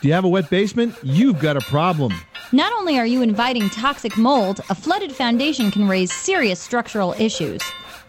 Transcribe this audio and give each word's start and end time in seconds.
Do 0.00 0.08
you 0.08 0.14
have 0.14 0.24
a 0.24 0.28
wet 0.28 0.48
basement? 0.48 0.94
You've 1.02 1.40
got 1.40 1.56
a 1.56 1.60
problem. 1.60 2.12
Not 2.52 2.72
only 2.74 2.98
are 2.98 3.06
you 3.06 3.20
inviting 3.20 3.68
toxic 3.68 4.16
mold, 4.16 4.60
a 4.70 4.74
flooded 4.74 5.12
foundation 5.12 5.70
can 5.70 5.88
raise 5.88 6.12
serious 6.12 6.60
structural 6.60 7.14
issues. 7.18 7.60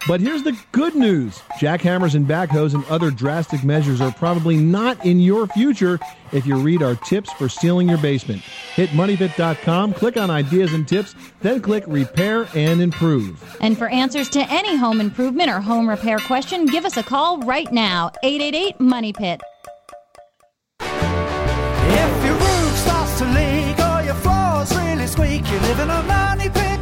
But 0.07 0.21
here's 0.21 0.43
the 0.43 0.57
good 0.71 0.95
news 0.95 1.41
jackhammers 1.59 2.15
and 2.15 2.25
backhoes 2.25 2.73
and 2.73 2.85
other 2.85 3.11
drastic 3.11 3.63
measures 3.63 4.01
are 4.01 4.11
probably 4.13 4.55
not 4.55 5.03
in 5.05 5.19
your 5.19 5.47
future 5.47 5.99
if 6.31 6.45
you 6.45 6.57
read 6.57 6.81
our 6.81 6.95
tips 6.95 7.31
for 7.33 7.49
sealing 7.49 7.89
your 7.89 7.97
basement. 7.97 8.41
Hit 8.75 8.91
moneypit.com, 8.91 9.93
click 9.93 10.15
on 10.15 10.29
ideas 10.29 10.73
and 10.73 10.87
tips, 10.87 11.15
then 11.41 11.59
click 11.59 11.83
repair 11.87 12.47
and 12.55 12.81
improve. 12.81 13.43
And 13.61 13.77
for 13.77 13.89
answers 13.89 14.29
to 14.29 14.41
any 14.51 14.77
home 14.77 15.01
improvement 15.01 15.49
or 15.49 15.59
home 15.59 15.89
repair 15.89 16.19
question, 16.19 16.65
give 16.65 16.85
us 16.85 16.97
a 16.97 17.03
call 17.03 17.39
right 17.39 17.71
now 17.71 18.11
888 18.23 18.79
Money 18.79 19.11
Pit. 19.11 19.41
To 23.19 23.25
leak 23.25 23.77
All 23.79 24.01
your 24.01 24.15
floor's 24.15 24.73
really 24.77 25.05
squeak, 25.05 25.45
you 25.51 25.59
live 25.59 25.79
in 25.79 25.89
a 25.89 26.01
money 26.03 26.49
pit. 26.49 26.78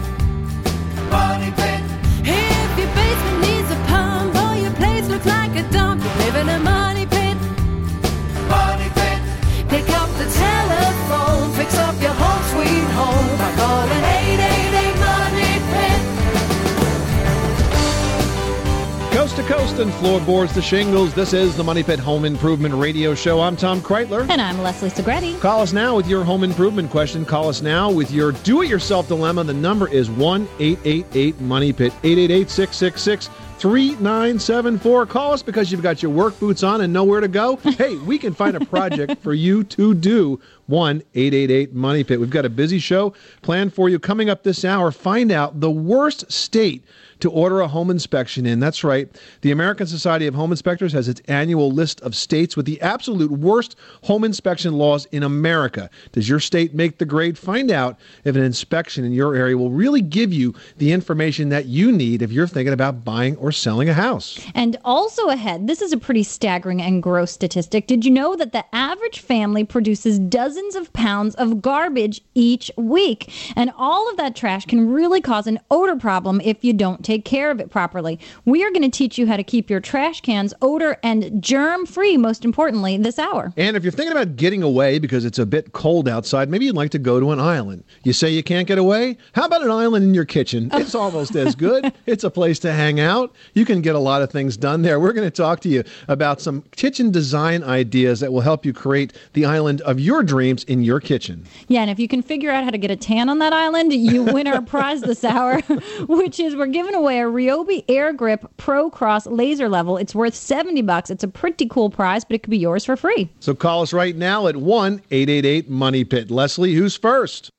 Coast 19.47 19.79
and 19.79 19.93
floorboards 19.93 20.53
to 20.55 20.61
shingles, 20.61 21.13
this 21.13 21.31
is 21.31 21.55
the 21.55 21.63
Money 21.63 21.81
Pit 21.81 21.99
Home 21.99 22.25
Improvement 22.25 22.75
Radio 22.75 23.15
Show. 23.15 23.39
I'm 23.39 23.55
Tom 23.55 23.79
Kraeutler. 23.79 24.29
And 24.29 24.41
I'm 24.41 24.61
Leslie 24.61 24.89
Segrete. 24.89 25.39
Call 25.39 25.61
us 25.61 25.71
now 25.71 25.95
with 25.95 26.05
your 26.05 26.25
home 26.25 26.43
improvement 26.43 26.91
question. 26.91 27.23
Call 27.23 27.47
us 27.47 27.61
now 27.61 27.89
with 27.89 28.11
your 28.11 28.33
do 28.33 28.61
it 28.61 28.67
yourself 28.67 29.07
dilemma. 29.07 29.45
The 29.45 29.53
number 29.53 29.87
is 29.87 30.09
1 30.09 30.49
888 30.59 31.39
Money 31.39 31.71
Pit, 31.71 31.93
888 32.03 32.49
666 32.49 33.29
3974. 33.57 35.05
Call 35.05 35.31
us 35.31 35.41
because 35.41 35.71
you've 35.71 35.81
got 35.81 36.03
your 36.03 36.11
work 36.11 36.37
boots 36.41 36.61
on 36.61 36.81
and 36.81 36.91
nowhere 36.91 37.21
to 37.21 37.29
go. 37.29 37.55
Hey, 37.77 37.95
we 37.95 38.17
can 38.17 38.33
find 38.33 38.57
a 38.57 38.65
project 38.65 39.21
for 39.21 39.33
you 39.33 39.63
to 39.63 39.93
do. 39.93 40.41
1 40.65 41.03
888 41.15 41.73
Money 41.73 42.03
Pit. 42.03 42.19
We've 42.19 42.29
got 42.29 42.43
a 42.43 42.49
busy 42.49 42.79
show 42.79 43.13
planned 43.43 43.73
for 43.73 43.87
you 43.87 43.97
coming 43.97 44.29
up 44.29 44.43
this 44.43 44.65
hour. 44.65 44.91
Find 44.91 45.31
out 45.31 45.61
the 45.61 45.71
worst 45.71 46.29
state 46.29 46.83
to 47.19 47.29
order 47.29 47.61
a 47.61 47.67
home 47.67 47.89
inspection 47.89 48.45
in. 48.45 48.59
That's 48.59 48.83
right. 48.83 49.09
The 49.41 49.51
American 49.51 49.87
Society 49.87 50.27
of 50.27 50.35
Home 50.35 50.51
Inspectors 50.51 50.93
has 50.93 51.07
its 51.07 51.21
annual 51.27 51.71
list 51.71 52.01
of 52.01 52.15
states 52.15 52.55
with 52.55 52.65
the 52.65 52.81
absolute 52.81 53.31
worst 53.31 53.75
home 54.03 54.23
inspection 54.23 54.73
laws 54.73 55.05
in 55.11 55.23
America. 55.23 55.89
Does 56.11 56.29
your 56.29 56.39
state 56.39 56.73
make 56.73 56.97
the 56.97 57.05
grade? 57.05 57.37
Find 57.37 57.71
out 57.71 57.99
if 58.23 58.35
an 58.35 58.43
inspection 58.43 59.05
in 59.05 59.13
your 59.13 59.35
area 59.35 59.57
will 59.57 59.71
really 59.71 60.01
give 60.01 60.33
you 60.33 60.53
the 60.77 60.91
information 60.91 61.49
that 61.49 61.65
you 61.65 61.91
need 61.91 62.21
if 62.21 62.31
you're 62.31 62.47
thinking 62.47 62.73
about 62.73 63.03
buying 63.03 63.35
or 63.37 63.51
selling 63.51 63.89
a 63.89 63.93
house. 63.93 64.39
And 64.53 64.77
also 64.83 65.27
ahead, 65.27 65.67
this 65.67 65.81
is 65.81 65.93
a 65.93 65.97
pretty 65.97 66.23
staggering 66.23 66.81
and 66.81 67.01
gross 67.01 67.31
statistic. 67.31 67.87
Did 67.87 68.05
you 68.05 68.11
know 68.11 68.35
that 68.35 68.51
the 68.51 68.63
average 68.75 69.19
family 69.19 69.63
produces 69.63 70.19
dozens 70.19 70.75
of 70.75 70.91
pounds 70.93 71.35
of 71.35 71.61
garbage 71.61 72.21
each 72.35 72.71
week? 72.77 73.31
And 73.55 73.71
all 73.77 74.09
of 74.09 74.17
that 74.17 74.35
trash 74.35 74.65
can 74.65 74.91
really 74.91 75.21
cause 75.21 75.47
an 75.47 75.59
odor 75.71 75.95
problem 75.95 76.41
if 76.43 76.63
you 76.63 76.73
don't 76.73 77.03
take 77.07 77.23
care 77.23 77.49
of 77.49 77.61
it 77.61 77.69
properly. 77.69 78.19
We 78.43 78.65
are 78.65 78.69
going 78.69 78.83
to 78.83 78.89
teach 78.89 79.17
you 79.17 79.27
how 79.27 79.37
to 79.37 79.43
keep 79.43 79.69
your 79.69 79.79
trash 79.79 80.19
cans 80.19 80.53
odor 80.61 80.97
and 81.03 81.41
germ 81.41 81.85
free, 81.85 82.17
most 82.17 82.43
importantly, 82.43 82.97
this 82.97 83.17
hour. 83.17 83.53
And 83.55 83.77
if 83.77 83.83
you're 83.83 83.93
thinking 83.93 84.11
about 84.11 84.35
getting 84.35 84.61
away 84.61 84.99
because 84.99 85.23
it's 85.23 85.39
a 85.39 85.45
bit 85.45 85.71
cold 85.71 86.09
outside, 86.09 86.49
maybe 86.49 86.65
you'd 86.65 86.75
like 86.75 86.91
to 86.91 86.99
go 86.99 87.21
to 87.21 87.31
an 87.31 87.39
island. 87.39 87.85
You 88.03 88.11
say 88.11 88.29
you 88.29 88.43
can't 88.43 88.67
get 88.67 88.77
away? 88.77 89.17
How 89.31 89.45
about 89.45 89.63
an 89.63 89.71
island 89.71 90.03
in 90.03 90.13
your 90.13 90.25
kitchen? 90.25 90.69
It's 90.87 90.95
almost 90.95 91.35
as 91.35 91.53
good. 91.53 91.91
It's 92.05 92.23
a 92.23 92.29
place 92.29 92.59
to 92.59 92.71
hang 92.71 93.01
out. 93.01 93.35
You 93.55 93.65
can 93.65 93.81
get 93.81 93.95
a 93.95 93.99
lot 93.99 94.21
of 94.21 94.29
things 94.31 94.55
done 94.55 94.83
there. 94.83 95.01
We're 95.01 95.11
going 95.11 95.27
to 95.27 95.31
talk 95.31 95.59
to 95.61 95.69
you 95.69 95.83
about 96.07 96.39
some 96.39 96.61
kitchen 96.75 97.11
design 97.11 97.61
ideas 97.63 98.21
that 98.21 98.31
will 98.31 98.41
help 98.41 98.65
you 98.65 98.71
create 98.71 99.11
the 99.33 99.43
island 99.43 99.81
of 99.81 99.99
your 99.99 100.23
dreams 100.23 100.63
in 100.63 100.83
your 100.83 101.01
kitchen. 101.01 101.45
Yeah, 101.67 101.81
and 101.81 101.91
if 101.91 101.99
you 101.99 102.07
can 102.07 102.21
figure 102.21 102.51
out 102.51 102.63
how 102.63 102.69
to 102.69 102.77
get 102.77 102.89
a 102.89 102.95
tan 102.95 103.27
on 103.27 103.39
that 103.39 103.51
island, 103.51 103.91
you 103.91 104.23
win 104.23 104.47
our 104.47 104.61
prize 104.73 105.01
this 105.01 105.25
hour, 105.25 105.59
which 106.07 106.39
is 106.39 106.55
we're 106.55 106.67
giving 106.67 106.95
away 106.97 107.19
a 107.19 107.25
Ryobi 107.25 107.85
Air 107.87 108.11
Grip 108.11 108.45
Pro 108.57 108.89
Cross 108.89 109.27
laser 109.27 109.69
level. 109.69 109.97
It's 109.97 110.15
worth 110.15 110.35
70 110.35 110.81
bucks. 110.81 111.09
It's 111.09 111.23
a 111.23 111.27
pretty 111.27 111.67
cool 111.67 111.89
prize, 111.89 112.25
but 112.25 112.35
it 112.35 112.43
could 112.43 112.49
be 112.49 112.57
yours 112.57 112.83
for 112.83 112.97
free. 112.97 113.29
So 113.39 113.53
call 113.53 113.83
us 113.83 113.93
right 113.93 114.15
now 114.15 114.47
at 114.47 114.57
1 114.57 115.01
888 115.11 115.69
Money 115.69 116.03
Pit. 116.03 116.31
Leslie, 116.31 116.73
who's 116.73 116.97
first? 116.97 117.51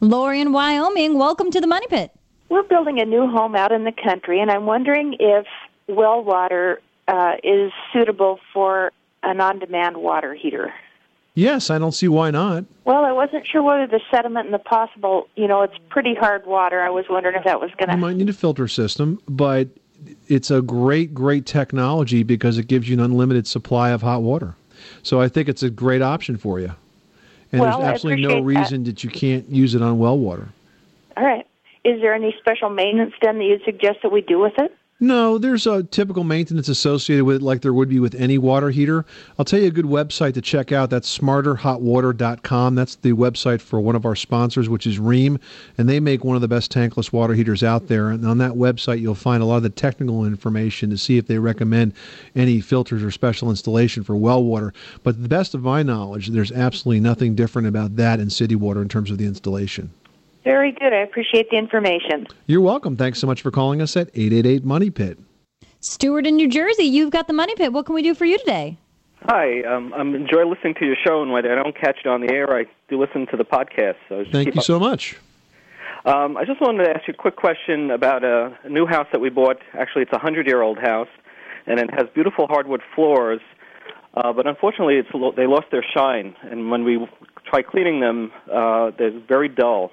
Lori 0.00 0.40
in 0.40 0.52
Wyoming, 0.52 1.18
welcome 1.18 1.50
to 1.50 1.60
the 1.60 1.66
Money 1.66 1.86
Pit. 1.88 2.12
We're 2.50 2.62
building 2.62 3.00
a 3.00 3.04
new 3.04 3.26
home 3.26 3.56
out 3.56 3.72
in 3.72 3.84
the 3.84 3.92
country, 3.92 4.40
and 4.40 4.50
I'm 4.50 4.66
wondering 4.66 5.16
if 5.18 5.46
well 5.88 6.22
water 6.22 6.80
uh, 7.08 7.32
is 7.42 7.72
suitable 7.92 8.38
for 8.52 8.92
an 9.22 9.40
on 9.40 9.58
demand 9.58 9.96
water 9.96 10.34
heater. 10.34 10.72
Yes, 11.34 11.68
I 11.68 11.78
don't 11.78 11.92
see 11.92 12.06
why 12.06 12.30
not. 12.30 12.64
Well, 12.84 13.04
I 13.04 13.10
wasn't 13.12 13.46
sure 13.46 13.62
whether 13.62 13.86
the 13.88 14.00
sediment 14.10 14.46
and 14.46 14.54
the 14.54 14.58
possible, 14.58 15.28
you 15.34 15.48
know, 15.48 15.62
it's 15.62 15.74
pretty 15.88 16.14
hard 16.14 16.46
water. 16.46 16.80
I 16.80 16.90
was 16.90 17.06
wondering 17.10 17.34
if 17.34 17.44
that 17.44 17.60
was 17.60 17.70
going 17.76 17.88
to. 17.88 17.94
You 17.96 18.00
might 18.00 18.16
need 18.16 18.28
a 18.28 18.32
filter 18.32 18.68
system, 18.68 19.20
but 19.28 19.68
it's 20.28 20.50
a 20.52 20.62
great, 20.62 21.12
great 21.12 21.44
technology 21.44 22.22
because 22.22 22.56
it 22.56 22.68
gives 22.68 22.88
you 22.88 22.94
an 22.94 23.00
unlimited 23.00 23.48
supply 23.48 23.90
of 23.90 24.02
hot 24.02 24.22
water. 24.22 24.54
So 25.02 25.20
I 25.20 25.28
think 25.28 25.48
it's 25.48 25.62
a 25.64 25.70
great 25.70 26.02
option 26.02 26.36
for 26.36 26.60
you. 26.60 26.72
And 27.50 27.60
Well, 27.60 27.80
there's 27.80 27.94
absolutely 27.94 28.22
no 28.22 28.38
appreciate 28.38 28.54
that. 28.54 28.60
reason 28.60 28.84
that. 28.84 29.04
you 29.04 29.10
can't 29.10 29.48
use 29.48 29.74
it 29.74 29.82
on 29.82 29.98
well 29.98 30.18
water. 30.18 30.48
All 31.16 31.24
right. 31.24 31.46
Is 31.84 32.00
there 32.00 32.14
any 32.14 32.34
special 32.38 32.70
maintenance 32.70 33.12
then 33.22 33.38
that 33.38 33.44
you'd 33.44 33.62
suggest 33.64 33.98
that 34.02 34.12
we 34.12 34.20
do 34.20 34.38
with 34.38 34.54
it? 34.58 34.74
No, 35.00 35.38
there's 35.38 35.66
a 35.66 35.82
typical 35.82 36.22
maintenance 36.22 36.68
associated 36.68 37.24
with 37.24 37.36
it 37.36 37.42
like 37.42 37.62
there 37.62 37.74
would 37.74 37.88
be 37.88 37.98
with 37.98 38.14
any 38.14 38.38
water 38.38 38.70
heater. 38.70 39.04
I'll 39.36 39.44
tell 39.44 39.58
you 39.58 39.66
a 39.66 39.72
good 39.72 39.86
website 39.86 40.34
to 40.34 40.40
check 40.40 40.70
out. 40.70 40.88
That's 40.88 41.18
smarterhotwater.com. 41.18 42.74
That's 42.76 42.94
the 42.94 43.12
website 43.12 43.60
for 43.60 43.80
one 43.80 43.96
of 43.96 44.06
our 44.06 44.14
sponsors, 44.14 44.68
which 44.68 44.86
is 44.86 45.00
Rheem, 45.00 45.40
and 45.76 45.88
they 45.88 45.98
make 45.98 46.22
one 46.22 46.36
of 46.36 46.42
the 46.42 46.48
best 46.48 46.70
tankless 46.70 47.12
water 47.12 47.34
heaters 47.34 47.64
out 47.64 47.88
there. 47.88 48.10
And 48.10 48.24
on 48.24 48.38
that 48.38 48.52
website, 48.52 49.00
you'll 49.00 49.16
find 49.16 49.42
a 49.42 49.46
lot 49.46 49.56
of 49.56 49.62
the 49.64 49.70
technical 49.70 50.24
information 50.24 50.90
to 50.90 50.96
see 50.96 51.18
if 51.18 51.26
they 51.26 51.38
recommend 51.38 51.92
any 52.36 52.60
filters 52.60 53.02
or 53.02 53.10
special 53.10 53.50
installation 53.50 54.04
for 54.04 54.14
well 54.14 54.44
water. 54.44 54.72
But 55.02 55.16
to 55.16 55.22
the 55.22 55.28
best 55.28 55.56
of 55.56 55.62
my 55.62 55.82
knowledge, 55.82 56.28
there's 56.28 56.52
absolutely 56.52 57.00
nothing 57.00 57.34
different 57.34 57.66
about 57.66 57.96
that 57.96 58.20
in 58.20 58.30
city 58.30 58.54
water 58.54 58.80
in 58.80 58.88
terms 58.88 59.10
of 59.10 59.18
the 59.18 59.26
installation. 59.26 59.90
Very 60.44 60.72
good. 60.72 60.92
I 60.92 60.98
appreciate 60.98 61.50
the 61.50 61.56
information. 61.56 62.26
You're 62.46 62.60
welcome. 62.60 62.96
Thanks 62.96 63.18
so 63.18 63.26
much 63.26 63.40
for 63.40 63.50
calling 63.50 63.80
us 63.80 63.96
at 63.96 64.08
888 64.14 64.64
Money 64.64 64.90
Pit. 64.90 65.18
Stuart 65.80 66.26
in 66.26 66.36
New 66.36 66.48
Jersey, 66.48 66.84
you've 66.84 67.10
got 67.10 67.26
the 67.26 67.32
Money 67.32 67.54
Pit. 67.56 67.72
What 67.72 67.86
can 67.86 67.94
we 67.94 68.02
do 68.02 68.14
for 68.14 68.24
you 68.24 68.38
today? 68.38 68.78
Hi, 69.26 69.62
um, 69.62 69.94
I 69.94 70.02
enjoy 70.02 70.46
listening 70.46 70.74
to 70.80 70.84
your 70.84 70.96
show, 71.02 71.22
and 71.22 71.32
when 71.32 71.46
I 71.46 71.54
don't 71.54 71.74
catch 71.74 71.98
it 72.04 72.06
on 72.06 72.20
the 72.20 72.30
air, 72.30 72.54
I 72.54 72.66
do 72.90 73.00
listen 73.00 73.26
to 73.30 73.38
the 73.38 73.44
podcast. 73.44 73.96
So 74.08 74.22
Thank 74.30 74.54
you 74.54 74.60
up. 74.60 74.64
so 74.64 74.78
much. 74.78 75.16
Um, 76.04 76.36
I 76.36 76.44
just 76.44 76.60
wanted 76.60 76.84
to 76.84 76.90
ask 76.90 77.08
you 77.08 77.14
a 77.14 77.16
quick 77.16 77.36
question 77.36 77.90
about 77.90 78.22
a, 78.22 78.54
a 78.64 78.68
new 78.68 78.84
house 78.84 79.06
that 79.12 79.22
we 79.22 79.30
bought. 79.30 79.56
Actually, 79.72 80.02
it's 80.02 80.12
a 80.12 80.18
hundred-year-old 80.18 80.78
house, 80.78 81.08
and 81.66 81.80
it 81.80 81.88
has 81.94 82.04
beautiful 82.14 82.46
hardwood 82.46 82.82
floors. 82.94 83.40
Uh, 84.12 84.32
but 84.34 84.46
unfortunately, 84.46 84.96
it's 84.96 85.08
they 85.36 85.46
lost 85.46 85.66
their 85.70 85.84
shine, 85.96 86.36
and 86.42 86.70
when 86.70 86.84
we 86.84 87.08
try 87.48 87.62
cleaning 87.62 88.00
them, 88.00 88.30
uh, 88.52 88.90
they're 88.98 89.18
very 89.26 89.48
dull. 89.48 89.90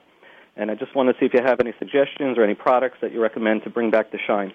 And 0.61 0.69
I 0.69 0.75
just 0.75 0.93
want 0.93 1.09
to 1.09 1.19
see 1.19 1.25
if 1.25 1.33
you 1.33 1.41
have 1.43 1.59
any 1.59 1.73
suggestions 1.79 2.37
or 2.37 2.43
any 2.43 2.53
products 2.53 2.99
that 3.01 3.11
you 3.11 3.19
recommend 3.19 3.63
to 3.63 3.71
bring 3.71 3.89
back 3.89 4.11
the 4.11 4.19
shine. 4.19 4.53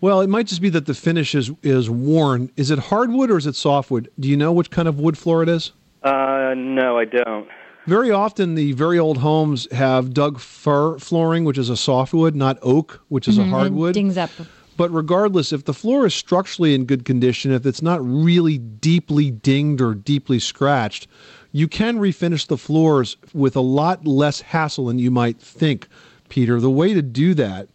Well, 0.00 0.22
it 0.22 0.28
might 0.28 0.46
just 0.46 0.62
be 0.62 0.70
that 0.70 0.86
the 0.86 0.94
finish 0.94 1.34
is 1.34 1.50
is 1.62 1.90
worn. 1.90 2.50
Is 2.56 2.70
it 2.70 2.78
hardwood 2.78 3.30
or 3.30 3.36
is 3.36 3.46
it 3.46 3.54
softwood? 3.54 4.10
Do 4.18 4.28
you 4.28 4.36
know 4.38 4.50
which 4.50 4.70
kind 4.70 4.88
of 4.88 4.98
wood 4.98 5.18
floor 5.18 5.42
it 5.42 5.50
is? 5.50 5.72
Uh, 6.02 6.54
no, 6.56 6.98
I 6.98 7.04
don't. 7.04 7.48
Very 7.86 8.10
often, 8.10 8.54
the 8.54 8.72
very 8.72 8.98
old 8.98 9.18
homes 9.18 9.70
have 9.72 10.14
Doug 10.14 10.40
fir 10.40 10.98
flooring, 10.98 11.44
which 11.44 11.58
is 11.58 11.68
a 11.68 11.76
softwood, 11.76 12.34
not 12.34 12.58
oak, 12.62 13.02
which 13.08 13.28
is 13.28 13.36
Mhm, 13.36 13.40
a 13.40 13.42
and 13.42 13.50
hardwood. 13.50 13.94
Dings 13.94 14.16
up. 14.16 14.30
But 14.78 14.90
regardless, 14.90 15.52
if 15.52 15.64
the 15.64 15.72
floor 15.72 16.04
is 16.06 16.14
structurally 16.14 16.74
in 16.74 16.84
good 16.84 17.04
condition, 17.04 17.50
if 17.52 17.64
it's 17.64 17.80
not 17.80 18.04
really 18.04 18.58
deeply 18.58 19.30
dinged 19.30 19.80
or 19.80 19.94
deeply 19.94 20.38
scratched, 20.38 21.08
you 21.56 21.66
can 21.66 21.96
refinish 21.96 22.46
the 22.46 22.58
floors 22.58 23.16
with 23.32 23.56
a 23.56 23.62
lot 23.62 24.06
less 24.06 24.42
hassle 24.42 24.86
than 24.86 24.98
you 24.98 25.10
might 25.10 25.40
think, 25.40 25.88
Peter. 26.28 26.60
The 26.60 26.70
way 26.70 26.92
to 26.92 27.00
do 27.00 27.32
that 27.32 27.66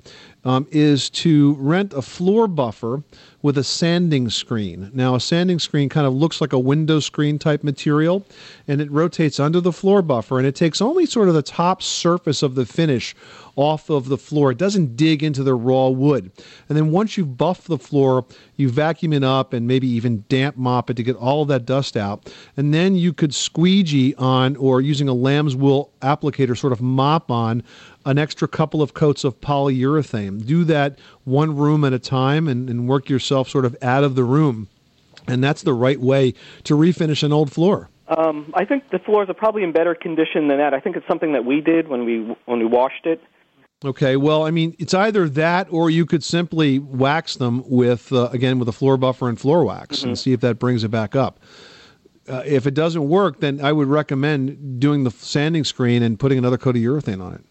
um, 0.45 0.67
is 0.69 1.09
to 1.09 1.55
rent 1.55 1.91
a 1.93 2.03
floor 2.03 2.47
buffer 2.47 3.01
with 3.41 3.57
a 3.57 3.63
sanding 3.63 4.29
screen. 4.29 4.91
Now, 4.93 5.15
a 5.15 5.19
sanding 5.19 5.57
screen 5.57 5.89
kind 5.89 6.05
of 6.05 6.13
looks 6.13 6.41
like 6.41 6.53
a 6.53 6.59
window 6.59 6.99
screen 6.99 7.39
type 7.39 7.63
material, 7.63 8.23
and 8.67 8.81
it 8.81 8.91
rotates 8.91 9.39
under 9.39 9.59
the 9.59 9.73
floor 9.73 10.03
buffer, 10.03 10.37
and 10.37 10.45
it 10.45 10.55
takes 10.55 10.79
only 10.79 11.07
sort 11.07 11.27
of 11.27 11.33
the 11.33 11.41
top 11.41 11.81
surface 11.81 12.43
of 12.43 12.53
the 12.53 12.67
finish 12.67 13.15
off 13.56 13.89
of 13.89 14.07
the 14.07 14.18
floor. 14.18 14.51
It 14.51 14.57
doesn't 14.57 14.95
dig 14.95 15.24
into 15.24 15.44
the 15.44 15.53
raw 15.53 15.88
wood. 15.89 16.31
And 16.69 16.77
then 16.77 16.92
once 16.92 17.18
you've 17.18 17.38
buffed 17.38 17.68
the 17.68 17.77
floor, 17.77 18.25
you 18.56 18.69
vacuum 18.69 19.13
it 19.13 19.24
up 19.24 19.53
and 19.53 19.68
maybe 19.68 19.88
even 19.88 20.24
damp 20.30 20.57
mop 20.57 20.89
it 20.89 20.95
to 20.95 21.03
get 21.03 21.15
all 21.15 21.42
of 21.42 21.48
that 21.50 21.65
dust 21.65 21.98
out. 21.98 22.33
And 22.57 22.74
then 22.74 22.95
you 22.95 23.13
could 23.13 23.33
squeegee 23.33 24.15
on 24.15 24.56
or 24.56 24.81
using 24.81 25.07
a 25.07 25.13
lamb's 25.13 25.56
wool 25.56 25.92
applicator 26.01 26.57
sort 26.57 26.74
of 26.74 26.81
mop 26.81 27.30
on 27.30 27.63
an 28.06 28.18
extra 28.18 28.48
couple 28.48 28.81
of 28.81 28.94
coats 28.94 29.24
of 29.24 29.39
polyurethane. 29.42 30.45
Do 30.45 30.63
that 30.65 30.98
one 31.24 31.56
room 31.56 31.83
at 31.83 31.94
a 31.94 32.00
time 32.00 32.48
and, 32.48 32.69
and 32.69 32.88
work 32.88 33.09
yourself 33.09 33.50
sort 33.50 33.65
of 33.65 33.75
out 33.81 34.03
of 34.03 34.15
the 34.15 34.24
room. 34.24 34.68
And 35.27 35.44
that's 35.44 35.62
the 35.62 35.74
right 35.74 36.00
way 36.00 36.33
to 36.63 36.75
refinish 36.75 37.24
an 37.24 37.31
old 37.31 37.51
floor. 37.51 37.89
Um, 38.07 38.51
I 38.56 38.65
think 38.65 38.89
the 38.89 39.00
floors 39.00 39.30
are 39.30 39.33
probably 39.33 39.63
in 39.63 39.71
better 39.71 39.95
condition 39.95 40.50
than 40.50 40.57
that. 40.57 40.74
I 40.74 40.81
think 40.81 40.98
it's 40.98 41.07
something 41.07 41.31
that 41.31 41.45
we 41.45 41.62
did 41.62 41.88
when 41.88 42.03
we 42.03 42.36
when 42.45 42.59
we 42.59 42.65
washed 42.65 43.06
it. 43.06 43.21
Okay, 43.83 44.15
well, 44.15 44.43
I 44.45 44.51
mean, 44.51 44.75
it's 44.77 44.93
either 44.93 45.27
that 45.29 45.67
or 45.71 45.89
you 45.89 46.05
could 46.05 46.23
simply 46.23 46.77
wax 46.77 47.37
them 47.37 47.63
with, 47.67 48.13
uh, 48.13 48.29
again, 48.31 48.59
with 48.59 48.69
a 48.69 48.71
floor 48.71 48.95
buffer 48.95 49.27
and 49.27 49.39
floor 49.39 49.65
wax 49.65 50.03
and 50.03 50.17
see 50.17 50.33
if 50.33 50.41
that 50.41 50.59
brings 50.59 50.83
it 50.83 50.89
back 50.89 51.15
up. 51.15 51.39
Uh, 52.29 52.43
if 52.45 52.67
it 52.67 52.75
doesn't 52.75 53.09
work, 53.09 53.39
then 53.39 53.59
I 53.59 53.71
would 53.71 53.87
recommend 53.87 54.79
doing 54.79 55.03
the 55.03 55.09
sanding 55.09 55.63
screen 55.63 56.03
and 56.03 56.19
putting 56.19 56.37
another 56.37 56.59
coat 56.59 56.75
of 56.75 56.81
urethane 56.83 57.23
on 57.23 57.33
it. 57.33 57.41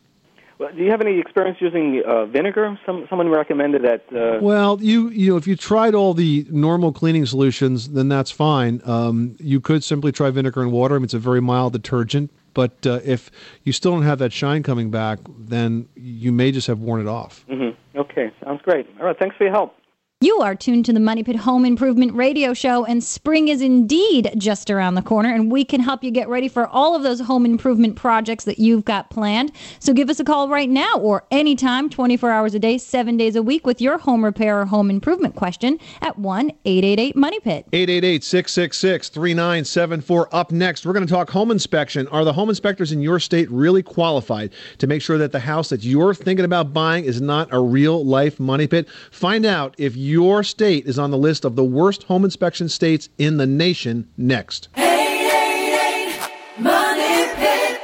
Well, 0.58 0.70
do 0.76 0.84
you 0.84 0.90
have 0.90 1.00
any 1.00 1.18
experience 1.18 1.58
using 1.60 2.02
uh, 2.06 2.26
vinegar? 2.26 2.78
Some 2.86 3.06
someone 3.08 3.30
recommended 3.30 3.82
that. 3.82 4.04
Uh, 4.14 4.38
Well, 4.42 4.78
you 4.80 5.08
you 5.08 5.30
know, 5.30 5.36
if 5.38 5.46
you 5.46 5.56
tried 5.56 5.94
all 5.94 6.12
the 6.12 6.46
normal 6.50 6.92
cleaning 6.92 7.24
solutions, 7.24 7.88
then 7.88 8.08
that's 8.08 8.30
fine. 8.30 8.82
Um, 8.84 9.36
you 9.40 9.58
could 9.60 9.82
simply 9.82 10.12
try 10.12 10.30
vinegar 10.30 10.60
and 10.60 10.70
water. 10.70 10.94
I 10.94 10.98
mean, 10.98 11.04
it's 11.04 11.14
a 11.14 11.18
very 11.18 11.40
mild 11.40 11.72
detergent. 11.72 12.30
But 12.54 12.86
uh, 12.86 13.00
if 13.04 13.30
you 13.64 13.72
still 13.72 13.92
don't 13.92 14.02
have 14.02 14.18
that 14.18 14.32
shine 14.32 14.62
coming 14.62 14.90
back, 14.90 15.18
then 15.38 15.88
you 15.94 16.32
may 16.32 16.52
just 16.52 16.66
have 16.66 16.78
worn 16.80 17.00
it 17.00 17.08
off. 17.08 17.44
mhm. 17.48 17.76
Okay, 17.96 18.30
sounds 18.44 18.62
great. 18.62 18.86
All 19.00 19.06
right, 19.06 19.18
thanks 19.18 19.36
for 19.36 19.44
your 19.44 19.52
help. 19.52 19.74
You 20.22 20.40
are 20.40 20.54
tuned 20.54 20.84
to 20.84 20.92
the 20.92 21.00
Money 21.00 21.22
Pit 21.22 21.36
Home 21.36 21.64
Improvement 21.64 22.12
Radio 22.12 22.52
Show, 22.52 22.84
and 22.84 23.02
spring 23.02 23.48
is 23.48 23.62
indeed 23.62 24.34
just 24.36 24.70
around 24.70 24.94
the 24.94 25.00
corner, 25.00 25.32
and 25.32 25.50
we 25.50 25.64
can 25.64 25.80
help 25.80 26.04
you 26.04 26.10
get 26.10 26.28
ready 26.28 26.46
for 26.46 26.66
all 26.66 26.94
of 26.94 27.02
those 27.02 27.20
home 27.20 27.46
improvement 27.46 27.96
projects 27.96 28.44
that 28.44 28.58
you've 28.58 28.84
got 28.84 29.08
planned. 29.08 29.50
So 29.78 29.94
give 29.94 30.10
us 30.10 30.20
a 30.20 30.24
call 30.24 30.50
right 30.50 30.68
now 30.68 30.96
or 30.96 31.24
anytime, 31.30 31.88
24 31.88 32.30
hours 32.30 32.54
a 32.54 32.58
day, 32.58 32.76
seven 32.76 33.16
days 33.16 33.34
a 33.34 33.42
week, 33.42 33.66
with 33.66 33.80
your 33.80 33.96
home 33.96 34.22
repair 34.22 34.60
or 34.60 34.66
home 34.66 34.90
improvement 34.90 35.36
question 35.36 35.78
at 36.02 36.18
1 36.18 36.50
888 36.66 37.16
Money 37.16 37.40
Pit. 37.40 37.64
888 37.72 38.22
666 38.22 39.08
3974. 39.08 40.36
Up 40.36 40.52
next, 40.52 40.84
we're 40.84 40.92
going 40.92 41.06
to 41.06 41.10
talk 41.10 41.30
home 41.30 41.50
inspection. 41.50 42.06
Are 42.08 42.26
the 42.26 42.34
home 42.34 42.50
inspectors 42.50 42.92
in 42.92 43.00
your 43.00 43.20
state 43.20 43.50
really 43.50 43.82
qualified 43.82 44.52
to 44.76 44.86
make 44.86 45.00
sure 45.00 45.16
that 45.16 45.32
the 45.32 45.40
house 45.40 45.70
that 45.70 45.82
you're 45.82 46.12
thinking 46.12 46.44
about 46.44 46.74
buying 46.74 47.06
is 47.06 47.22
not 47.22 47.48
a 47.52 47.58
real 47.58 48.04
life 48.04 48.38
money 48.38 48.66
pit? 48.66 48.86
Find 49.10 49.46
out 49.46 49.74
if 49.78 49.96
your 50.10 50.42
state 50.42 50.86
is 50.86 50.98
on 50.98 51.12
the 51.12 51.16
list 51.16 51.44
of 51.44 51.54
the 51.54 51.64
worst 51.64 52.02
home 52.02 52.24
inspection 52.24 52.68
states 52.68 53.08
in 53.16 53.36
the 53.36 53.46
nation 53.46 54.10
next. 54.16 54.68
888 54.76 56.30
Money 56.58 57.28
Pit. 57.36 57.80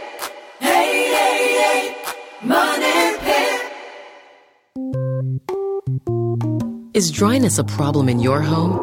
888 0.61 1.97
Money 2.43 3.17
Pit. 3.21 3.63
Is 6.95 7.11
dryness 7.13 7.59
a 7.59 7.65
problem 7.65 8.09
in 8.09 8.19
your 8.19 8.43
home? 8.43 8.83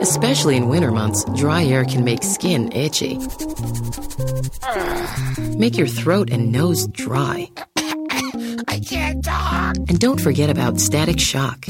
Especially 0.00 0.56
in 0.56 0.68
winter 0.68 0.92
months, 0.92 1.24
dry 1.36 1.64
air 1.64 1.84
can 1.84 2.04
make 2.04 2.22
skin 2.22 2.70
itchy. 2.72 3.18
Make 5.56 5.76
your 5.76 5.88
throat 5.88 6.30
and 6.30 6.52
nose 6.52 6.86
dry. 6.88 7.50
I 8.68 8.80
can't 8.80 9.24
talk. 9.24 9.76
And 9.76 9.98
don't 9.98 10.20
forget 10.20 10.50
about 10.50 10.80
static 10.80 11.20
shock. 11.20 11.66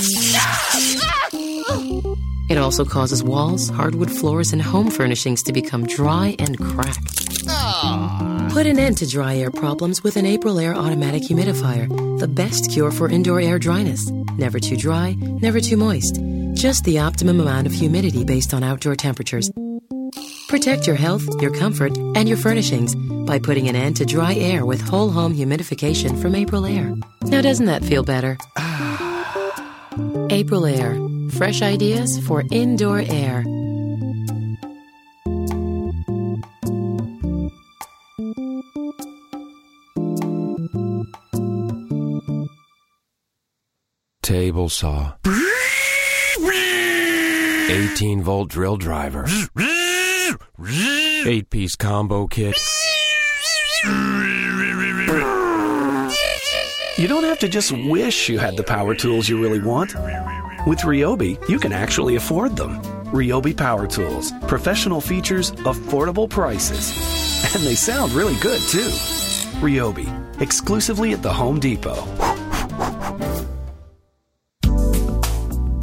It 2.48 2.58
also 2.58 2.84
causes 2.84 3.22
walls, 3.22 3.68
hardwood 3.68 4.10
floors, 4.10 4.52
and 4.52 4.60
home 4.60 4.90
furnishings 4.90 5.42
to 5.44 5.52
become 5.52 5.86
dry 5.86 6.36
and 6.38 6.58
cracked. 6.58 7.26
Put 8.52 8.66
an 8.66 8.78
end 8.78 8.98
to 8.98 9.06
dry 9.08 9.36
air 9.36 9.50
problems 9.50 10.02
with 10.02 10.16
an 10.16 10.26
Aprilaire 10.26 10.76
automatic 10.76 11.22
humidifier, 11.22 11.88
the 12.18 12.28
best 12.28 12.70
cure 12.70 12.90
for 12.90 13.08
indoor 13.08 13.40
air 13.40 13.58
dryness. 13.58 14.10
Never 14.36 14.60
too 14.60 14.76
dry, 14.76 15.14
never 15.18 15.60
too 15.60 15.76
moist. 15.76 16.20
Just 16.54 16.84
the 16.84 16.98
optimum 16.98 17.40
amount 17.40 17.66
of 17.66 17.72
humidity 17.72 18.24
based 18.24 18.52
on 18.52 18.62
outdoor 18.62 18.94
temperatures. 18.94 19.50
Protect 20.48 20.86
your 20.86 20.96
health, 20.96 21.24
your 21.40 21.50
comfort, 21.54 21.96
and 22.14 22.28
your 22.28 22.38
furnishings 22.38 22.94
by 23.26 23.38
putting 23.38 23.68
an 23.68 23.76
end 23.76 23.96
to 23.96 24.04
dry 24.04 24.34
air 24.34 24.66
with 24.66 24.80
whole 24.80 25.10
home 25.10 25.34
humidification 25.34 26.20
from 26.20 26.32
Aprilaire. 26.32 27.02
Now, 27.24 27.40
doesn't 27.40 27.66
that 27.66 27.84
feel 27.84 28.02
better? 28.02 28.36
Aprilaire. 30.30 31.32
Fresh 31.32 31.62
ideas 31.62 32.18
for 32.26 32.44
indoor 32.50 33.00
air. 33.00 33.44
Table 44.22 44.68
saw. 44.68 45.14
18 47.68 48.22
volt 48.22 48.48
drill 48.48 48.76
driver. 48.76 49.26
8 51.24 51.50
piece 51.50 51.76
combo 51.76 52.26
kit. 52.26 52.56
You 56.98 57.08
don't 57.08 57.24
have 57.24 57.38
to 57.40 57.48
just 57.48 57.72
wish 57.72 58.28
you 58.28 58.38
had 58.38 58.56
the 58.56 58.62
power 58.62 58.94
tools 58.94 59.28
you 59.28 59.40
really 59.40 59.60
want. 59.60 59.94
With 60.66 60.80
Ryobi, 60.80 61.48
you 61.48 61.58
can 61.58 61.72
actually 61.72 62.16
afford 62.16 62.56
them. 62.56 62.80
Ryobi 63.12 63.56
Power 63.56 63.86
Tools. 63.86 64.32
Professional 64.48 65.00
features, 65.00 65.52
affordable 65.52 66.28
prices. 66.28 66.92
And 67.54 67.64
they 67.64 67.74
sound 67.74 68.12
really 68.12 68.38
good, 68.40 68.60
too. 68.60 68.90
Ryobi. 69.60 70.40
Exclusively 70.40 71.12
at 71.12 71.22
the 71.22 71.32
Home 71.32 71.60
Depot. 71.60 72.04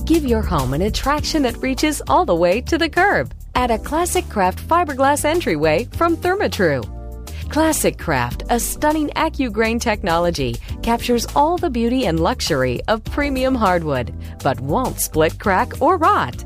Give 0.05 0.25
your 0.25 0.41
home 0.41 0.73
an 0.73 0.81
attraction 0.81 1.43
that 1.43 1.57
reaches 1.57 2.01
all 2.07 2.25
the 2.25 2.35
way 2.35 2.61
to 2.61 2.77
the 2.77 2.89
curb. 2.89 3.33
Add 3.59 3.71
a 3.71 3.77
Classic 3.77 4.23
Craft 4.29 4.65
fiberglass 4.69 5.25
entryway 5.25 5.83
from 5.91 6.15
Therma-Tru. 6.15 6.81
Classic 7.49 7.97
Craft, 7.97 8.43
a 8.49 8.57
stunning 8.57 9.09
AccuGrain 9.17 9.81
technology, 9.81 10.55
captures 10.81 11.27
all 11.35 11.57
the 11.57 11.69
beauty 11.69 12.05
and 12.05 12.21
luxury 12.21 12.79
of 12.87 13.03
premium 13.03 13.53
hardwood, 13.53 14.13
but 14.41 14.61
won't 14.61 15.01
split, 15.01 15.37
crack, 15.39 15.81
or 15.81 15.97
rot. 15.97 16.41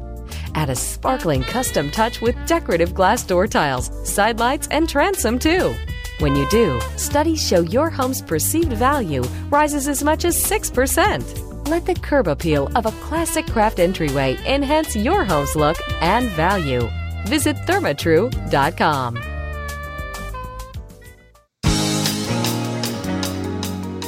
Add 0.55 0.71
a 0.71 0.75
sparkling 0.75 1.43
custom 1.43 1.91
touch 1.91 2.19
with 2.19 2.35
decorative 2.47 2.95
glass 2.95 3.21
door 3.21 3.45
tiles, 3.45 3.91
side 4.11 4.39
lights, 4.39 4.67
and 4.71 4.89
transom 4.89 5.37
too. 5.37 5.75
When 6.17 6.35
you 6.35 6.49
do, 6.49 6.81
studies 6.97 7.47
show 7.47 7.61
your 7.61 7.91
home's 7.91 8.23
perceived 8.23 8.73
value 8.73 9.21
rises 9.51 9.87
as 9.87 10.03
much 10.03 10.25
as 10.25 10.35
6%. 10.43 11.67
Let 11.69 11.85
the 11.85 11.93
curb 11.93 12.27
appeal 12.27 12.71
of 12.75 12.87
a 12.87 12.91
classic 13.03 13.45
craft 13.45 13.77
entryway 13.77 14.35
enhance 14.47 14.95
your 14.95 15.23
home's 15.23 15.55
look 15.55 15.77
and 16.01 16.27
value. 16.31 16.89
Visit 17.25 17.55
thermatru.com. 17.57 19.33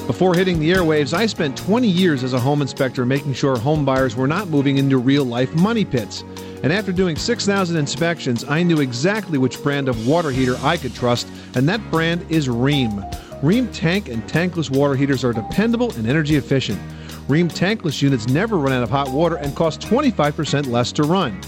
Before 0.07 0.35
hitting 0.35 0.59
the 0.59 0.71
airwaves, 0.71 1.13
I 1.13 1.25
spent 1.25 1.57
20 1.57 1.87
years 1.87 2.23
as 2.23 2.33
a 2.33 2.39
home 2.39 2.61
inspector 2.61 3.05
making 3.05 3.33
sure 3.33 3.57
home 3.57 3.83
buyers 3.83 4.15
were 4.15 4.27
not 4.27 4.47
moving 4.49 4.77
into 4.77 4.97
real 4.97 5.25
life 5.25 5.53
money 5.55 5.83
pits. 5.83 6.23
And 6.63 6.71
after 6.71 6.91
doing 6.91 7.17
6,000 7.17 7.75
inspections, 7.75 8.43
I 8.43 8.63
knew 8.63 8.79
exactly 8.81 9.37
which 9.37 9.61
brand 9.61 9.89
of 9.89 10.07
water 10.07 10.31
heater 10.31 10.55
I 10.61 10.77
could 10.77 10.93
trust, 10.93 11.27
and 11.55 11.67
that 11.67 11.81
brand 11.91 12.25
is 12.29 12.47
Rheem. 12.47 13.03
Rheem 13.41 13.67
tank 13.73 14.07
and 14.07 14.23
tankless 14.27 14.69
water 14.69 14.95
heaters 14.95 15.23
are 15.23 15.33
dependable 15.33 15.91
and 15.93 16.07
energy 16.07 16.35
efficient. 16.35 16.79
Rheem 17.27 17.51
tankless 17.51 18.01
units 18.01 18.27
never 18.27 18.57
run 18.57 18.73
out 18.73 18.83
of 18.83 18.89
hot 18.89 19.09
water 19.09 19.35
and 19.35 19.55
cost 19.55 19.81
25% 19.81 20.67
less 20.67 20.91
to 20.93 21.03
run. 21.03 21.41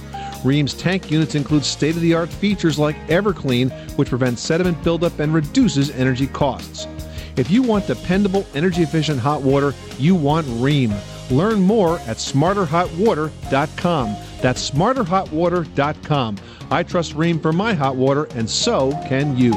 Rheem's 0.44 0.74
tank 0.74 1.12
units 1.12 1.36
include 1.36 1.66
state 1.66 1.96
of 1.96 2.02
the 2.02 2.14
art 2.14 2.30
features 2.30 2.78
like 2.80 2.96
EverClean, 3.08 3.72
which 3.98 4.10
prevents 4.10 4.42
sediment 4.42 4.84
buildup 4.84 5.20
and 5.20 5.34
reduces 5.34 5.90
energy 5.92 6.28
costs. 6.28 6.88
If 7.36 7.52
you 7.52 7.62
want 7.62 7.88
dependable, 7.88 8.46
energy 8.56 8.82
efficient 8.82 9.20
hot 9.20 9.42
water, 9.42 9.74
you 9.98 10.16
want 10.16 10.48
Rheem. 10.48 10.96
Learn 11.30 11.62
more 11.62 12.00
at 12.00 12.18
smarterhotwater.com. 12.18 14.16
That's 14.42 14.72
smarterhotwater.com. 14.72 16.38
I 16.70 16.84
trust 16.84 17.16
Rheem 17.16 17.42
for 17.42 17.54
my 17.54 17.74
hot 17.74 17.96
water, 17.96 18.26
and 18.36 18.50
so 18.50 18.92
can 19.08 19.38
you. 19.38 19.54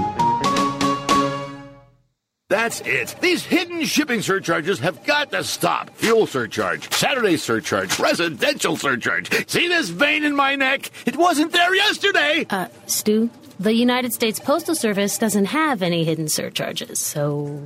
That's 2.50 2.80
it. 2.80 3.14
These 3.20 3.44
hidden 3.44 3.84
shipping 3.84 4.22
surcharges 4.22 4.80
have 4.80 5.06
got 5.06 5.30
to 5.30 5.44
stop. 5.44 5.90
Fuel 5.98 6.26
surcharge, 6.26 6.92
Saturday 6.92 7.36
surcharge, 7.36 7.96
residential 8.00 8.76
surcharge. 8.76 9.30
See 9.48 9.68
this 9.68 9.88
vein 9.88 10.24
in 10.24 10.34
my 10.34 10.56
neck? 10.56 10.90
It 11.06 11.16
wasn't 11.16 11.52
there 11.52 11.72
yesterday. 11.76 12.46
Uh, 12.50 12.66
Stu, 12.86 13.30
the 13.60 13.72
United 13.72 14.12
States 14.12 14.40
Postal 14.40 14.74
Service 14.74 15.16
doesn't 15.16 15.44
have 15.44 15.80
any 15.80 16.02
hidden 16.02 16.26
surcharges, 16.28 16.98
so. 16.98 17.62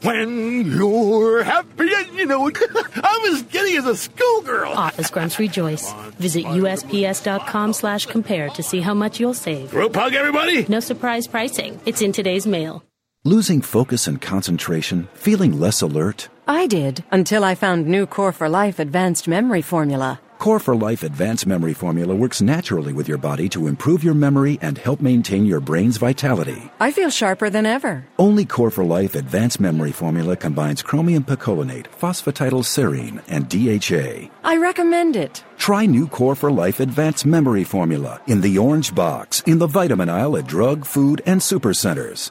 When 0.00 0.64
you're 0.64 1.42
happy 1.42 1.90
you 2.14 2.24
know 2.24 2.46
it. 2.48 2.56
I'm 2.96 3.34
as 3.34 3.42
giddy 3.42 3.76
as 3.76 3.84
a 3.84 3.94
schoolgirl. 3.94 4.72
Office 4.72 5.10
Grumps 5.10 5.38
rejoice. 5.38 5.92
Visit 6.18 6.44
USPS.com 6.46 7.74
slash 7.74 8.06
compare 8.06 8.48
to 8.48 8.62
see 8.62 8.80
how 8.80 8.94
much 8.94 9.20
you'll 9.20 9.34
save. 9.34 9.70
Group 9.70 9.94
hug, 9.94 10.14
everybody. 10.14 10.64
No 10.66 10.80
surprise 10.80 11.26
pricing. 11.26 11.78
It's 11.84 12.00
in 12.00 12.12
today's 12.12 12.46
mail. 12.46 12.82
Losing 13.26 13.62
focus 13.62 14.06
and 14.06 14.20
concentration? 14.20 15.08
Feeling 15.14 15.58
less 15.58 15.80
alert? 15.80 16.28
I 16.46 16.66
did 16.66 17.02
until 17.10 17.42
I 17.42 17.54
found 17.54 17.86
new 17.86 18.04
Core 18.04 18.32
for 18.32 18.50
Life 18.50 18.78
Advanced 18.78 19.26
Memory 19.26 19.62
Formula. 19.62 20.20
Core 20.36 20.60
for 20.60 20.76
Life 20.76 21.02
Advanced 21.02 21.46
Memory 21.46 21.72
Formula 21.72 22.14
works 22.14 22.42
naturally 22.42 22.92
with 22.92 23.08
your 23.08 23.16
body 23.16 23.48
to 23.48 23.66
improve 23.66 24.04
your 24.04 24.12
memory 24.12 24.58
and 24.60 24.76
help 24.76 25.00
maintain 25.00 25.46
your 25.46 25.60
brain's 25.60 25.96
vitality. 25.96 26.70
I 26.78 26.92
feel 26.92 27.08
sharper 27.08 27.48
than 27.48 27.64
ever. 27.64 28.06
Only 28.18 28.44
Core 28.44 28.70
for 28.70 28.84
Life 28.84 29.14
Advanced 29.14 29.58
Memory 29.58 29.92
Formula 29.92 30.36
combines 30.36 30.82
chromium 30.82 31.24
picolinate, 31.24 31.86
phosphatidylserine, 31.98 33.22
and 33.28 33.48
DHA. 33.48 34.30
I 34.44 34.58
recommend 34.58 35.16
it. 35.16 35.42
Try 35.56 35.86
new 35.86 36.08
Core 36.08 36.34
for 36.34 36.52
Life 36.52 36.78
Advanced 36.78 37.24
Memory 37.24 37.64
Formula 37.64 38.20
in 38.26 38.42
the 38.42 38.58
orange 38.58 38.94
box 38.94 39.40
in 39.46 39.60
the 39.60 39.66
vitamin 39.66 40.10
aisle 40.10 40.36
at 40.36 40.46
drug, 40.46 40.84
food, 40.84 41.22
and 41.24 41.40
supercenters. 41.40 42.30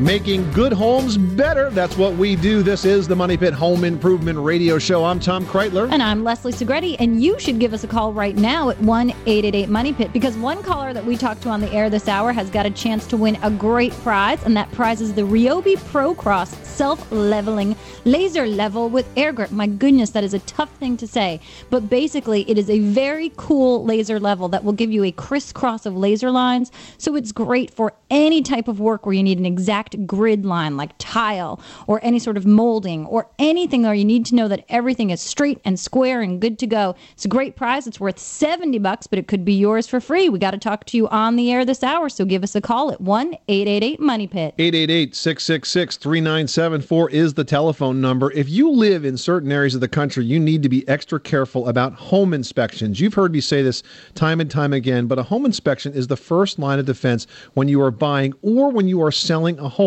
Making 0.00 0.50
good 0.52 0.72
homes 0.72 1.18
better. 1.18 1.68
That's 1.68 1.94
what 1.98 2.14
we 2.14 2.34
do. 2.34 2.62
This 2.62 2.86
is 2.86 3.06
the 3.06 3.14
Money 3.14 3.36
Pit 3.36 3.52
Home 3.52 3.84
Improvement 3.84 4.38
Radio 4.38 4.78
Show. 4.78 5.04
I'm 5.04 5.20
Tom 5.20 5.44
Kraeutler. 5.44 5.92
And 5.92 6.02
I'm 6.02 6.24
Leslie 6.24 6.52
Segrete, 6.52 6.96
and 6.98 7.22
you 7.22 7.38
should 7.38 7.58
give 7.58 7.74
us 7.74 7.84
a 7.84 7.86
call 7.86 8.10
right 8.14 8.34
now 8.34 8.70
at 8.70 8.80
1 8.80 9.10
888 9.10 9.68
Money 9.68 9.92
Pit 9.92 10.10
because 10.14 10.38
one 10.38 10.62
caller 10.62 10.94
that 10.94 11.04
we 11.04 11.18
talked 11.18 11.42
to 11.42 11.50
on 11.50 11.60
the 11.60 11.70
air 11.70 11.90
this 11.90 12.08
hour 12.08 12.32
has 12.32 12.48
got 12.48 12.64
a 12.64 12.70
chance 12.70 13.06
to 13.08 13.18
win 13.18 13.36
a 13.42 13.50
great 13.50 13.92
prize, 13.92 14.42
and 14.44 14.56
that 14.56 14.72
prize 14.72 15.02
is 15.02 15.12
the 15.12 15.20
Ryobi 15.20 15.76
Pro 15.90 16.14
Cross 16.14 16.56
self 16.66 17.12
leveling 17.12 17.76
laser 18.06 18.46
level 18.46 18.88
with 18.88 19.06
air 19.18 19.34
grip. 19.34 19.50
My 19.50 19.66
goodness, 19.66 20.08
that 20.10 20.24
is 20.24 20.32
a 20.32 20.38
tough 20.40 20.70
thing 20.76 20.96
to 20.96 21.06
say, 21.06 21.40
but 21.68 21.90
basically, 21.90 22.50
it 22.50 22.56
is 22.56 22.70
a 22.70 22.78
very 22.78 23.32
cool 23.36 23.84
laser 23.84 24.18
level 24.18 24.48
that 24.48 24.64
will 24.64 24.72
give 24.72 24.90
you 24.90 25.04
a 25.04 25.12
crisscross 25.12 25.84
of 25.84 25.94
laser 25.94 26.30
lines. 26.30 26.72
So 26.96 27.16
it's 27.16 27.32
great 27.32 27.70
for 27.70 27.92
any 28.08 28.40
type 28.40 28.66
of 28.66 28.80
work 28.80 29.04
where 29.04 29.12
you 29.12 29.22
need 29.22 29.38
an 29.38 29.44
exact 29.44 29.89
grid 30.06 30.44
line 30.44 30.76
like 30.76 30.90
tile 30.98 31.60
or 31.86 32.00
any 32.02 32.18
sort 32.18 32.36
of 32.36 32.46
molding 32.46 33.06
or 33.06 33.28
anything 33.38 33.82
where 33.82 33.94
you 33.94 34.04
need 34.04 34.26
to 34.26 34.34
know 34.34 34.48
that 34.48 34.64
everything 34.68 35.10
is 35.10 35.20
straight 35.20 35.60
and 35.64 35.78
square 35.78 36.22
and 36.22 36.40
good 36.40 36.58
to 36.58 36.66
go. 36.66 36.94
It's 37.12 37.24
a 37.24 37.28
great 37.28 37.56
prize. 37.56 37.86
It's 37.86 38.00
worth 38.00 38.18
70 38.18 38.78
bucks, 38.78 39.06
but 39.06 39.18
it 39.18 39.28
could 39.28 39.44
be 39.44 39.54
yours 39.54 39.86
for 39.86 40.00
free. 40.00 40.28
We 40.28 40.38
got 40.38 40.52
to 40.52 40.58
talk 40.58 40.84
to 40.86 40.96
you 40.96 41.08
on 41.08 41.36
the 41.36 41.52
air 41.52 41.64
this 41.64 41.82
hour, 41.82 42.08
so 42.08 42.24
give 42.24 42.42
us 42.42 42.54
a 42.54 42.60
call 42.60 42.90
at 42.90 43.00
1-888-MONEY-PIT. 43.00 44.56
888-666-3974 44.56 47.10
is 47.10 47.34
the 47.34 47.44
telephone 47.44 48.00
number. 48.00 48.32
If 48.32 48.48
you 48.48 48.70
live 48.70 49.04
in 49.04 49.16
certain 49.16 49.52
areas 49.52 49.74
of 49.74 49.80
the 49.80 49.88
country, 49.88 50.24
you 50.24 50.38
need 50.38 50.62
to 50.62 50.68
be 50.68 50.86
extra 50.88 51.20
careful 51.20 51.68
about 51.68 51.94
home 51.94 52.34
inspections. 52.34 53.00
You've 53.00 53.14
heard 53.14 53.32
me 53.32 53.40
say 53.40 53.62
this 53.62 53.82
time 54.14 54.40
and 54.40 54.50
time 54.50 54.72
again, 54.72 55.06
but 55.06 55.18
a 55.18 55.22
home 55.22 55.46
inspection 55.46 55.92
is 55.92 56.06
the 56.06 56.16
first 56.16 56.58
line 56.58 56.78
of 56.78 56.86
defense 56.86 57.26
when 57.54 57.68
you 57.68 57.82
are 57.82 57.90
buying 57.90 58.32
or 58.42 58.70
when 58.70 58.88
you 58.88 59.02
are 59.02 59.12
selling 59.12 59.58
a 59.58 59.68
home, 59.68 59.79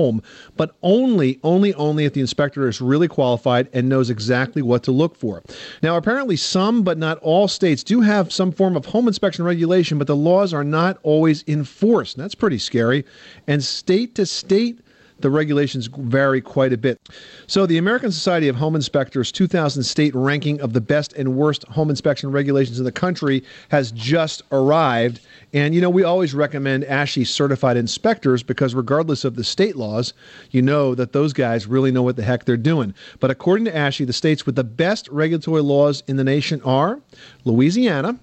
but 0.58 0.76
only, 0.82 1.40
only, 1.44 1.74
only 1.76 2.06
if 2.06 2.14
the 2.14 2.22
inspector 2.22 2.68
is 2.68 2.82
really 2.82 3.08
qualified 3.08 3.70
and 3.74 3.88
knows 3.88 4.10
exactly 4.10 4.62
what 4.62 4.82
to 4.84 4.92
look 4.92 5.16
for. 5.16 5.44
Now, 5.84 5.98
apparently, 5.98 6.36
some 6.36 6.82
but 6.82 6.98
not 6.98 7.20
all 7.20 7.48
states 7.48 7.84
do 7.84 8.02
have 8.02 8.34
some 8.34 8.52
form 8.52 8.76
of 8.76 8.88
home 8.88 9.08
inspection 9.08 9.46
regulation, 9.46 10.00
but 10.00 10.08
the 10.08 10.16
laws 10.16 10.52
are 10.54 10.64
not 10.64 10.98
always 11.04 11.44
enforced. 11.48 12.18
That's 12.18 12.36
pretty 12.36 12.58
scary. 12.58 13.06
And 13.48 13.64
state 13.64 14.16
to 14.16 14.26
state, 14.26 14.80
the 15.24 15.32
regulations 15.32 15.88
vary 15.88 16.42
quite 16.42 16.72
a 16.74 16.78
bit. 16.78 17.00
So, 17.48 17.66
the 17.66 17.78
American 17.78 18.12
Society 18.12 18.48
of 18.50 18.58
Home 18.58 18.76
Inspectors 18.76 19.32
2000 19.32 19.82
state 19.82 20.14
ranking 20.14 20.62
of 20.62 20.74
the 20.74 20.82
best 20.82 21.14
and 21.14 21.36
worst 21.36 21.64
home 21.70 21.90
inspection 21.90 22.32
regulations 22.32 22.78
in 22.78 22.86
the 22.86 22.92
country 22.92 23.44
has 23.70 23.92
just 23.94 24.44
arrived. 24.52 25.22
And, 25.54 25.74
you 25.74 25.82
know, 25.82 25.90
we 25.90 26.04
always 26.04 26.34
recommend 26.34 26.84
ASHI 26.84 27.26
certified 27.26 27.78
inspectors 27.78 28.44
because, 28.44 28.76
regardless 28.76 29.24
of 29.24 29.36
the 29.36 29.44
state 29.44 29.76
laws, 29.76 30.14
you 30.52 30.62
know 30.62 30.94
that 30.94 31.14
those 31.14 31.34
guys 31.34 31.66
really 31.68 31.92
know 31.92 32.04
what 32.04 32.18
the 32.18 32.24
heck 32.24 32.46
they're 32.46 32.58
doing. 32.58 32.94
But 33.20 33.32
according 33.32 33.66
to 33.66 33.72
ASHI, 33.72 34.06
the 34.06 34.14
states 34.14 34.46
with 34.46 34.56
the 34.56 34.64
best 34.64 35.08
regulatory 35.08 35.62
laws 35.62 36.04
in 36.08 36.18
the 36.18 36.24
nation 36.24 36.62
are 36.64 37.00
Louisiana, 37.46 38.20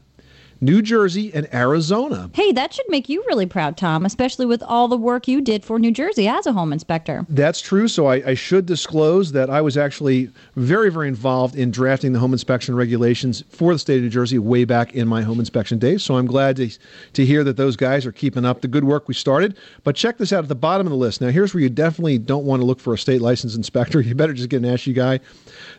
New 0.60 0.82
Jersey, 0.82 1.32
and 1.32 1.52
Arizona. 1.54 2.30
Hey, 2.34 2.52
that 2.52 2.74
should 2.74 2.88
make 2.88 3.08
you 3.08 3.24
really 3.28 3.46
proud, 3.46 3.76
Tom, 3.76 4.04
especially 4.04 4.44
with 4.44 4.62
all 4.62 4.88
the 4.88 4.96
work 4.96 5.26
you 5.26 5.40
did 5.40 5.64
for 5.64 5.78
New 5.78 5.90
Jersey 5.90 6.28
as 6.28 6.46
a 6.46 6.52
home 6.52 6.72
inspector. 6.72 7.24
That's 7.30 7.62
true. 7.62 7.88
So 7.88 8.06
I, 8.06 8.16
I 8.30 8.34
should 8.34 8.66
disclose 8.66 9.32
that 9.32 9.48
I 9.48 9.62
was 9.62 9.78
actually 9.78 10.30
very, 10.56 10.90
very 10.90 11.08
involved 11.08 11.56
in 11.56 11.70
drafting 11.70 12.12
the 12.12 12.18
home 12.18 12.32
inspection 12.32 12.74
regulations 12.74 13.42
for 13.48 13.72
the 13.72 13.78
state 13.78 13.96
of 13.96 14.02
New 14.02 14.10
Jersey 14.10 14.38
way 14.38 14.64
back 14.64 14.94
in 14.94 15.08
my 15.08 15.22
home 15.22 15.40
inspection 15.40 15.78
days. 15.78 16.02
So 16.02 16.16
I'm 16.16 16.26
glad 16.26 16.56
to, 16.56 16.70
to 17.14 17.24
hear 17.24 17.42
that 17.44 17.56
those 17.56 17.76
guys 17.76 18.04
are 18.04 18.12
keeping 18.12 18.44
up 18.44 18.60
the 18.60 18.68
good 18.68 18.84
work 18.84 19.08
we 19.08 19.14
started. 19.14 19.56
But 19.82 19.96
check 19.96 20.18
this 20.18 20.32
out 20.32 20.42
at 20.42 20.48
the 20.48 20.54
bottom 20.54 20.86
of 20.86 20.90
the 20.90 20.96
list. 20.98 21.22
Now, 21.22 21.28
here's 21.28 21.54
where 21.54 21.62
you 21.62 21.70
definitely 21.70 22.18
don't 22.18 22.44
want 22.44 22.60
to 22.60 22.66
look 22.66 22.80
for 22.80 22.92
a 22.92 22.98
state 22.98 23.22
licensed 23.22 23.56
inspector. 23.56 24.00
You 24.10 24.16
better 24.16 24.32
just 24.32 24.48
get 24.48 24.64
an 24.64 24.68
ASHI 24.68 24.92
guy. 24.92 25.20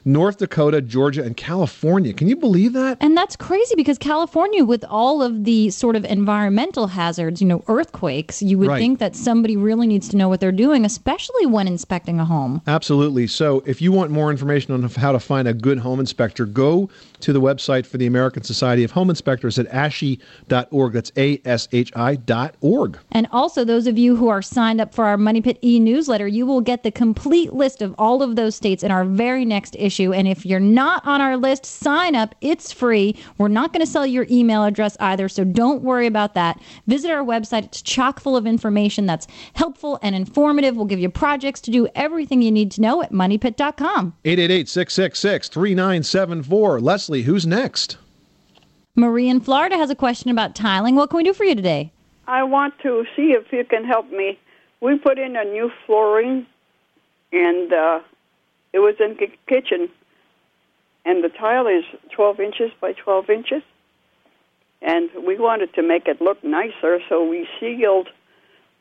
North 0.06 0.38
Dakota, 0.38 0.82
Georgia, 0.82 1.22
and 1.22 1.36
California. 1.36 2.14
Can 2.14 2.30
you 2.30 2.38
believe 2.38 2.72
that? 2.74 2.98
And 3.02 3.18
that's 3.18 3.36
crazy 3.36 3.76
because 3.76 3.98
California, 3.98 4.64
with 4.72 4.86
all 4.86 5.22
of 5.22 5.44
the 5.44 5.70
sort 5.70 5.98
of 5.98 6.06
environmental 6.06 6.88
hazards, 6.88 7.42
you 7.42 7.48
know, 7.48 7.62
earthquakes, 7.68 8.42
you 8.42 8.58
would 8.58 8.70
Right. 8.70 8.80
think 8.80 9.00
that 9.00 9.18
somebody 9.18 9.58
really 9.58 9.86
needs 9.86 10.08
to 10.08 10.16
know 10.16 10.30
what 10.30 10.40
they're 10.40 10.54
doing, 10.66 10.86
especially 10.86 11.46
when 11.46 11.68
inspecting 11.68 12.22
a 12.22 12.26
home. 12.26 12.62
Absolutely. 12.66 13.28
So, 13.28 13.64
if 13.66 13.82
you 13.82 13.92
want 13.92 14.12
more 14.12 14.32
information 14.32 14.74
on 14.74 14.82
how 14.84 15.12
to 15.12 15.20
find 15.20 15.46
a 15.46 15.54
good 15.54 15.80
home 15.80 16.00
inspector, 16.00 16.46
go 16.46 16.90
to 17.22 17.34
the 17.34 17.42
website 17.42 17.86
for 17.86 17.98
the 17.98 18.06
American 18.06 18.44
Society 18.44 18.84
of 18.84 18.92
Home 18.92 19.10
Inspectors 19.10 19.58
at 19.60 19.68
ashi.org. 19.70 20.94
That's 20.94 21.12
A 21.18 21.42
S 21.46 21.68
H 21.72 21.92
I 21.96 22.16
dot 22.16 22.56
org. 22.62 22.98
And 23.12 23.28
also, 23.32 23.64
those 23.64 23.88
of 23.88 23.98
you 23.98 24.16
who 24.16 24.30
are 24.30 24.42
signed 24.42 24.82
up 24.82 24.94
for 24.94 25.06
our 25.06 25.18
Money 25.18 25.42
Pit 25.42 25.58
e 25.64 25.80
newsletter, 25.80 26.28
you 26.28 26.46
will 26.46 26.62
get 26.62 26.84
the 26.84 26.92
complete 26.92 27.54
list 27.54 27.82
of 27.82 27.94
all 27.98 28.24
of 28.24 28.36
those 28.36 28.56
states 28.56 28.84
in 28.84 28.92
our 28.92 29.06
very 29.06 29.46
next 29.46 29.76
issue. 29.78 30.14
And 30.14 30.28
if 30.28 30.46
you're 30.46 30.60
not 30.60 31.06
on 31.06 31.22
our 31.22 31.38
list, 31.38 31.66
sign 31.66 32.16
up. 32.16 32.36
It's 32.42 32.72
free. 32.72 33.16
We're 33.38 33.48
not 33.48 33.74
going 33.74 33.86
to 33.86 33.92
sell 33.92 34.06
your 34.06 34.26
email 34.30 34.64
address 34.64 34.98
either, 35.00 35.30
so 35.30 35.44
don't 35.44 35.82
worry 35.84 36.08
about 36.08 36.34
that. 36.36 36.60
Visit 36.88 37.12
our 37.12 37.24
website, 37.24 37.66
it's 37.66 37.82
chock 37.82 38.20
full 38.20 38.38
of 38.38 38.46
information 38.46 39.06
that's 39.06 39.28
helpful 39.54 40.00
and 40.02 40.16
informative. 40.16 40.76
We'll 40.76 40.86
give 40.86 41.00
you 41.00 41.10
projects 41.10 41.62
to 41.62 41.72
do 41.72 41.88
everything 41.96 42.42
you 42.42 42.52
need 42.52 42.72
to 42.72 42.82
know 42.82 43.02
at 43.02 43.12
moneypit.com. 43.12 44.16
888 44.26 44.70
666 44.70 45.50
3974. 45.50 46.80
Leslie, 46.82 47.11
who's 47.20 47.46
next? 47.46 47.98
Marie 48.96 49.28
in 49.28 49.42
Florida 49.42 49.76
has 49.76 49.90
a 49.90 49.96
question 49.96 50.32
about 50.32 50.56
tiling. 50.56 50.96
What 50.96 51.10
can 51.10 51.18
we 51.18 51.24
do 51.24 51.34
for 51.34 51.44
you 51.44 51.56
today? 51.56 51.92
I 52.28 52.44
want 52.44 52.74
to 52.84 53.04
see 53.14 53.34
if 53.34 53.52
you 53.52 53.66
can 53.66 53.84
help 53.84 54.10
me. 54.10 54.40
We 54.80 54.98
put 54.98 55.20
in 55.20 55.36
a 55.36 55.44
new 55.44 55.70
flooring, 55.86 56.48
and 57.34 57.74
uh, 57.74 58.00
it 58.72 58.80
was 58.80 58.96
in 59.02 59.18
the 59.20 59.28
kitchen, 59.48 59.90
and 61.04 61.22
the 61.22 61.30
tile 61.30 61.68
is 61.68 61.84
12 62.16 62.40
inches 62.40 62.72
by 62.80 62.94
12 62.94 63.30
inches, 63.30 63.64
and 64.82 65.10
we 65.28 65.38
wanted 65.38 65.74
to 65.74 65.84
make 65.84 66.08
it 66.08 66.22
look 66.22 66.42
nicer, 66.44 67.00
so 67.10 67.28
we 67.28 67.48
sealed 67.60 68.08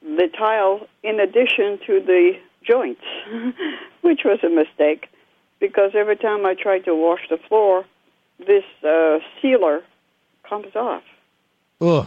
the 0.03 0.29
tile 0.39 0.87
in 1.03 1.19
addition 1.19 1.79
to 1.87 2.01
the 2.01 2.33
joints, 2.65 3.03
which 4.03 4.21
was 4.25 4.39
a 4.45 4.49
mistake 4.49 5.09
because 5.61 5.93
every 5.95 6.17
time 6.17 6.47
I 6.47 6.55
tried 6.55 6.85
to 6.87 6.95
wash 6.95 7.21
the 7.29 7.37
floor, 7.37 7.85
this 8.47 8.65
uh, 8.85 9.19
sealer 9.41 9.83
comes 10.49 10.75
off. 10.75 11.03
Ugh. 11.81 12.07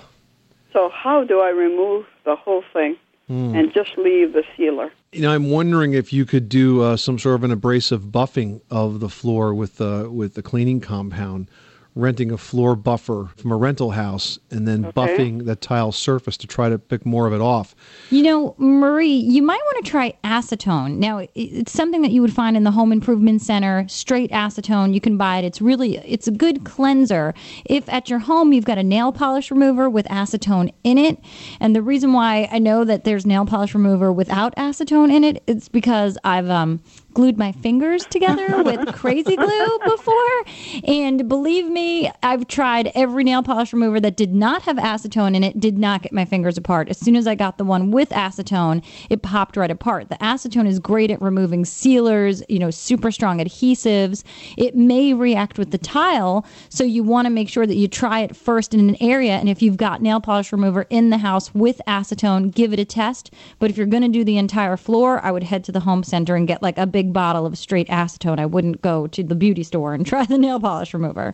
So 0.72 0.90
how 0.90 1.24
do 1.24 1.40
I 1.40 1.50
remove 1.50 2.06
the 2.26 2.36
whole 2.36 2.64
thing 2.74 2.98
Hmm. 3.28 3.56
and 3.56 3.74
just 3.74 3.98
leave 3.98 4.34
the 4.34 4.44
sealer? 4.58 4.92
You 5.14 5.22
know, 5.22 5.32
I'm 5.34 5.50
wondering 5.50 5.94
if 5.94 6.12
you 6.12 6.26
could 6.26 6.50
do 6.50 6.82
uh, 6.82 6.98
some 6.98 7.18
sort 7.18 7.36
of 7.36 7.44
an 7.46 7.52
abrasive 7.52 8.02
buffing 8.12 8.60
of 8.70 9.00
the 9.00 9.08
floor 9.08 9.54
with 9.54 9.80
uh, 9.80 10.10
with 10.12 10.34
the 10.34 10.42
cleaning 10.42 10.82
compound, 10.82 11.48
renting 11.96 12.32
a 12.32 12.38
floor 12.38 12.76
buffer 12.76 13.30
from 13.38 13.52
a 13.52 13.56
rental 13.56 13.92
house 13.92 14.40
and 14.50 14.68
then 14.68 14.92
buffing 14.94 15.46
the 15.46 15.56
tile 15.56 15.92
surface 15.92 16.38
to 16.38 16.48
try 16.48 16.70
to 16.70 16.80
pick 16.80 17.06
more 17.06 17.28
of 17.28 17.34
it 17.34 17.42
off. 17.42 17.76
You 18.10 18.24
know, 18.24 18.56
Marie, 18.58 19.08
you 19.08 19.44
might 19.44 19.62
want 19.62 19.86
to 19.86 19.92
try 19.92 20.18
acetone. 20.24 20.98
Now, 20.98 21.28
it's 21.36 21.72
something 21.72 22.02
that 22.02 22.12
you 22.12 22.22
would 22.22 22.34
find 22.34 22.58
in 22.58 22.64
the 22.64 22.72
home 22.72 22.92
improvement 22.92 23.42
center, 23.42 23.86
straight 23.88 24.32
acetone. 24.32 24.94
You 24.94 25.02
can 25.02 25.18
buy 25.18 25.38
it. 25.38 25.46
It's 25.46 25.62
really 25.62 25.98
it's 25.98 26.28
a 26.28 26.32
good 26.32 26.64
cleanser. 26.64 27.34
If 27.66 27.88
at 27.90 28.10
your 28.10 28.20
home 28.20 28.54
you've 28.54 28.66
got 28.66 28.78
a 28.78 28.84
nail 28.84 29.12
polish 29.12 29.52
remover 29.52 29.90
with 29.90 30.08
acetone 30.08 30.74
in 30.84 30.98
it, 30.98 31.20
and 31.60 31.76
the 31.76 31.82
reason 31.82 32.14
why 32.14 32.50
I 32.52 32.60
know 32.60 32.84
that 32.84 33.04
there's 33.04 33.26
nail 33.26 33.46
polish 33.46 33.74
remover 33.74 34.12
without 34.12 34.56
acetone 34.56 35.12
in 35.12 35.24
it, 35.24 35.44
it's 35.48 35.70
because 35.70 36.18
I've 36.24 36.50
um 36.50 36.82
glued 37.14 37.38
my 37.38 37.52
fingers 37.52 38.06
together 38.06 38.64
with 38.64 38.94
crazy 38.94 39.36
glue 39.36 39.80
before. 39.86 40.44
And 40.86 41.28
believe 41.28 41.68
me, 41.68 42.12
I've 42.22 42.48
tried 42.48 42.92
every 42.96 43.24
nail 43.24 43.44
polish 43.44 43.74
remover 43.74 44.00
that 44.00 44.18
did 44.18 44.34
not 44.34 44.64
have 44.64 44.78
acetone 44.78 45.36
in 45.36 45.44
it, 45.44 45.60
did 45.60 45.78
not 45.78 46.04
get 46.04 46.14
my 46.14 46.26
fingers 46.26 46.58
apart. 46.58 46.90
As 46.90 46.98
soon 46.98 47.16
as 47.16 47.28
I 47.28 47.36
got 47.36 47.58
the 47.58 47.64
one 47.64 47.92
with 47.92 48.10
acetone, 48.10 48.84
it 49.10 49.22
popped 49.22 49.58
right 49.58 49.72
apart. 49.72 50.10
The 50.10 50.16
acetone 50.16 50.68
is 50.68 50.80
great 50.80 51.12
at 51.12 51.22
removing 51.22 51.66
sealers, 51.66 52.44
you 52.50 52.60
know, 52.60 52.72
super 52.72 53.12
strong 53.12 53.40
adhesives. 53.40 54.24
It 54.58 54.76
may 54.76 55.14
react 55.14 55.58
with 55.58 55.72
the 55.72 55.78
tile, 55.78 56.46
so 56.70 56.84
you 56.84 57.04
want 57.04 57.26
to 57.26 57.30
make 57.30 57.50
sure 57.50 57.66
that 57.66 57.76
you 57.76 57.88
try 57.88 58.22
it 58.22 58.36
first 58.36 58.74
in 58.74 58.90
an 58.90 58.98
area. 59.02 59.34
And 59.34 59.50
if 59.50 59.62
you've 59.62 59.78
got 59.78 60.02
nail 60.02 60.20
polish 60.20 60.52
remover 60.52 60.86
in 60.90 61.10
the 61.10 61.18
house 61.18 61.54
with 61.54 61.82
acetone, 61.88 62.54
give 62.54 62.74
it 62.74 62.80
a 62.80 62.86
test. 62.86 63.32
But 63.60 63.70
if 63.70 63.78
you're 63.78 63.86
going 63.88 64.04
to 64.04 64.10
do 64.10 64.24
the 64.24 64.38
entire 64.38 64.78
floor, 64.78 65.20
I 65.24 65.32
would 65.32 65.44
head 65.44 65.64
to 65.66 65.72
the 65.72 65.82
home 65.82 66.04
center 66.04 66.36
and 66.36 66.48
get 66.48 66.62
like 66.62 66.78
a 66.78 66.86
big 66.86 67.03
bottle 67.12 67.46
of 67.46 67.58
straight 67.58 67.88
acetone. 67.90 68.40
I 68.40 68.46
wouldn't 68.46 68.82
go 68.82 69.08
to 69.08 69.24
the 69.24 69.36
beauty 69.36 69.64
store 69.64 69.94
and 69.94 70.06
try 70.08 70.26
the 70.26 70.38
nail 70.38 70.60
polish 70.60 70.94
remover. 70.94 71.34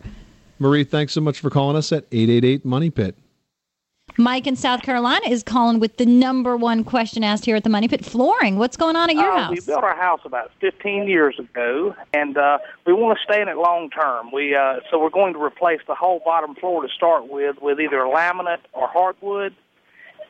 Marie, 0.59 0.83
thanks 0.83 1.13
so 1.13 1.21
much 1.21 1.39
for 1.39 1.49
calling 1.49 1.77
us 1.77 1.91
at 1.91 2.05
888 2.11 2.65
Money 2.65 2.89
Pit. 2.89 3.15
Mike 4.17 4.47
in 4.47 4.55
South 4.55 4.81
Carolina 4.81 5.29
is 5.29 5.43
calling 5.43 5.79
with 5.79 5.95
the 5.97 6.05
number 6.05 6.57
one 6.57 6.83
question 6.83 7.23
asked 7.23 7.45
here 7.45 7.55
at 7.55 7.63
the 7.63 7.69
Money 7.69 7.88
Pit 7.88 8.03
flooring. 8.03 8.57
What's 8.57 8.75
going 8.75 8.95
on 8.95 9.09
at 9.09 9.15
your 9.15 9.31
Uh, 9.31 9.43
house? 9.43 9.51
We 9.51 9.61
built 9.61 9.83
our 9.83 9.95
house 9.95 10.19
about 10.25 10.51
15 10.59 11.07
years 11.07 11.38
ago, 11.39 11.95
and 12.11 12.35
uh, 12.38 12.57
we 12.85 12.91
want 12.93 13.17
to 13.17 13.23
stay 13.23 13.41
in 13.41 13.47
it 13.47 13.55
long 13.55 13.89
term. 13.91 14.31
We 14.33 14.55
uh, 14.55 14.77
so 14.89 14.99
we're 14.99 15.11
going 15.11 15.33
to 15.33 15.41
replace 15.41 15.79
the 15.88 15.95
whole 15.95 16.21
bottom 16.25 16.55
floor 16.55 16.81
to 16.81 16.89
start 16.89 17.29
with 17.29 17.57
with 17.61 17.79
either 17.79 17.97
laminate 17.99 18.57
or 18.73 18.88
hardwood. 18.88 19.53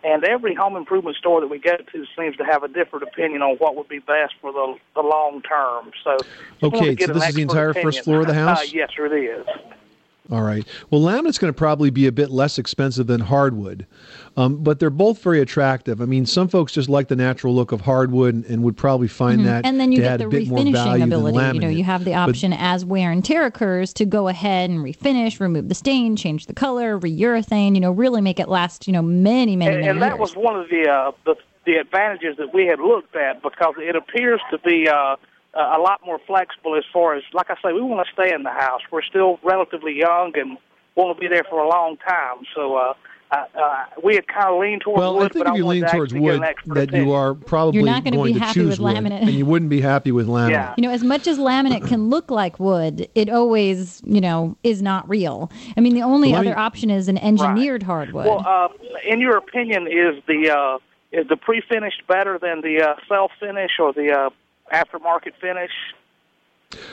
And 0.04 0.24
every 0.24 0.56
home 0.56 0.78
improvement 0.78 1.18
store 1.18 1.42
that 1.42 1.48
we 1.48 1.60
go 1.60 1.76
to 1.76 2.06
seems 2.18 2.38
to 2.38 2.46
have 2.46 2.64
a 2.64 2.70
different 2.70 3.04
opinion 3.04 3.42
on 3.42 3.58
what 3.58 3.76
would 3.76 3.90
be 3.90 4.00
best 4.00 4.34
for 4.40 4.52
the 4.52 4.76
the 4.96 5.02
long 5.02 5.42
term. 5.42 5.92
So, 6.04 6.18
Okay, 6.64 6.96
so 6.96 7.14
this 7.14 7.30
is 7.30 7.36
the 7.36 7.42
entire 7.42 7.74
first 7.74 8.04
floor 8.04 8.22
of 8.22 8.28
the 8.28 8.34
house? 8.46 8.62
Uh, 8.62 8.66
yes, 8.72 8.90
sir, 8.96 9.08
it 9.08 9.24
is. 9.24 9.46
All 10.32 10.44
right. 10.44 10.66
Well, 10.92 11.02
laminate's 11.02 11.40
going 11.40 11.52
to 11.52 11.58
probably 11.58 11.90
be 11.90 12.06
a 12.06 12.12
bit 12.12 12.30
less 12.30 12.60
expensive 12.60 13.08
than 13.08 13.20
hardwood, 13.20 13.88
um, 14.40 14.64
but 14.64 14.80
they're 14.80 14.90
both 14.90 15.22
very 15.22 15.42
attractive. 15.42 16.02
I 16.02 16.06
mean, 16.06 16.26
some 16.26 16.48
folks 16.48 16.72
just 16.72 16.88
like 16.88 17.10
the 17.10 17.16
natural 17.16 17.54
look 17.54 17.72
of 17.74 17.82
hardwood 17.82 18.34
and, 18.36 18.46
and 18.46 18.64
would 18.64 18.78
probably 18.78 19.10
find 19.10 19.42
Mhm. 19.42 19.46
that 19.46 19.66
and 19.66 19.80
then 19.80 19.92
you 19.92 19.98
to 19.98 20.04
get 20.04 20.18
the 20.20 20.26
a 20.26 20.30
refinishing 20.30 21.04
ability. 21.04 21.56
You 21.56 21.60
know, 21.62 21.68
you 21.68 21.84
have 21.84 22.06
the 22.06 22.12
But- 22.12 22.30
option 22.30 22.54
as 22.54 22.86
wear 22.86 23.12
and 23.12 23.24
tear 23.24 23.46
occurs 23.46 23.94
to 23.96 24.06
go 24.06 24.30
ahead 24.30 24.70
and 24.70 24.80
refinish, 24.80 25.40
remove 25.42 25.68
the 25.68 25.76
stain, 25.76 26.16
change 26.16 26.46
the 26.46 26.54
color, 26.54 26.98
reurethane. 26.98 27.76
You 27.76 27.82
know, 27.82 27.92
really 27.92 28.22
make 28.22 28.40
it 28.40 28.48
last. 28.48 28.88
You 28.88 28.94
know, 28.94 29.02
many, 29.02 29.56
many, 29.58 29.72
and, 29.72 29.80
many 29.82 29.88
and 29.90 30.02
that 30.02 30.12
years. 30.12 30.20
was 30.20 30.36
one 30.36 30.56
of 30.58 30.70
the, 30.70 30.90
uh, 30.90 31.12
the 31.26 31.36
the 31.66 31.76
advantages 31.76 32.38
that 32.38 32.54
we 32.54 32.66
had 32.66 32.80
looked 32.80 33.16
at 33.16 33.44
because 33.44 33.76
it 33.78 33.96
appears 33.96 34.40
to 34.50 34.58
be 34.60 34.88
uh, 34.88 35.18
a 35.54 35.78
lot 35.80 36.00
more 36.06 36.18
flexible 36.26 36.76
as 36.76 36.84
far 36.92 37.14
as, 37.16 37.24
like 37.34 37.50
I 37.52 37.56
say, 37.56 37.74
we 37.74 37.82
want 37.82 38.08
to 38.08 38.12
stay 38.14 38.34
in 38.34 38.44
the 38.44 38.50
house. 38.52 38.82
We're 38.90 39.04
still 39.04 39.40
relatively 39.44 39.96
young 39.96 40.32
and 40.36 40.58
want 40.96 41.16
to 41.16 41.20
be 41.20 41.28
there 41.28 41.44
for 41.50 41.60
a 41.60 41.68
long 41.68 41.98
time. 41.98 42.38
So 42.56 42.76
uh, 42.76 42.94
uh, 43.32 43.46
uh, 43.56 43.86
we 44.04 44.16
had 44.16 44.28
kind 44.28 44.48
of 44.48 44.60
leaned 44.60 44.82
towards 44.82 44.98
Well, 45.00 45.16
wood, 45.16 45.26
I 45.26 45.34
think 45.34 45.46
but 45.46 45.52
if 45.52 45.58
you 45.58 45.66
lean 45.66 45.84
to 45.84 45.90
towards 45.90 46.14
wood, 46.14 46.42
that 46.68 46.92
you 46.92 47.12
are 47.14 47.36
probably 47.36 47.78
You're 47.80 47.86
not 47.86 48.04
gonna 48.04 48.24
be 48.24 48.34
happy 48.34 48.54
choose 48.54 48.80
with 48.80 48.80
wood, 48.80 48.96
laminate. 48.96 49.22
and 49.22 49.30
you 49.32 49.46
wouldn't 49.46 49.70
be 49.70 49.82
happy 49.82 50.12
with 50.12 50.28
laminate. 50.28 50.52
Yeah. 50.52 50.74
You 50.78 50.84
know, 50.84 50.90
as 50.90 51.04
much 51.04 51.28
as 51.28 51.38
laminate 51.38 51.88
can 51.88 52.10
look 52.10 52.32
like 52.32 52.60
wood, 52.60 53.08
it 53.14 53.30
always, 53.30 54.02
you 54.04 54.20
know, 54.20 54.58
is 54.64 54.82
not 54.82 55.08
real. 55.08 55.52
I 55.78 55.82
mean, 55.82 55.94
the 55.94 56.02
only 56.02 56.32
Let 56.32 56.42
me- 56.42 56.48
other 56.52 56.58
option 56.60 56.90
is 56.90 57.08
an 57.08 57.18
engineered 57.20 57.84
hardwood. 57.84 58.26
Well, 58.26 58.44
uh, 58.48 58.70
in 59.08 59.20
your 59.22 59.38
opinion, 59.38 59.86
is 59.88 60.24
the 60.28 60.50
uh, 60.50 60.78
is 61.12 61.28
the 61.28 61.38
pre-finished 61.38 62.08
better 62.08 62.38
than 62.40 62.62
the 62.62 62.82
uh, 62.82 62.96
self-finish 63.08 63.72
or 63.80 63.94
the 63.94 64.12
uh, 64.12 64.30
aftermarket 64.74 65.34
finish? 65.40 65.72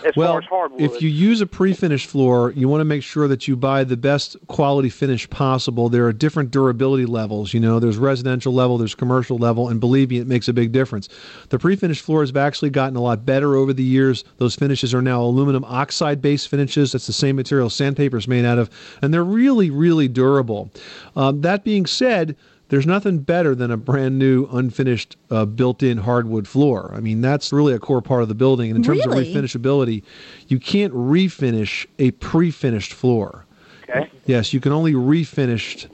As 0.07 0.17
well, 0.17 0.33
far 0.33 0.39
as 0.39 0.45
hardwood, 0.47 0.81
if 0.81 1.03
you 1.03 1.11
use 1.11 1.43
a 1.43 1.47
pre-finished 1.47 2.09
floor, 2.09 2.51
you 2.53 2.67
want 2.67 2.81
to 2.81 2.87
make 2.87 3.03
sure 3.03 3.29
that 3.29 3.47
you 3.47 3.57
buy 3.57 3.85
the 3.85 3.97
best 3.97 4.35
quality 4.47 4.89
finish 4.89 5.29
possible. 5.29 5.91
There 5.91 6.07
are 6.07 6.15
different 6.15 6.51
durability 6.51 7.05
levels. 7.05 7.53
You 7.53 7.61
know, 7.61 7.79
there's 7.79 7.99
residential 7.99 8.55
level, 8.55 8.79
there's 8.79 8.95
commercial 8.95 9.37
level, 9.37 9.69
and 9.69 9.79
believe 9.79 10.09
me, 10.09 10.19
it 10.19 10.27
makes 10.27 10.49
a 10.49 10.55
big 10.55 10.73
difference. 10.73 11.11
The 11.51 11.59
pre-finished 11.59 12.03
floors 12.03 12.31
have 12.31 12.39
actually 12.39 12.71
gotten 12.71 12.97
a 12.97 13.03
lot 13.03 13.27
better 13.27 13.55
over 13.55 13.75
the 13.75 13.85
years. 13.85 14.25
Those 14.39 14.55
finishes 14.55 14.95
are 14.95 15.03
now 15.03 15.21
aluminum 15.21 15.65
oxide-based 15.65 16.49
finishes. 16.49 16.93
That's 16.93 17.07
the 17.07 17.13
same 17.13 17.37
material 17.37 17.69
sandpaper 17.69 18.17
is 18.17 18.27
made 18.27 18.47
out 18.47 18.59
of, 18.59 18.71
and 19.03 19.13
they're 19.13 19.25
really, 19.25 19.69
really 19.69 20.09
durable. 20.09 20.71
Um, 21.17 21.43
that 21.43 21.65
being 21.65 21.85
said. 21.85 22.35
There's 22.69 22.87
nothing 22.87 23.19
better 23.21 23.55
than 23.55 23.71
a 23.71 23.77
brand 23.77 24.19
new, 24.19 24.47
unfinished, 24.51 25.17
uh, 25.31 25.45
built-in 25.45 25.99
hardwood 25.99 26.49
floor. 26.49 26.93
I 26.95 27.01
mean, 27.01 27.21
that's 27.21 27.53
really 27.53 27.73
a 27.73 27.79
core 27.79 28.03
part 28.03 28.23
of 28.23 28.29
the 28.29 28.35
building. 28.35 28.71
And 28.71 28.77
in 28.79 28.83
terms 28.83 29.07
Really? 29.07 29.31
of 29.31 29.45
refinishability, 29.45 30.03
you 30.49 30.59
can't 30.59 30.93
refinish 30.93 31.87
a 32.01 32.11
pre-finished 32.13 32.93
floor. 32.93 33.45
Okay. 33.89 34.11
Yes, 34.27 34.53
you 34.53 34.61
can 34.61 34.73
only 34.73 34.95
refinish 34.95 35.87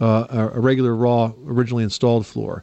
uh, 0.00 0.50
a 0.54 0.60
regular 0.60 0.94
raw, 0.94 1.32
originally 1.46 1.82
installed 1.84 2.26
floor. 2.26 2.62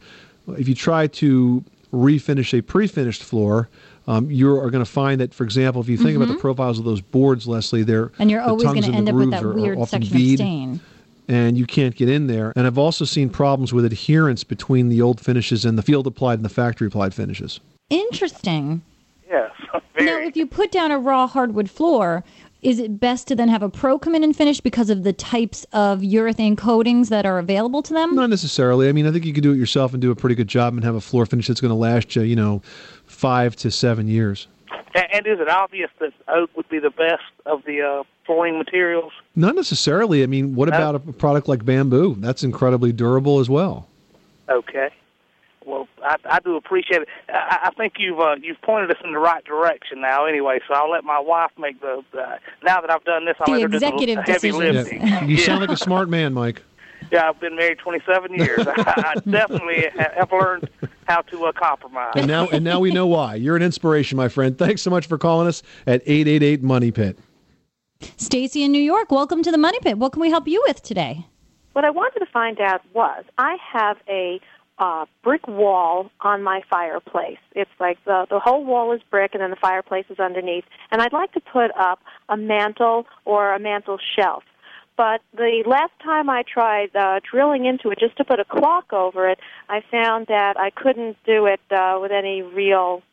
If 0.58 0.68
you 0.70 0.74
try 0.74 1.08
to 1.08 1.64
refinish 1.94 2.58
a 2.58 2.62
pre-finished 2.62 3.22
floor, 3.22 3.68
um, 4.08 4.32
you 4.32 4.50
are 4.58 4.72
going 4.72 4.84
to 4.84 4.90
find 4.90 5.20
that, 5.20 5.34
for 5.34 5.44
example, 5.44 5.82
if 5.82 5.90
you 5.90 5.98
think 5.98 6.16
about 6.16 6.30
the 6.30 6.36
Mhm. 6.36 6.40
profiles 6.40 6.80
of 6.80 6.86
those 6.86 7.02
boards, 7.02 7.46
Leslie, 7.48 7.84
they're 7.84 8.12
and 8.18 8.32
you're 8.32 8.42
the 8.42 8.48
always 8.50 8.64
going 8.64 8.82
to 8.84 8.92
end 8.94 9.10
up 9.10 9.16
with 9.16 9.30
that 9.32 9.44
weird 9.46 9.78
section 9.88 10.18
bead, 10.18 10.34
of 10.40 10.46
stain. 10.46 10.80
And 11.28 11.58
you 11.58 11.66
can't 11.66 11.96
get 11.96 12.10
in 12.10 12.28
there. 12.28 12.54
And 12.56 12.66
I've 12.68 12.78
also 12.78 13.06
seen 13.06 13.30
problems 13.30 13.74
with 13.74 13.86
adherence 13.86 14.44
between 14.44 14.90
the 14.90 15.02
old 15.02 15.20
finishes 15.20 15.66
and 15.66 15.78
the 15.78 15.82
field 15.82 16.08
applied 16.08 16.36
and 16.40 16.46
the 16.46 16.50
factory 16.50 16.88
applied 16.88 17.14
finishes. 17.14 17.60
Interesting. 17.90 18.82
yes, 19.30 19.52
Now, 20.00 20.20
if 20.20 20.38
you 20.38 20.46
put 20.46 20.72
down 20.72 20.92
a 20.92 21.00
raw 21.00 21.26
hardwood 21.28 21.70
floor, 21.70 22.24
is 22.62 22.80
it 22.80 23.00
best 23.00 23.28
to 23.28 23.36
then 23.36 23.50
have 23.50 23.64
a 23.64 23.70
pro 23.70 23.98
come 24.00 24.16
in 24.16 24.24
and 24.24 24.36
finish 24.36 24.60
because 24.62 24.90
of 24.90 25.04
the 25.04 25.14
types 25.14 25.66
of 25.74 26.00
urethane 26.00 26.58
coatings 26.58 27.10
that 27.10 27.26
are 27.26 27.40
available 27.40 27.82
to 27.84 27.94
them? 27.94 28.16
Not 28.16 28.30
necessarily. 28.30 28.90
I 28.90 28.92
mean, 28.92 29.08
I 29.08 29.12
think 29.12 29.26
you 29.26 29.34
could 29.34 29.44
do 29.44 29.54
it 29.54 29.58
yourself 29.58 29.94
and 29.94 30.02
do 30.02 30.12
a 30.12 30.16
pretty 30.16 30.36
good 30.36 30.48
job 30.48 30.74
and 30.74 30.84
have 30.84 30.96
a 30.96 31.02
floor 31.02 31.26
finish 31.26 31.48
that's 31.48 31.62
going 31.62 31.70
to 31.70 31.76
last 31.76 32.16
you, 32.16 32.24
you 32.24 32.36
know, 32.36 32.62
five 33.06 33.56
to 33.58 33.72
seven 33.72 34.08
years. 34.08 34.48
And, 34.98 35.06
and 35.14 35.28
is 35.28 35.40
it 35.40 35.50
obvious 35.50 35.90
that 36.00 36.12
oak 36.28 36.50
would 36.58 36.68
be 36.70 36.80
the 36.80 36.90
best 36.90 37.24
of 37.46 37.64
the 37.66 37.82
uh, 37.82 38.04
flooring 38.26 38.58
materials? 38.58 39.12
Not 39.36 39.56
necessarily. 39.56 40.24
I 40.24 40.26
mean, 40.26 40.56
what 40.56 40.68
about 40.68 40.96
a 40.96 41.00
product 41.00 41.48
like 41.48 41.64
bamboo? 41.64 42.16
That's 42.20 42.44
incredibly 42.44 42.92
durable 42.92 43.40
as 43.40 43.50
well. 43.50 43.88
Okay. 44.50 44.90
Well, 45.66 45.88
I, 46.02 46.16
I 46.26 46.40
do 46.40 46.56
appreciate 46.56 47.02
it. 47.02 47.08
I, 47.28 47.60
I 47.64 47.72
think 47.72 47.96
you've 48.00 48.20
uh, 48.20 48.36
you've 48.42 48.62
pointed 48.62 48.90
us 48.90 48.98
in 49.04 49.12
the 49.12 49.20
right 49.20 49.44
direction 49.44 50.00
now. 50.00 50.26
Anyway, 50.26 50.60
so 50.68 50.74
I'll 50.74 50.90
let 50.90 51.04
my 51.04 51.20
wife 51.20 51.52
make 51.60 51.82
the. 51.82 52.04
the 52.14 52.40
now 52.64 52.80
that 52.80 52.90
I've 52.90 53.04
done 53.04 53.26
this, 53.26 53.36
I'll 53.42 53.48
The 53.48 53.52
let 53.54 53.62
her 53.64 53.68
do 53.68 53.76
executive 53.76 54.16
the 54.26 54.32
heavy 54.32 54.52
decisions. 54.52 54.76
lifting. 54.92 55.02
Yeah. 55.08 55.24
You 55.26 55.38
sound 55.38 55.60
like 55.62 55.70
a 55.70 55.76
smart 55.78 56.08
man, 56.10 56.34
Mike. 56.34 56.64
Yeah, 57.12 57.30
I've 57.30 57.40
been 57.40 57.56
married 57.56 57.80
27 57.80 58.34
years. 58.34 58.68
I, 58.68 59.14
I 59.16 59.30
definitely 59.30 59.88
have 59.98 60.32
learned 60.32 60.70
how 61.08 61.22
to 61.22 61.46
uh, 61.46 61.52
compromise. 61.54 62.14
And 62.16 62.28
now, 62.28 62.48
and 62.48 62.64
now 62.64 62.80
we 62.80 62.92
know 62.92 63.08
why. 63.08 63.36
You're 63.36 63.56
an 63.56 63.64
inspiration, 63.64 64.18
my 64.18 64.28
friend. 64.28 64.58
Thanks 64.58 64.82
so 64.82 64.90
much 64.90 65.08
for 65.08 65.18
calling 65.18 65.48
us 65.48 65.64
at 65.86 66.02
888 66.06 66.64
Money 66.64 66.92
Pit. 66.92 67.18
Stacy 68.18 68.64
in 68.64 68.72
New 68.72 68.82
York, 68.82 69.12
welcome 69.12 69.42
to 69.44 69.52
the 69.52 69.58
Money 69.58 69.80
Pit. 69.80 69.98
What 69.98 70.12
can 70.12 70.22
we 70.22 70.30
help 70.30 70.48
you 70.48 70.64
with 70.68 70.84
today? 70.84 71.26
What 71.74 71.86
I 71.86 71.90
wanted 71.90 72.20
to 72.20 72.26
find 72.28 72.60
out 72.60 72.82
was 72.94 73.24
I 73.38 73.58
have 73.72 73.98
a 74.08 74.40
uh, 74.80 75.06
brick 75.24 75.48
wall 75.48 76.12
on 76.22 76.44
my 76.44 76.62
fireplace. 76.70 77.40
It's 77.54 77.72
like 77.80 77.98
the 78.06 78.28
the 78.30 78.40
whole 78.40 78.64
wall 78.64 78.92
is 78.94 79.02
brick, 79.10 79.32
and 79.34 79.42
then 79.42 79.50
the 79.50 79.56
fireplace 79.56 80.06
is 80.10 80.20
underneath. 80.20 80.66
And 80.92 81.02
I'd 81.02 81.14
like 81.14 81.32
to 81.34 81.40
put 81.40 81.72
up 81.78 82.00
a 82.30 82.38
mantle 82.38 83.08
or 83.26 83.54
a 83.54 83.60
mantle 83.60 83.98
shelf. 84.16 84.44
But 84.98 85.22
the 85.32 85.64
last 85.68 85.94
time 86.04 86.28
I 86.28 86.44
tried 86.44 86.96
uh, 86.96 87.20
drilling 87.30 87.66
into 87.66 87.92
it 87.92 88.00
just 88.00 88.18
to 88.18 88.26
put 88.26 88.40
a 88.40 88.46
clock 88.46 88.92
over 88.92 89.30
it, 89.30 89.40
I 89.70 89.82
found 89.92 90.28
that 90.28 90.60
I 90.60 90.72
couldn't 90.72 91.18
do 91.24 91.46
it 91.46 91.62
uh, 91.72 92.00
with 92.02 92.12
any 92.12 92.42
real 92.42 93.04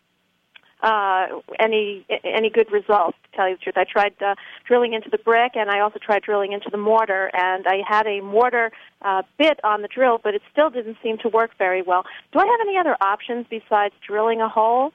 uh, 0.82 1.26
any 1.58 2.06
any 2.24 2.50
good 2.50 2.72
results. 2.72 3.18
To 3.24 3.36
tell 3.36 3.48
you 3.48 3.56
the 3.56 3.62
truth, 3.62 3.76
I 3.76 3.84
tried 3.84 4.14
uh, 4.22 4.34
drilling 4.66 4.94
into 4.94 5.10
the 5.10 5.18
brick, 5.18 5.52
and 5.56 5.70
I 5.70 5.80
also 5.80 5.98
tried 5.98 6.22
drilling 6.22 6.52
into 6.52 6.68
the 6.70 6.78
mortar. 6.78 7.30
And 7.34 7.66
I 7.66 7.82
had 7.86 8.06
a 8.06 8.20
mortar 8.20 8.70
uh, 9.02 9.22
bit 9.38 9.60
on 9.62 9.82
the 9.82 9.88
drill, 9.88 10.18
but 10.22 10.34
it 10.34 10.42
still 10.50 10.70
didn't 10.70 10.96
seem 11.02 11.18
to 11.18 11.28
work 11.28 11.50
very 11.58 11.82
well. 11.82 12.04
Do 12.32 12.38
I 12.38 12.46
have 12.46 12.60
any 12.66 12.78
other 12.78 12.96
options 13.02 13.46
besides 13.50 13.94
drilling 14.06 14.40
a 14.40 14.48
hole? 14.48 14.92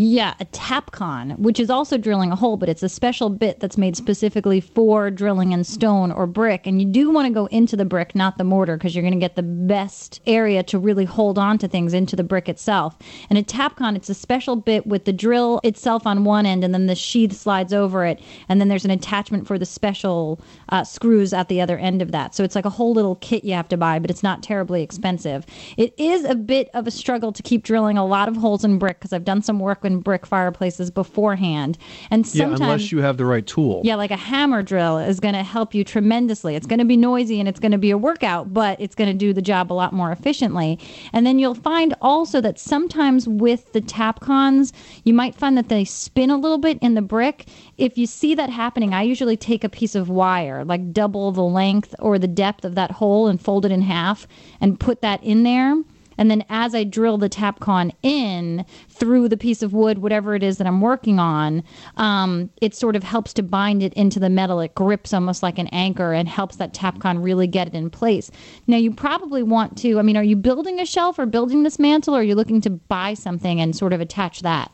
Yeah, 0.00 0.34
a 0.38 0.44
Tapcon, 0.44 1.36
which 1.40 1.58
is 1.58 1.70
also 1.70 1.98
drilling 1.98 2.30
a 2.30 2.36
hole, 2.36 2.56
but 2.56 2.68
it's 2.68 2.84
a 2.84 2.88
special 2.88 3.30
bit 3.30 3.58
that's 3.58 3.76
made 3.76 3.96
specifically 3.96 4.60
for 4.60 5.10
drilling 5.10 5.50
in 5.50 5.64
stone 5.64 6.12
or 6.12 6.24
brick. 6.24 6.68
And 6.68 6.80
you 6.80 6.86
do 6.86 7.10
want 7.10 7.26
to 7.26 7.34
go 7.34 7.46
into 7.46 7.74
the 7.74 7.84
brick, 7.84 8.14
not 8.14 8.38
the 8.38 8.44
mortar, 8.44 8.76
because 8.76 8.94
you're 8.94 9.02
going 9.02 9.12
to 9.12 9.18
get 9.18 9.34
the 9.34 9.42
best 9.42 10.20
area 10.24 10.62
to 10.62 10.78
really 10.78 11.04
hold 11.04 11.36
on 11.36 11.58
to 11.58 11.66
things 11.66 11.94
into 11.94 12.14
the 12.14 12.22
brick 12.22 12.48
itself. 12.48 12.96
And 13.28 13.40
a 13.40 13.42
Tapcon, 13.42 13.96
it's 13.96 14.08
a 14.08 14.14
special 14.14 14.54
bit 14.54 14.86
with 14.86 15.04
the 15.04 15.12
drill 15.12 15.60
itself 15.64 16.06
on 16.06 16.22
one 16.22 16.46
end, 16.46 16.62
and 16.62 16.72
then 16.72 16.86
the 16.86 16.94
sheath 16.94 17.32
slides 17.32 17.72
over 17.72 18.06
it, 18.06 18.20
and 18.48 18.60
then 18.60 18.68
there's 18.68 18.84
an 18.84 18.92
attachment 18.92 19.48
for 19.48 19.58
the 19.58 19.66
special 19.66 20.40
uh, 20.68 20.84
screws 20.84 21.32
at 21.32 21.48
the 21.48 21.60
other 21.60 21.76
end 21.76 22.02
of 22.02 22.12
that. 22.12 22.36
So 22.36 22.44
it's 22.44 22.54
like 22.54 22.66
a 22.66 22.70
whole 22.70 22.92
little 22.92 23.16
kit 23.16 23.42
you 23.42 23.54
have 23.54 23.68
to 23.70 23.76
buy, 23.76 23.98
but 23.98 24.10
it's 24.10 24.22
not 24.22 24.44
terribly 24.44 24.84
expensive. 24.84 25.44
It 25.76 25.92
is 25.98 26.22
a 26.22 26.36
bit 26.36 26.70
of 26.72 26.86
a 26.86 26.92
struggle 26.92 27.32
to 27.32 27.42
keep 27.42 27.64
drilling 27.64 27.98
a 27.98 28.06
lot 28.06 28.28
of 28.28 28.36
holes 28.36 28.64
in 28.64 28.78
brick 28.78 29.00
because 29.00 29.12
I've 29.12 29.24
done 29.24 29.42
some 29.42 29.58
work 29.58 29.82
in 29.88 30.00
brick 30.00 30.24
fireplaces 30.24 30.90
beforehand. 30.90 31.76
And 32.10 32.26
sometimes, 32.26 32.60
Yeah, 32.60 32.66
unless 32.66 32.92
you 32.92 32.98
have 33.00 33.16
the 33.16 33.24
right 33.24 33.46
tool. 33.46 33.80
yeah, 33.84 33.96
like 33.96 34.12
a 34.12 34.16
hammer 34.16 34.62
drill 34.62 34.98
is 34.98 35.18
going 35.18 35.34
to 35.34 35.42
help 35.42 35.74
you 35.74 35.82
tremendously. 35.82 36.54
It's 36.54 36.66
going 36.66 36.78
to 36.78 36.84
be 36.84 36.96
noisy 36.96 37.40
and 37.40 37.48
it's 37.48 37.58
going 37.58 37.72
to 37.72 37.78
be 37.78 37.90
a 37.90 37.98
workout, 37.98 38.54
but 38.54 38.80
it's 38.80 38.94
going 38.94 39.10
to 39.10 39.16
do 39.16 39.32
the 39.32 39.42
job 39.42 39.72
a 39.72 39.74
lot 39.74 39.92
more 39.92 40.12
efficiently. 40.12 40.78
And 41.12 41.26
then 41.26 41.38
you'll 41.38 41.54
find 41.54 41.94
also 42.00 42.40
that 42.42 42.58
sometimes 42.58 43.26
with 43.26 43.72
the 43.72 43.80
Tapcons, 43.80 44.72
you 45.04 45.12
might 45.14 45.34
find 45.34 45.56
that 45.58 45.68
they 45.68 45.84
spin 45.84 46.30
a 46.30 46.36
little 46.36 46.58
bit 46.58 46.78
in 46.80 46.94
the 46.94 47.02
brick. 47.02 47.46
If 47.78 47.96
you 47.98 48.06
see 48.06 48.34
that 48.36 48.50
happening, 48.50 48.92
I 48.94 49.02
usually 49.02 49.36
take 49.36 49.64
a 49.64 49.68
piece 49.68 49.94
of 49.94 50.08
wire, 50.08 50.64
like 50.64 50.92
double 50.92 51.32
the 51.32 51.42
length 51.42 51.94
or 51.98 52.18
the 52.18 52.28
depth 52.28 52.64
of 52.64 52.74
that 52.76 52.90
hole 52.92 53.26
and 53.28 53.40
fold 53.40 53.64
it 53.64 53.72
in 53.72 53.82
half 53.82 54.26
and 54.60 54.78
put 54.78 55.00
that 55.02 55.22
in 55.24 55.42
there. 55.42 55.76
And 56.18 56.30
then 56.30 56.44
as 56.50 56.74
I 56.74 56.84
drill 56.84 57.16
the 57.16 57.30
Tapcon 57.30 57.92
in 58.02 58.66
through 58.88 59.28
the 59.28 59.36
piece 59.36 59.62
of 59.62 59.72
wood, 59.72 59.98
whatever 59.98 60.34
it 60.34 60.42
is 60.42 60.58
that 60.58 60.66
I'm 60.66 60.80
working 60.80 61.18
on, 61.18 61.62
um, 61.96 62.50
it 62.60 62.74
sort 62.74 62.96
of 62.96 63.04
helps 63.04 63.32
to 63.34 63.42
bind 63.42 63.82
it 63.82 63.94
into 63.94 64.20
the 64.20 64.28
metal. 64.28 64.60
It 64.60 64.74
grips 64.74 65.14
almost 65.14 65.42
like 65.42 65.58
an 65.58 65.68
anchor 65.68 66.12
and 66.12 66.28
helps 66.28 66.56
that 66.56 66.74
Tapcon 66.74 67.24
really 67.24 67.46
get 67.46 67.68
it 67.68 67.74
in 67.74 67.88
place. 67.88 68.30
Now, 68.66 68.76
you 68.76 68.92
probably 68.92 69.42
want 69.42 69.78
to, 69.78 69.98
I 69.98 70.02
mean, 70.02 70.16
are 70.16 70.24
you 70.24 70.36
building 70.36 70.80
a 70.80 70.86
shelf 70.86 71.18
or 71.18 71.26
building 71.26 71.62
this 71.62 71.78
mantle, 71.78 72.14
or 72.14 72.20
are 72.20 72.24
you 72.24 72.34
looking 72.34 72.60
to 72.62 72.70
buy 72.70 73.14
something 73.14 73.60
and 73.60 73.74
sort 73.74 73.92
of 73.92 74.00
attach 74.00 74.40
that? 74.40 74.70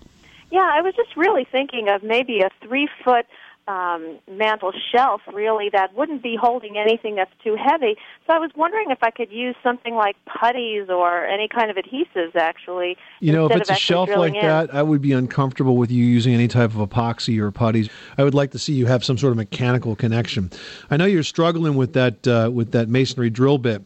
Yeah, 0.51 0.71
I 0.73 0.81
was 0.81 0.95
just 0.95 1.17
really 1.17 1.47
thinking 1.51 1.89
of 1.89 2.03
maybe 2.03 2.41
a 2.41 2.49
three 2.67 2.89
foot 3.05 3.27
um, 3.67 4.19
mantle 4.31 4.73
shelf, 4.93 5.23
really, 5.33 5.71
that 5.73 5.95
wouldn't 5.95 6.23
be 6.23 6.37
holding 6.41 6.77
anything 6.77 7.15
that's 7.15 7.33
too 7.43 7.57
heavy. 7.57 7.97
So 8.27 8.35
I 8.35 8.39
was 8.39 8.51
wondering 8.55 8.91
if 8.91 8.99
I 9.03 9.11
could 9.11 9.33
use 9.33 9.57
something 9.63 9.95
like 9.95 10.17
putties 10.27 10.89
or 10.89 11.25
any 11.25 11.49
kind 11.49 11.71
of 11.71 11.77
adhesives, 11.77 12.37
actually. 12.37 12.97
You 13.21 13.33
know, 13.33 13.47
if 13.47 13.57
it's 13.57 13.71
a 13.71 13.75
shelf 13.75 14.11
like 14.11 14.35
in. 14.35 14.43
that, 14.43 14.75
I 14.75 14.83
would 14.83 15.01
be 15.01 15.13
uncomfortable 15.13 15.77
with 15.77 15.91
you 15.91 16.05
using 16.05 16.35
any 16.35 16.49
type 16.49 16.75
of 16.75 16.89
epoxy 16.89 17.39
or 17.39 17.51
putties. 17.51 17.89
I 18.19 18.25
would 18.25 18.35
like 18.35 18.51
to 18.53 18.59
see 18.59 18.75
you 18.75 18.87
have 18.87 19.05
some 19.05 19.17
sort 19.17 19.31
of 19.31 19.37
mechanical 19.37 19.97
connection. 19.97 20.51
I 20.91 20.97
know 20.97 21.07
you're 21.07 21.23
struggling 21.23 21.77
with 21.77 21.95
that 21.95 22.27
uh, 22.27 22.51
with 22.53 22.73
that 22.73 22.89
masonry 22.89 23.31
drill 23.31 23.59
bit. 23.59 23.83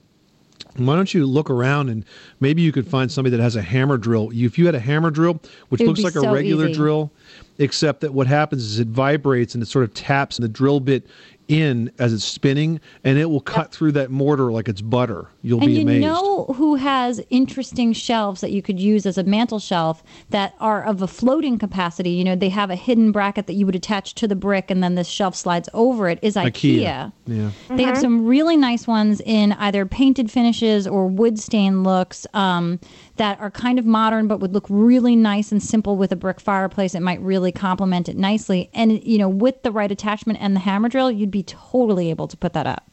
Why 0.76 0.96
don't 0.96 1.12
you 1.12 1.26
look 1.26 1.50
around 1.50 1.88
and 1.88 2.04
maybe 2.40 2.62
you 2.62 2.72
could 2.72 2.86
find 2.86 3.10
somebody 3.10 3.36
that 3.36 3.42
has 3.42 3.56
a 3.56 3.62
hammer 3.62 3.96
drill? 3.96 4.30
If 4.32 4.58
you 4.58 4.66
had 4.66 4.74
a 4.74 4.80
hammer 4.80 5.10
drill, 5.10 5.40
which 5.70 5.80
looks 5.80 6.00
like 6.00 6.14
a 6.14 6.30
regular 6.30 6.66
easy. 6.66 6.74
drill, 6.74 7.10
except 7.58 8.00
that 8.02 8.14
what 8.14 8.26
happens 8.26 8.62
is 8.64 8.78
it 8.78 8.88
vibrates 8.88 9.54
and 9.54 9.62
it 9.62 9.66
sort 9.66 9.84
of 9.84 9.94
taps 9.94 10.36
and 10.36 10.44
the 10.44 10.48
drill 10.48 10.80
bit 10.80 11.06
in 11.48 11.90
as 11.98 12.12
it's 12.12 12.24
spinning, 12.24 12.78
and 13.02 13.18
it 13.18 13.26
will 13.26 13.40
cut 13.40 13.72
through 13.72 13.92
that 13.92 14.10
mortar 14.10 14.52
like 14.52 14.68
it's 14.68 14.82
butter. 14.82 15.28
You'll 15.42 15.60
and 15.60 15.68
be 15.68 15.74
you 15.74 15.82
amazed. 15.82 16.02
know 16.02 16.44
who 16.54 16.76
has 16.76 17.20
interesting 17.30 17.94
shelves 17.94 18.42
that 18.42 18.52
you 18.52 18.62
could 18.62 18.78
use 18.78 19.06
as 19.06 19.18
a 19.18 19.24
mantle 19.24 19.58
shelf 19.58 20.02
that 20.30 20.54
are 20.60 20.84
of 20.84 21.00
a 21.00 21.06
floating 21.08 21.58
capacity? 21.58 22.10
You 22.10 22.24
know, 22.24 22.36
they 22.36 22.50
have 22.50 22.70
a 22.70 22.76
hidden 22.76 23.12
bracket 23.12 23.46
that 23.46 23.54
you 23.54 23.64
would 23.66 23.74
attach 23.74 24.14
to 24.16 24.28
the 24.28 24.36
brick, 24.36 24.70
and 24.70 24.82
then 24.82 24.94
this 24.94 25.08
shelf 25.08 25.34
slides 25.34 25.68
over 25.72 26.08
it. 26.08 26.18
Is 26.22 26.36
IKEA. 26.36 27.12
Yeah. 27.26 27.50
They 27.70 27.82
have 27.82 27.98
some 27.98 28.26
really 28.26 28.56
nice 28.56 28.86
ones 28.86 29.20
in 29.24 29.52
either 29.52 29.86
painted 29.86 30.30
finishes 30.30 30.86
or 30.86 31.06
wood 31.06 31.38
stain 31.38 31.82
looks 31.82 32.26
um, 32.34 32.78
that 33.18 33.38
are 33.40 33.50
kind 33.50 33.78
of 33.78 33.84
modern 33.86 34.26
but 34.26 34.40
would 34.40 34.52
look 34.52 34.66
really 34.68 35.14
nice 35.14 35.52
and 35.52 35.62
simple 35.62 35.96
with 35.96 36.10
a 36.10 36.16
brick 36.16 36.40
fireplace. 36.40 36.94
It 36.94 37.00
might 37.02 37.20
really 37.20 37.52
complement 37.52 38.08
it 38.08 38.16
nicely. 38.16 38.70
And, 38.72 39.02
you 39.04 39.18
know, 39.18 39.28
with 39.28 39.62
the 39.62 39.70
right 39.70 39.90
attachment 39.92 40.38
and 40.40 40.56
the 40.56 40.60
hammer 40.60 40.88
drill, 40.88 41.10
you'd 41.10 41.30
be 41.30 41.42
totally 41.42 42.10
able 42.10 42.26
to 42.28 42.36
put 42.36 42.52
that 42.54 42.66
up. 42.66 42.84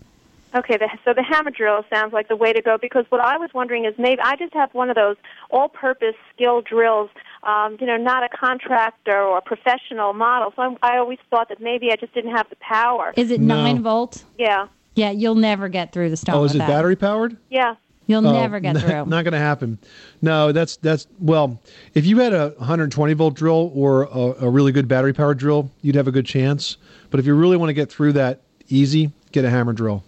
Okay, 0.53 0.77
the, 0.77 0.87
so 1.03 1.13
the 1.13 1.21
hammer 1.23 1.51
drill 1.51 1.83
sounds 1.89 2.13
like 2.13 2.29
the 2.29 2.35
way 2.35 2.53
to 2.53 2.61
go 2.61 2.77
because 2.81 3.05
what 3.09 3.19
I 3.19 3.37
was 3.37 3.49
wondering 3.53 3.83
is 3.85 3.93
maybe 3.97 4.21
I 4.21 4.37
just 4.37 4.53
have 4.53 4.73
one 4.73 4.89
of 4.89 4.95
those 4.95 5.17
all-purpose 5.51 6.15
Skil 6.33 6.61
drills, 6.61 7.09
um, 7.43 7.75
you 7.81 7.85
know, 7.85 7.97
not 7.97 8.23
a 8.23 8.29
contractor 8.29 9.21
or 9.21 9.37
a 9.37 9.41
professional 9.41 10.13
model. 10.13 10.53
So 10.55 10.61
I'm, 10.61 10.77
I 10.81 10.97
always 10.97 11.19
thought 11.29 11.49
that 11.49 11.59
maybe 11.59 11.91
I 11.91 11.97
just 11.97 12.13
didn't 12.13 12.31
have 12.35 12.49
the 12.49 12.55
power. 12.57 13.13
Is 13.17 13.31
it 13.31 13.41
No. 13.41 13.63
9 13.63 13.83
volt? 13.83 14.23
Yeah, 14.37 14.67
Yeah, 14.95 15.11
you'll 15.11 15.35
never 15.35 15.67
get 15.67 15.91
through 15.91 16.09
the 16.09 16.15
stone. 16.17 16.35
Oh, 16.35 16.43
is 16.45 16.53
with 16.53 16.55
it 16.55 16.59
that. 16.59 16.69
battery 16.69 16.95
powered? 16.95 17.35
yeah. 17.49 17.75
You'll 18.07 18.27
Oh, 18.27 18.33
never 18.33 18.59
get 18.59 18.75
n- 18.75 18.81
through. 18.81 19.05
Not 19.07 19.23
going 19.23 19.31
to 19.33 19.37
happen. 19.39 19.79
No, 20.21 20.51
that's 20.51 20.77
that's 20.77 21.07
well. 21.19 21.59
If 21.93 22.05
you 22.05 22.19
had 22.19 22.33
a 22.33 22.49
120 22.57 23.13
volt 23.13 23.33
drill 23.35 23.71
or 23.73 24.03
a, 24.03 24.45
a 24.45 24.49
really 24.49 24.71
good 24.71 24.87
battery 24.87 25.13
powered 25.13 25.37
drill, 25.39 25.71
you'd 25.81 25.95
have 25.95 26.07
a 26.07 26.11
good 26.11 26.25
chance. 26.25 26.77
But 27.09 27.19
if 27.19 27.25
you 27.25 27.33
really 27.35 27.57
want 27.57 27.69
to 27.69 27.73
get 27.73 27.89
through 27.91 28.13
that 28.13 28.41
easy, 28.69 29.11
get 29.31 29.45
a 29.45 29.49
hammer 29.49 29.73
drill. 29.73 30.03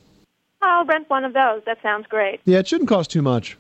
I'll 0.62 0.86
rent 0.86 1.10
one 1.10 1.26
of 1.26 1.34
those. 1.34 1.62
That 1.66 1.78
sounds 1.82 2.06
great. 2.08 2.40
Yeah, 2.46 2.60
it 2.60 2.68
shouldn't 2.68 2.90
cost 2.90 3.10
too 3.12 3.22
much. 3.22 3.58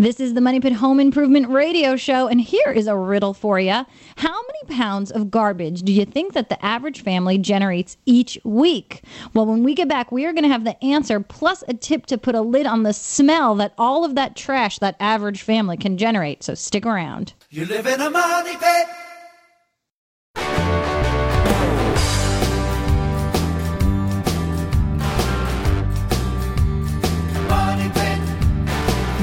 This 0.00 0.18
is 0.18 0.32
the 0.32 0.40
Money 0.40 0.60
Pit 0.60 0.72
Home 0.72 0.98
Improvement 0.98 1.50
Radio 1.50 1.94
Show, 1.94 2.26
and 2.26 2.40
here 2.40 2.72
is 2.72 2.86
a 2.86 2.96
riddle 2.96 3.34
for 3.34 3.60
you. 3.60 3.84
How 4.16 4.32
many 4.32 4.78
pounds 4.78 5.10
of 5.10 5.30
garbage 5.30 5.82
do 5.82 5.92
you 5.92 6.06
think 6.06 6.32
that 6.32 6.48
the 6.48 6.64
average 6.64 7.02
family 7.02 7.36
generates 7.36 7.98
each 8.06 8.38
week? 8.42 9.02
Well, 9.34 9.44
when 9.44 9.62
we 9.62 9.74
get 9.74 9.88
back, 9.88 10.10
we 10.10 10.24
are 10.24 10.32
going 10.32 10.44
to 10.44 10.48
have 10.48 10.64
the 10.64 10.82
answer 10.82 11.20
plus 11.20 11.62
a 11.68 11.74
tip 11.74 12.06
to 12.06 12.16
put 12.16 12.34
a 12.34 12.40
lid 12.40 12.64
on 12.64 12.82
the 12.82 12.94
smell 12.94 13.54
that 13.56 13.74
all 13.76 14.02
of 14.02 14.14
that 14.14 14.36
trash 14.36 14.78
that 14.78 14.96
average 15.00 15.42
family 15.42 15.76
can 15.76 15.98
generate. 15.98 16.44
So 16.44 16.54
stick 16.54 16.86
around. 16.86 17.34
You 17.50 17.66
live 17.66 17.86
in 17.86 18.00
a 18.00 18.08
money 18.08 18.56
pit. 18.56 18.86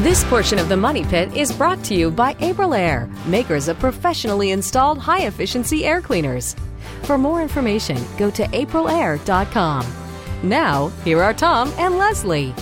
This 0.07 0.23
portion 0.23 0.57
of 0.57 0.69
the 0.69 0.77
Money 0.77 1.03
Pit 1.03 1.35
is 1.35 1.51
brought 1.51 1.83
to 1.83 1.93
you 1.93 2.09
by 2.09 2.33
Aprilaire, 2.35 3.09
makers 3.25 3.67
of 3.67 3.77
professionally 3.77 4.51
installed 4.51 4.99
high 4.99 5.23
efficiency 5.25 5.83
air 5.83 5.99
cleaners. 5.99 6.55
For 7.03 7.17
more 7.17 7.41
information, 7.41 7.97
go 8.17 8.31
to 8.31 8.43
aprilaire.com. 8.43 9.85
Now, 10.43 10.87
here 11.03 11.21
are 11.21 11.33
Tom 11.33 11.73
and 11.77 11.97
Leslie. 11.97 12.55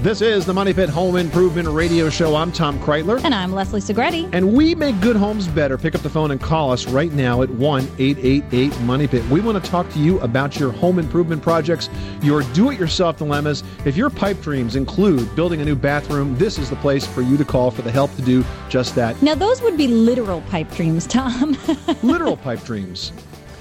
This 0.00 0.22
is 0.22 0.46
the 0.46 0.54
Money 0.54 0.72
Pit 0.72 0.88
Home 0.90 1.16
Improvement 1.16 1.66
Radio 1.66 2.08
Show. 2.08 2.36
I'm 2.36 2.52
Tom 2.52 2.78
Kraeutler. 2.78 3.20
And 3.24 3.34
I'm 3.34 3.52
Leslie 3.52 3.80
Segrete. 3.80 4.30
And 4.32 4.52
we 4.54 4.76
make 4.76 5.00
good 5.00 5.16
homes 5.16 5.48
better. 5.48 5.76
Pick 5.76 5.96
up 5.96 6.02
the 6.02 6.08
phone 6.08 6.30
and 6.30 6.40
call 6.40 6.70
us 6.70 6.86
right 6.86 7.12
now 7.12 7.42
at 7.42 7.50
1 7.50 7.82
888 7.98 8.80
Money 8.82 9.08
Pit. 9.08 9.24
We 9.28 9.40
want 9.40 9.62
to 9.62 9.70
talk 9.70 9.90
to 9.94 9.98
you 9.98 10.20
about 10.20 10.56
your 10.56 10.70
home 10.70 11.00
improvement 11.00 11.42
projects, 11.42 11.90
your 12.22 12.44
do 12.52 12.70
it 12.70 12.78
yourself 12.78 13.16
dilemmas. 13.16 13.64
If 13.84 13.96
your 13.96 14.08
pipe 14.08 14.40
dreams 14.40 14.76
include 14.76 15.34
building 15.34 15.62
a 15.62 15.64
new 15.64 15.74
bathroom, 15.74 16.38
this 16.38 16.60
is 16.60 16.70
the 16.70 16.76
place 16.76 17.04
for 17.04 17.22
you 17.22 17.36
to 17.36 17.44
call 17.44 17.72
for 17.72 17.82
the 17.82 17.90
help 17.90 18.14
to 18.14 18.22
do 18.22 18.44
just 18.68 18.94
that. 18.94 19.20
Now, 19.20 19.34
those 19.34 19.60
would 19.62 19.76
be 19.76 19.88
literal 19.88 20.42
pipe 20.42 20.70
dreams, 20.76 21.08
Tom. 21.08 21.56
Literal 22.04 22.36
pipe 22.36 22.62
dreams. 22.62 23.12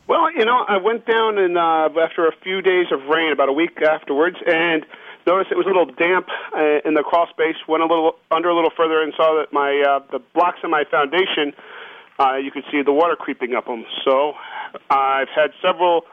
Well, 0.08 0.32
you 0.32 0.46
know, 0.46 0.63
I 0.68 0.78
went 0.78 1.06
down 1.06 1.38
and 1.38 1.58
uh, 1.58 1.89
after 2.02 2.28
a 2.28 2.32
few 2.42 2.62
days 2.62 2.88
of 2.92 3.02
rain, 3.10 3.32
about 3.32 3.50
a 3.50 3.54
week 3.54 3.82
afterwards, 3.82 4.38
and 4.48 4.86
noticed 5.28 5.52
it 5.52 5.58
was 5.58 5.65
a 5.65 5.70
little 5.70 5.86
damp 5.86 6.28
uh, 6.56 6.80
in 6.84 6.96
the 6.96 7.04
crawl 7.04 7.28
space. 7.30 7.56
Went 7.68 7.84
a 7.84 7.86
little 7.86 8.15
under 8.32 8.50
a 8.50 8.56
little 8.56 8.72
further 8.76 9.04
and 9.04 9.13
saw 9.15 9.39
that 9.39 9.54
my 9.54 9.84
uh, 9.88 10.00
the 10.12 10.18
blocks 10.34 10.58
in 10.63 10.72
my 10.72 10.84
foundation, 10.89 11.54
uh, 12.20 12.38
you 12.38 12.50
could 12.50 12.63
see 12.72 12.82
the 12.82 12.94
water 12.94 13.15
creeping 13.15 13.54
up 13.54 13.65
them. 13.65 13.86
So 14.04 14.34
I've 14.89 15.30
had 15.30 15.52
several 15.62 16.06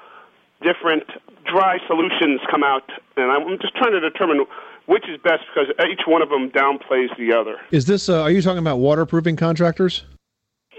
different 0.62 1.04
dry 1.44 1.78
solutions 1.86 2.40
come 2.50 2.64
out, 2.64 2.90
and 3.16 3.30
I'm 3.30 3.58
just 3.60 3.74
trying 3.76 3.92
to 3.92 4.00
determine 4.00 4.44
which 4.86 5.04
is 5.08 5.18
best 5.22 5.42
because 5.52 5.72
each 5.90 6.02
one 6.06 6.22
of 6.22 6.28
them 6.28 6.50
downplays 6.50 7.16
the 7.18 7.32
other. 7.32 7.56
Is 7.70 7.86
this, 7.86 8.08
uh, 8.08 8.22
are 8.22 8.30
you 8.30 8.40
talking 8.40 8.58
about 8.58 8.78
waterproofing 8.78 9.36
contractors? 9.36 10.04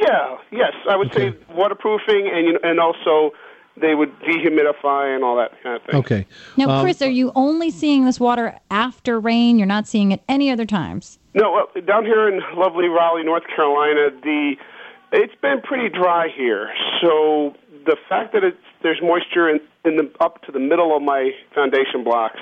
Yeah, 0.01 0.37
yes, 0.51 0.73
I 0.89 0.95
would 0.95 1.13
say 1.13 1.33
waterproofing, 1.53 2.29
and 2.33 2.45
you 2.45 2.53
know, 2.53 2.59
and 2.63 2.79
also 2.79 3.31
they 3.79 3.95
would 3.95 4.11
dehumidify 4.21 5.13
and 5.13 5.23
all 5.23 5.35
that 5.37 5.51
kind 5.61 5.75
of 5.75 5.81
thing. 5.83 5.95
Okay. 5.95 6.25
Now, 6.55 6.69
Um, 6.69 6.83
Chris, 6.83 7.01
are 7.01 7.09
you 7.09 7.31
only 7.35 7.69
seeing 7.69 8.05
this 8.05 8.19
water 8.19 8.57
after 8.71 9.19
rain? 9.19 9.57
You're 9.59 9.67
not 9.67 9.87
seeing 9.87 10.11
it 10.11 10.21
any 10.27 10.49
other 10.49 10.65
times? 10.65 11.19
No, 11.33 11.51
well, 11.51 11.67
down 11.85 12.05
here 12.05 12.27
in 12.27 12.41
lovely 12.55 12.87
Raleigh, 12.87 13.23
North 13.23 13.43
Carolina, 13.55 14.09
the 14.23 14.55
it's 15.11 15.35
been 15.41 15.61
pretty 15.61 15.89
dry 15.89 16.27
here. 16.35 16.69
So 17.01 17.55
the 17.85 17.97
fact 18.09 18.33
that 18.33 18.43
it's 18.43 18.57
there's 18.83 19.01
moisture 19.01 19.49
in, 19.49 19.59
in 19.85 19.97
the 19.97 20.11
up 20.19 20.41
to 20.43 20.51
the 20.51 20.59
middle 20.59 20.95
of 20.95 21.01
my 21.01 21.31
foundation 21.53 22.03
blocks, 22.03 22.39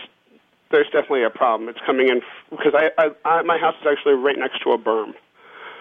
there's 0.71 0.87
definitely 0.87 1.23
a 1.23 1.29
problem. 1.29 1.69
It's 1.69 1.79
coming 1.85 2.09
in 2.09 2.21
because 2.49 2.73
I, 2.75 2.91
I, 2.97 3.09
I 3.23 3.41
my 3.43 3.57
house 3.57 3.75
is 3.81 3.87
actually 3.89 4.13
right 4.13 4.37
next 4.37 4.61
to 4.63 4.71
a 4.71 4.77
berm. 4.77 5.13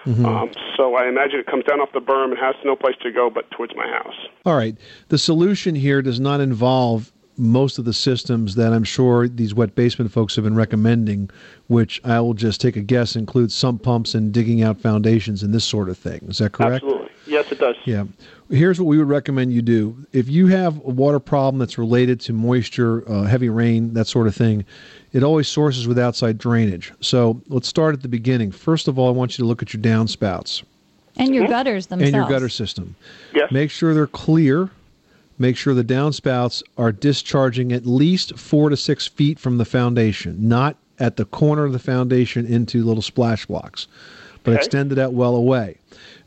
Mhm. 0.05 0.27
Um, 0.27 0.51
so 0.77 0.97
I 0.97 1.09
imagine 1.09 1.41
it 1.41 1.47
comes 1.47 1.65
down 1.65 1.81
off 1.81 1.93
the 1.93 2.01
berm 2.01 2.31
and 2.31 2.39
has 2.39 2.55
no 2.65 2.77
place 2.77 2.97
to 3.03 3.11
go 3.11 3.31
but 3.31 3.51
towards 3.51 3.75
my 3.75 3.89
house. 3.89 4.15
All 4.45 4.57
right. 4.57 4.77
The 5.09 5.17
solution 5.17 5.75
here 5.75 6.03
does 6.03 6.21
not 6.21 6.41
involve 6.41 7.11
most 7.37 7.79
of 7.79 7.85
the 7.85 7.93
systems 7.93 8.55
that 8.55 8.73
I'm 8.73 8.85
sure 8.85 9.27
these 9.27 9.55
wet 9.55 9.75
basement 9.75 10.13
folks 10.13 10.37
have 10.37 10.45
been 10.45 10.55
recommending, 10.55 11.31
which 11.67 12.01
I 12.05 12.21
will 12.21 12.35
just 12.35 12.61
take 12.61 12.77
a 12.77 12.81
guess 12.81 13.17
includes 13.17 13.55
sump 13.55 13.83
pumps 13.83 14.15
and 14.15 14.31
digging 14.31 14.63
out 14.63 14.81
foundations 14.81 15.43
and 15.43 15.53
this 15.53 15.65
sort 15.65 15.89
of 15.89 15.99
thing. 15.99 16.21
Is 16.29 16.39
that 16.39 16.53
correct? 16.53 16.85
Absolutely. 16.85 17.11
Yes, 17.27 17.51
it 17.51 17.59
does. 17.59 17.77
Yeah. 17.85 18.05
Here's 18.51 18.79
what 18.79 18.87
we 18.87 18.99
would 18.99 19.09
recommend 19.09 19.53
you 19.53 19.63
do. 19.63 19.97
If 20.13 20.29
you 20.29 20.47
have 20.49 20.77
a 20.85 20.91
water 20.91 21.19
problem 21.19 21.59
that's 21.59 21.79
related 21.79 22.21
to 22.23 22.33
moisture, 22.33 23.09
uh, 23.11 23.23
heavy 23.23 23.49
rain, 23.49 23.95
that 23.95 24.07
sort 24.07 24.27
of 24.27 24.35
thing, 24.35 24.65
it 25.13 25.23
always 25.23 25.49
sources 25.49 25.87
with 25.89 25.99
outside 25.99 26.37
drainage. 26.39 26.93
So 27.01 27.41
let's 27.49 27.67
start 27.69 27.95
at 27.95 28.03
the 28.03 28.09
beginning. 28.09 28.51
First 28.53 28.89
of 28.89 28.99
all, 28.99 29.09
I 29.09 29.13
want 29.13 29.39
you 29.39 29.43
to 29.45 29.47
look 29.49 29.63
at 29.63 29.73
your 29.73 29.83
downspouts 29.83 30.63
And 31.17 31.35
your 31.35 31.47
gutters 31.49 31.87
themselves. 31.87 32.13
and 32.13 32.17
your 32.17 32.29
gutter 32.29 32.49
system. 32.51 32.95
Yes. 33.35 33.51
Make 33.51 33.71
sure 33.71 33.95
they're 33.95 34.07
clear. 34.07 34.71
Make 35.39 35.57
sure 35.57 35.75
the 35.75 35.83
downspouts 35.83 36.63
are 36.77 36.93
discharging 36.93 37.73
at 37.73 37.87
least 37.87 38.39
four 38.39 38.69
to 38.69 38.77
six 38.77 39.07
feet 39.07 39.39
from 39.39 39.59
the 39.59 39.65
foundation, 39.65 40.37
not 40.49 40.77
at 41.01 41.17
the 41.17 41.25
corner 41.25 41.65
of 41.65 41.73
the 41.73 41.79
foundation 41.81 42.47
into 42.47 42.85
little 42.85 43.03
splash 43.03 43.47
blocks, 43.47 43.89
but 44.45 44.53
Okay. 44.53 44.59
extended 44.59 44.99
out 44.99 45.13
well 45.15 45.35
away. 45.35 45.79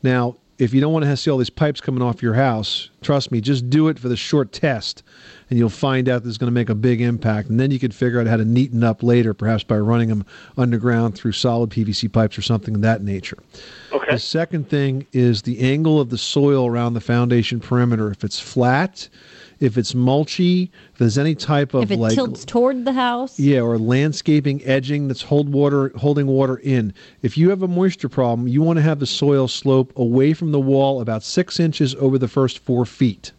Now, 0.03 0.35
if 0.59 0.73
you 0.73 0.81
don't 0.81 0.91
want 0.91 1.05
to 1.05 1.17
see 1.17 1.29
all 1.29 1.37
these 1.37 1.49
pipes 1.49 1.79
coming 1.79 2.01
off 2.01 2.21
your 2.21 2.33
house, 2.33 2.89
trust 3.01 3.31
me, 3.31 3.41
just 3.41 3.69
do 3.69 3.89
it 3.89 3.99
for 3.99 4.09
the 4.09 4.15
short 4.15 4.51
test, 4.51 5.03
and 5.49 5.59
you'll 5.59 5.69
find 5.69 6.09
out 6.09 6.23
that 6.23 6.29
it's 6.29 6.37
going 6.37 6.47
to 6.47 6.53
make 6.53 6.69
a 6.69 6.75
big 6.75 6.99
impact. 6.99 7.49
And 7.49 7.59
then 7.59 7.69
you 7.69 7.79
can 7.79 7.91
figure 7.91 8.19
out 8.19 8.27
how 8.27 8.37
to 8.37 8.45
neaten 8.45 8.83
up 8.83 9.03
later, 9.03 9.33
perhaps 9.33 9.63
by 9.63 9.77
running 9.77 10.09
them 10.09 10.25
underground 10.57 11.15
through 11.15 11.33
solid 11.33 11.69
PVC 11.69 12.11
pipes 12.11 12.37
or 12.37 12.41
something 12.41 12.75
of 12.75 12.81
that 12.81 13.03
nature. 13.03 13.37
Okay. 13.91 14.13
The 14.13 14.19
second 14.19 14.69
thing 14.69 15.05
is 15.13 15.43
the 15.43 15.59
angle 15.59 16.01
of 16.01 16.09
the 16.09 16.17
soil 16.17 16.65
around 16.65 16.95
the 16.95 17.01
foundation 17.01 17.59
perimeter. 17.59 18.09
If 18.09 18.23
it's 18.23 18.39
flat, 18.39 19.09
if 19.59 19.77
it's 19.77 19.93
mulchy, 19.93 20.69
if 20.93 20.99
there's 20.99 21.17
any 21.17 21.35
type 21.35 21.73
of 21.73 21.83
if 21.83 21.91
it 21.91 21.99
like 21.99 22.13
tilts 22.13 22.45
toward 22.45 22.85
the 22.85 22.93
house. 22.93 23.39
yeah, 23.39 23.59
or 23.59 23.77
landscaping 23.77 24.63
edging 24.65 25.07
that's 25.07 25.21
hold 25.21 25.49
water 25.49 25.89
holding 25.95 26.27
water 26.27 26.57
in. 26.57 26.93
If 27.21 27.37
you 27.37 27.49
have 27.49 27.61
a 27.63 27.67
moisture 27.67 28.09
problem, 28.09 28.47
you 28.47 28.61
want 28.61 28.77
to 28.77 28.83
have 28.83 28.99
the 28.99 29.05
soil 29.07 29.47
slope 29.47 29.91
away 29.95 30.33
from 30.33 30.51
the 30.51 30.59
wall 30.59 31.01
about 31.01 31.23
six 31.23 31.59
inches 31.59 31.95
over 31.95 32.17
the 32.17 32.27
first 32.27 32.59
four 32.59 32.85
feet. 32.85 33.31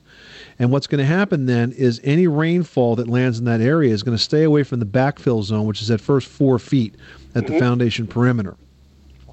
And 0.61 0.73
what's 0.73 0.89
going 0.89 0.99
to 0.99 1.05
happen 1.07 1.47
then 1.47 1.71
is 1.73 2.01
any 2.03 2.27
rainfall 2.27 2.97
that 2.97 3.07
lands 3.07 3.39
in 3.39 3.45
that 3.45 3.61
area 3.61 3.93
is 3.95 4.03
going 4.03 4.17
to 4.17 4.23
stay 4.23 4.43
away 4.43 4.65
from 4.65 4.81
the 4.81 4.87
backfill 4.87 5.45
zone, 5.45 5.67
which 5.67 5.81
is 5.81 5.87
that 5.89 6.01
first 6.01 6.27
four 6.27 6.59
feet 6.59 6.97
at 7.37 7.47
the 7.47 7.53
Mhm. 7.53 7.59
foundation 7.61 8.07
perimeter. 8.09 8.57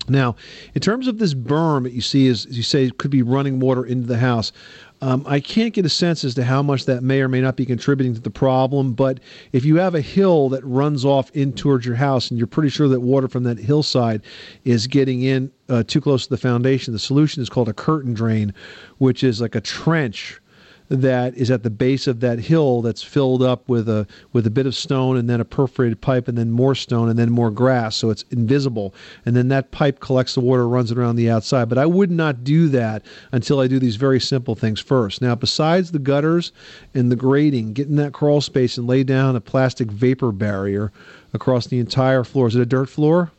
Now, 0.07 0.35
in 0.75 0.81
terms 0.81 1.07
of 1.07 1.17
this 1.17 1.33
berm 1.33 1.81
that 1.83 1.93
you 1.93 2.01
see, 2.01 2.27
as 2.27 2.45
as 2.45 2.55
you 2.57 2.61
say, 2.61 2.91
could 2.91 3.09
be 3.09 3.23
running 3.23 3.59
water 3.59 3.83
into 3.83 4.05
the 4.05 4.19
house. 4.19 4.51
Um, 5.01 5.23
I 5.27 5.39
can't 5.39 5.73
get 5.73 5.85
a 5.85 5.89
sense 5.89 6.23
as 6.23 6.35
to 6.35 6.43
how 6.43 6.63
much 6.63 6.85
that 6.85 7.03
may 7.03 7.21
or 7.21 7.27
may 7.27 7.41
not 7.41 7.55
be 7.55 7.65
contributing 7.65 8.13
to 8.15 8.21
the 8.21 8.29
problem. 8.29 8.93
But 8.93 9.19
if 9.51 9.65
you 9.65 9.75
have 9.77 9.93
a 9.93 10.01
hill 10.01 10.49
that 10.49 10.63
runs 10.63 11.03
off 11.03 11.29
in 11.31 11.53
towards 11.53 11.85
your 11.85 11.95
house, 11.95 12.29
and 12.29 12.37
you're 12.37 12.47
pretty 12.47 12.69
sure 12.69 12.87
that 12.87 13.01
water 13.01 13.27
from 13.27 13.43
that 13.43 13.57
hillside 13.57 14.21
is 14.63 14.87
getting 14.87 15.21
in 15.21 15.51
uh, 15.69 15.83
too 15.83 16.01
close 16.01 16.23
to 16.23 16.29
the 16.29 16.37
foundation, 16.37 16.93
the 16.93 16.99
solution 16.99 17.43
is 17.43 17.49
called 17.49 17.69
a 17.69 17.73
curtain 17.73 18.13
drain, 18.13 18.53
which 18.97 19.23
is 19.23 19.41
like 19.41 19.55
a 19.55 19.61
trench 19.61 20.39
that 20.89 21.35
is 21.35 21.49
at 21.49 21.63
the 21.63 21.69
base 21.69 22.07
of 22.07 22.19
that 22.19 22.39
hill 22.39 22.81
that's 22.81 23.01
filled 23.01 23.41
up 23.41 23.67
with 23.67 23.89
a 23.89 24.05
with 24.33 24.45
a 24.45 24.49
bit 24.49 24.65
of 24.65 24.75
stone 24.75 25.17
and 25.17 25.29
then 25.29 25.41
a 25.41 25.45
perforated 25.45 25.99
pipe 26.01 26.27
and 26.27 26.37
then 26.37 26.51
more 26.51 26.75
stone 26.75 27.09
and 27.09 27.17
then 27.17 27.31
more 27.31 27.51
grass 27.51 27.95
so 27.95 28.09
it's 28.09 28.23
invisible. 28.31 28.93
And 29.25 29.35
then 29.35 29.47
that 29.49 29.71
pipe 29.71 29.99
collects 29.99 30.35
the 30.35 30.41
water 30.41 30.67
runs 30.67 30.91
it 30.91 30.97
around 30.97 31.15
the 31.15 31.29
outside. 31.29 31.69
But 31.69 31.77
I 31.77 31.85
would 31.85 32.11
not 32.11 32.43
do 32.43 32.67
that 32.69 33.03
until 33.31 33.59
I 33.59 33.67
do 33.67 33.79
these 33.79 33.95
very 33.95 34.19
simple 34.19 34.55
things 34.55 34.79
first. 34.79 35.21
Now 35.21 35.35
besides 35.35 35.91
the 35.91 35.99
gutters 35.99 36.51
and 36.93 37.11
the 37.11 37.15
grading 37.15 37.73
get 37.73 37.87
in 37.87 37.95
that 37.95 38.13
crawl 38.13 38.41
space 38.41 38.77
and 38.77 38.87
lay 38.87 39.03
down 39.03 39.35
a 39.35 39.41
plastic 39.41 39.89
vapor 39.89 40.31
barrier 40.31 40.91
across 41.33 41.67
the 41.67 41.79
entire 41.79 42.23
floor. 42.23 42.47
Is 42.47 42.55
it 42.55 42.61
a 42.61 42.65
dirt 42.65 42.89
floor? 42.89 43.31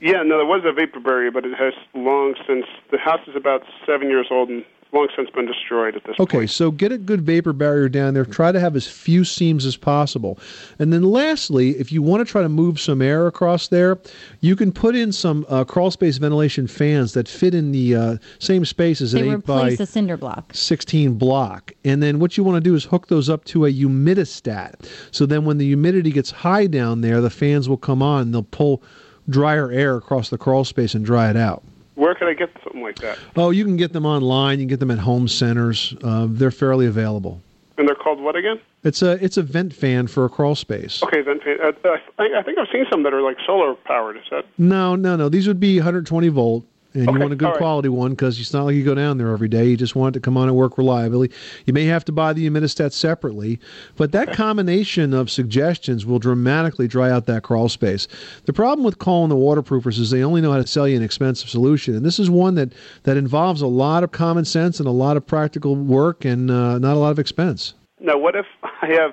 Yeah, 0.00 0.24
no, 0.24 0.36
there 0.38 0.46
was 0.46 0.62
a 0.64 0.72
vapor 0.72 0.98
barrier, 0.98 1.30
but 1.30 1.44
it 1.44 1.54
has 1.56 1.74
long 1.94 2.34
since 2.44 2.66
the 2.90 2.98
house 2.98 3.20
is 3.28 3.36
about 3.36 3.62
seven 3.86 4.08
years 4.08 4.26
old 4.32 4.48
and 4.48 4.64
long 4.92 5.08
since 5.16 5.30
been 5.30 5.46
destroyed 5.46 5.96
at 5.96 6.04
this 6.04 6.16
point. 6.16 6.34
Okay, 6.34 6.46
so 6.46 6.70
get 6.70 6.92
a 6.92 6.98
good 6.98 7.22
vapor 7.22 7.52
barrier 7.52 7.88
down 7.88 8.14
there. 8.14 8.24
Try 8.24 8.52
to 8.52 8.60
have 8.60 8.76
as 8.76 8.86
few 8.86 9.24
seams 9.24 9.64
as 9.64 9.76
possible. 9.76 10.38
And 10.78 10.92
then 10.92 11.02
lastly, 11.02 11.70
if 11.78 11.90
you 11.90 12.02
want 12.02 12.26
to 12.26 12.30
try 12.30 12.42
to 12.42 12.48
move 12.48 12.78
some 12.78 13.00
air 13.00 13.26
across 13.26 13.68
there, 13.68 13.98
you 14.40 14.54
can 14.54 14.72
put 14.72 14.94
in 14.94 15.12
some 15.12 15.46
uh, 15.48 15.64
crawl 15.64 15.90
space 15.90 16.18
ventilation 16.18 16.66
fans 16.66 17.14
that 17.14 17.28
fit 17.28 17.54
in 17.54 17.72
the 17.72 17.94
uh, 17.94 18.16
same 18.38 18.64
space 18.64 19.00
as 19.00 19.12
They 19.12 19.28
an 19.28 19.34
8 19.36 19.46
by 19.46 19.68
a 19.70 19.86
cinder 19.86 20.16
block. 20.16 20.52
16 20.54 21.14
block. 21.14 21.72
And 21.84 22.02
then 22.02 22.18
what 22.18 22.36
you 22.36 22.44
want 22.44 22.56
to 22.56 22.68
do 22.68 22.74
is 22.74 22.84
hook 22.84 23.08
those 23.08 23.30
up 23.30 23.44
to 23.46 23.66
a 23.66 23.72
humidistat. 23.72 24.74
So 25.10 25.26
then 25.26 25.44
when 25.44 25.58
the 25.58 25.66
humidity 25.66 26.10
gets 26.10 26.30
high 26.30 26.66
down 26.66 27.00
there, 27.00 27.20
the 27.20 27.30
fans 27.30 27.68
will 27.68 27.76
come 27.78 28.02
on 28.02 28.22
and 28.22 28.34
they'll 28.34 28.42
pull 28.42 28.82
drier 29.28 29.70
air 29.70 29.96
across 29.96 30.30
the 30.30 30.38
crawl 30.38 30.64
space 30.64 30.94
and 30.94 31.04
dry 31.04 31.30
it 31.30 31.36
out. 31.36 31.62
Where 32.02 32.16
could 32.16 32.26
I 32.26 32.34
get 32.34 32.50
something 32.64 32.82
like 32.82 32.96
that? 32.96 33.16
Oh, 33.36 33.50
you 33.50 33.64
can 33.64 33.76
get 33.76 33.92
them 33.92 34.04
online. 34.04 34.58
You 34.58 34.64
can 34.64 34.70
get 34.70 34.80
them 34.80 34.90
at 34.90 34.98
home 34.98 35.28
centers. 35.28 35.94
Uh, 36.02 36.26
they're 36.28 36.50
fairly 36.50 36.86
available. 36.86 37.40
And 37.78 37.86
they're 37.86 37.94
called 37.94 38.20
what 38.20 38.34
again? 38.34 38.60
It's 38.82 39.02
a 39.02 39.24
it's 39.24 39.36
a 39.36 39.42
vent 39.42 39.72
fan 39.72 40.08
for 40.08 40.24
a 40.24 40.28
crawl 40.28 40.56
space. 40.56 41.00
Okay, 41.04 41.22
then 41.22 41.38
uh, 41.62 41.70
I, 42.18 42.40
I 42.40 42.42
think 42.42 42.58
I've 42.58 42.66
seen 42.72 42.86
some 42.90 43.04
that 43.04 43.14
are 43.14 43.22
like 43.22 43.36
solar 43.46 43.76
powered. 43.76 44.16
Is 44.16 44.24
that 44.32 44.44
No, 44.58 44.96
no, 44.96 45.14
no. 45.14 45.28
These 45.28 45.46
would 45.46 45.60
be 45.60 45.76
120 45.76 46.26
volt, 46.30 46.64
and 46.94 47.08
Okay, 47.08 47.12
you 47.12 47.20
want 47.20 47.32
a 47.32 47.36
good 47.36 47.46
right. 47.46 47.56
quality 47.56 47.88
one 47.88 48.10
because 48.10 48.38
it's 48.38 48.52
not 48.52 48.64
like 48.64 48.74
you 48.74 48.84
go 48.84 48.94
down 48.94 49.18
there 49.18 49.32
every 49.32 49.48
day. 49.48 49.66
You 49.66 49.76
just 49.76 49.96
want 49.96 50.14
it 50.14 50.18
to 50.18 50.22
come 50.22 50.36
on 50.36 50.48
and 50.48 50.56
work 50.56 50.76
reliably. 50.76 51.30
You 51.66 51.72
may 51.72 51.84
have 51.84 52.04
to 52.06 52.12
buy 52.12 52.32
the 52.32 52.48
humidistat 52.48 52.92
separately, 52.92 53.58
but 53.96 54.12
that 54.12 54.32
combination 54.32 55.14
of 55.14 55.30
suggestions 55.30 56.04
will 56.04 56.18
dramatically 56.18 56.88
dry 56.88 57.10
out 57.10 57.26
that 57.26 57.42
crawl 57.42 57.68
space. 57.68 58.08
The 58.44 58.52
problem 58.52 58.84
with 58.84 58.98
calling 58.98 59.28
the 59.30 59.36
waterproofers 59.36 59.98
is 59.98 60.10
they 60.10 60.22
only 60.22 60.40
know 60.40 60.52
how 60.52 60.58
to 60.58 60.66
sell 60.66 60.86
you 60.86 60.96
an 60.96 61.02
expensive 61.02 61.48
solution, 61.48 61.94
and 61.94 62.04
this 62.04 62.18
is 62.18 62.28
one 62.30 62.54
that 62.56 62.72
that 63.04 63.16
involves 63.16 63.62
a 63.62 63.66
lot 63.66 64.04
of 64.04 64.12
common 64.12 64.44
sense 64.44 64.78
and 64.78 64.88
a 64.88 64.92
lot 64.92 65.16
of 65.16 65.26
practical 65.26 65.76
work 65.76 66.24
and 66.24 66.50
uh, 66.50 66.78
not 66.78 66.96
a 66.96 66.98
lot 66.98 67.10
of 67.10 67.18
expense. 67.18 67.74
Now, 68.00 68.18
what 68.18 68.36
if 68.36 68.46
I 68.62 68.86
have 68.88 69.12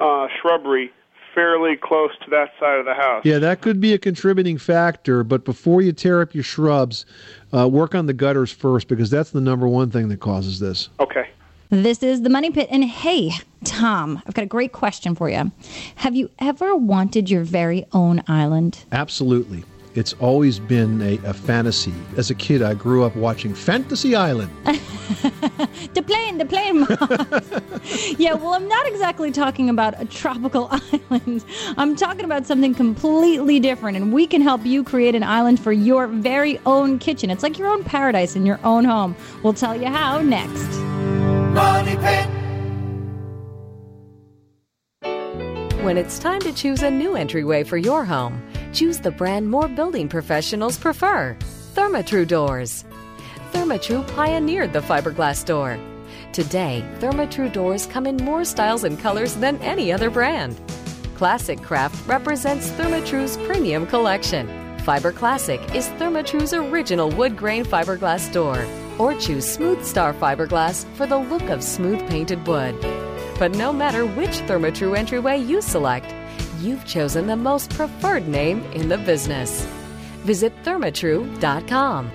uh, 0.00 0.28
shrubbery 0.40 0.92
fairly 1.36 1.76
close 1.76 2.10
to 2.24 2.30
that 2.30 2.50
side 2.58 2.78
of 2.80 2.86
the 2.86 2.94
house? 2.94 3.22
Yeah, 3.24 3.38
that 3.38 3.60
could 3.60 3.80
be 3.80 3.92
a 3.92 3.98
contributing 3.98 4.58
factor, 4.58 5.22
but 5.22 5.44
before 5.44 5.82
you 5.82 5.92
tear 5.92 6.22
up 6.22 6.34
your 6.34 6.42
shrubs, 6.42 7.04
uh, 7.54 7.68
work 7.68 7.94
on 7.94 8.06
the 8.06 8.14
gutters 8.14 8.50
first 8.50 8.88
because 8.88 9.10
that's 9.10 9.30
the 9.30 9.40
number 9.40 9.68
one 9.68 9.90
thing 9.90 10.08
that 10.08 10.18
causes 10.18 10.58
this. 10.58 10.88
Okay. 10.98 11.28
This 11.68 12.02
is 12.02 12.22
the 12.22 12.30
Money 12.30 12.50
Pit. 12.50 12.68
And 12.70 12.84
hey, 12.84 13.32
Tom, 13.64 14.22
I've 14.26 14.34
got 14.34 14.42
a 14.42 14.46
great 14.46 14.72
question 14.72 15.14
for 15.14 15.28
you. 15.28 15.52
Have 15.96 16.14
you 16.14 16.30
ever 16.38 16.74
wanted 16.74 17.28
your 17.28 17.44
very 17.44 17.86
own 17.92 18.22
island? 18.28 18.84
Absolutely. 18.92 19.64
It's 19.96 20.12
always 20.14 20.58
been 20.58 21.00
a, 21.00 21.14
a 21.24 21.32
fantasy. 21.32 21.94
As 22.16 22.30
a 22.30 22.34
kid, 22.34 22.62
I 22.62 22.74
grew 22.74 23.04
up 23.04 23.16
watching 23.16 23.54
Fantasy 23.54 24.14
Island. 24.14 24.50
The 25.94 26.02
plane, 26.02 26.38
the 26.38 26.44
plane. 26.44 26.80
Mom. 26.80 26.88
yeah, 28.18 28.34
well, 28.34 28.54
I'm 28.54 28.68
not 28.68 28.86
exactly 28.86 29.30
talking 29.30 29.70
about 29.70 30.00
a 30.00 30.04
tropical 30.04 30.68
island. 31.10 31.44
I'm 31.78 31.96
talking 31.96 32.24
about 32.24 32.46
something 32.46 32.74
completely 32.74 33.60
different, 33.60 33.96
and 33.96 34.12
we 34.12 34.26
can 34.26 34.42
help 34.42 34.66
you 34.66 34.82
create 34.82 35.14
an 35.14 35.22
island 35.22 35.60
for 35.60 35.72
your 35.72 36.06
very 36.06 36.60
own 36.66 36.98
kitchen. 36.98 37.30
It's 37.30 37.42
like 37.42 37.58
your 37.58 37.68
own 37.68 37.84
paradise 37.84 38.36
in 38.36 38.44
your 38.44 38.60
own 38.64 38.84
home. 38.84 39.16
We'll 39.42 39.54
tell 39.54 39.80
you 39.80 39.86
how 39.86 40.20
next. 40.20 40.68
Money 41.54 41.96
Pit. 41.96 42.28
When 45.84 45.96
it's 45.96 46.18
time 46.18 46.40
to 46.40 46.52
choose 46.52 46.82
a 46.82 46.90
new 46.90 47.14
entryway 47.14 47.62
for 47.62 47.76
your 47.76 48.04
home, 48.04 48.42
choose 48.76 48.98
the 48.98 49.10
brand 49.10 49.50
more 49.50 49.68
building 49.68 50.06
professionals 50.06 50.76
prefer 50.76 51.34
Therma-Tru 51.74 52.26
Doors. 52.26 52.84
Therma-Tru 53.52 54.02
pioneered 54.14 54.74
the 54.74 54.80
fiberglass 54.80 55.42
door. 55.46 55.78
Today, 56.34 56.84
Therma-Tru 56.98 57.48
doors 57.48 57.86
come 57.86 58.06
in 58.06 58.18
more 58.18 58.44
styles 58.44 58.84
and 58.84 58.98
colors 58.98 59.34
than 59.36 59.56
any 59.62 59.90
other 59.90 60.10
brand. 60.10 60.60
Classic 61.14 61.58
Craft 61.62 62.06
represents 62.06 62.68
Therma-Tru's 62.72 63.38
premium 63.38 63.86
collection. 63.86 64.46
Fiber 64.80 65.10
Classic 65.10 65.60
is 65.74 65.88
Therma-Tru's 65.98 66.52
original 66.52 67.08
wood 67.10 67.34
grain 67.34 67.64
fiberglass 67.64 68.30
door. 68.30 68.66
Or 68.98 69.18
choose 69.18 69.50
Smooth 69.50 69.86
Star 69.86 70.12
fiberglass 70.12 70.84
for 70.96 71.06
the 71.06 71.18
look 71.18 71.48
of 71.48 71.62
smooth 71.62 72.06
painted 72.10 72.46
wood. 72.46 72.78
But 73.38 73.52
no 73.56 73.72
matter 73.72 74.04
which 74.04 74.42
Therma-Tru 74.46 74.94
entryway 74.94 75.38
you 75.38 75.62
select, 75.62 76.14
you've 76.60 76.84
chosen 76.84 77.26
the 77.26 77.36
most 77.36 77.70
preferred 77.70 78.26
name 78.28 78.62
in 78.72 78.88
the 78.88 78.98
business. 78.98 79.64
Visit 80.24 80.52
thermatru.com. 80.64 82.10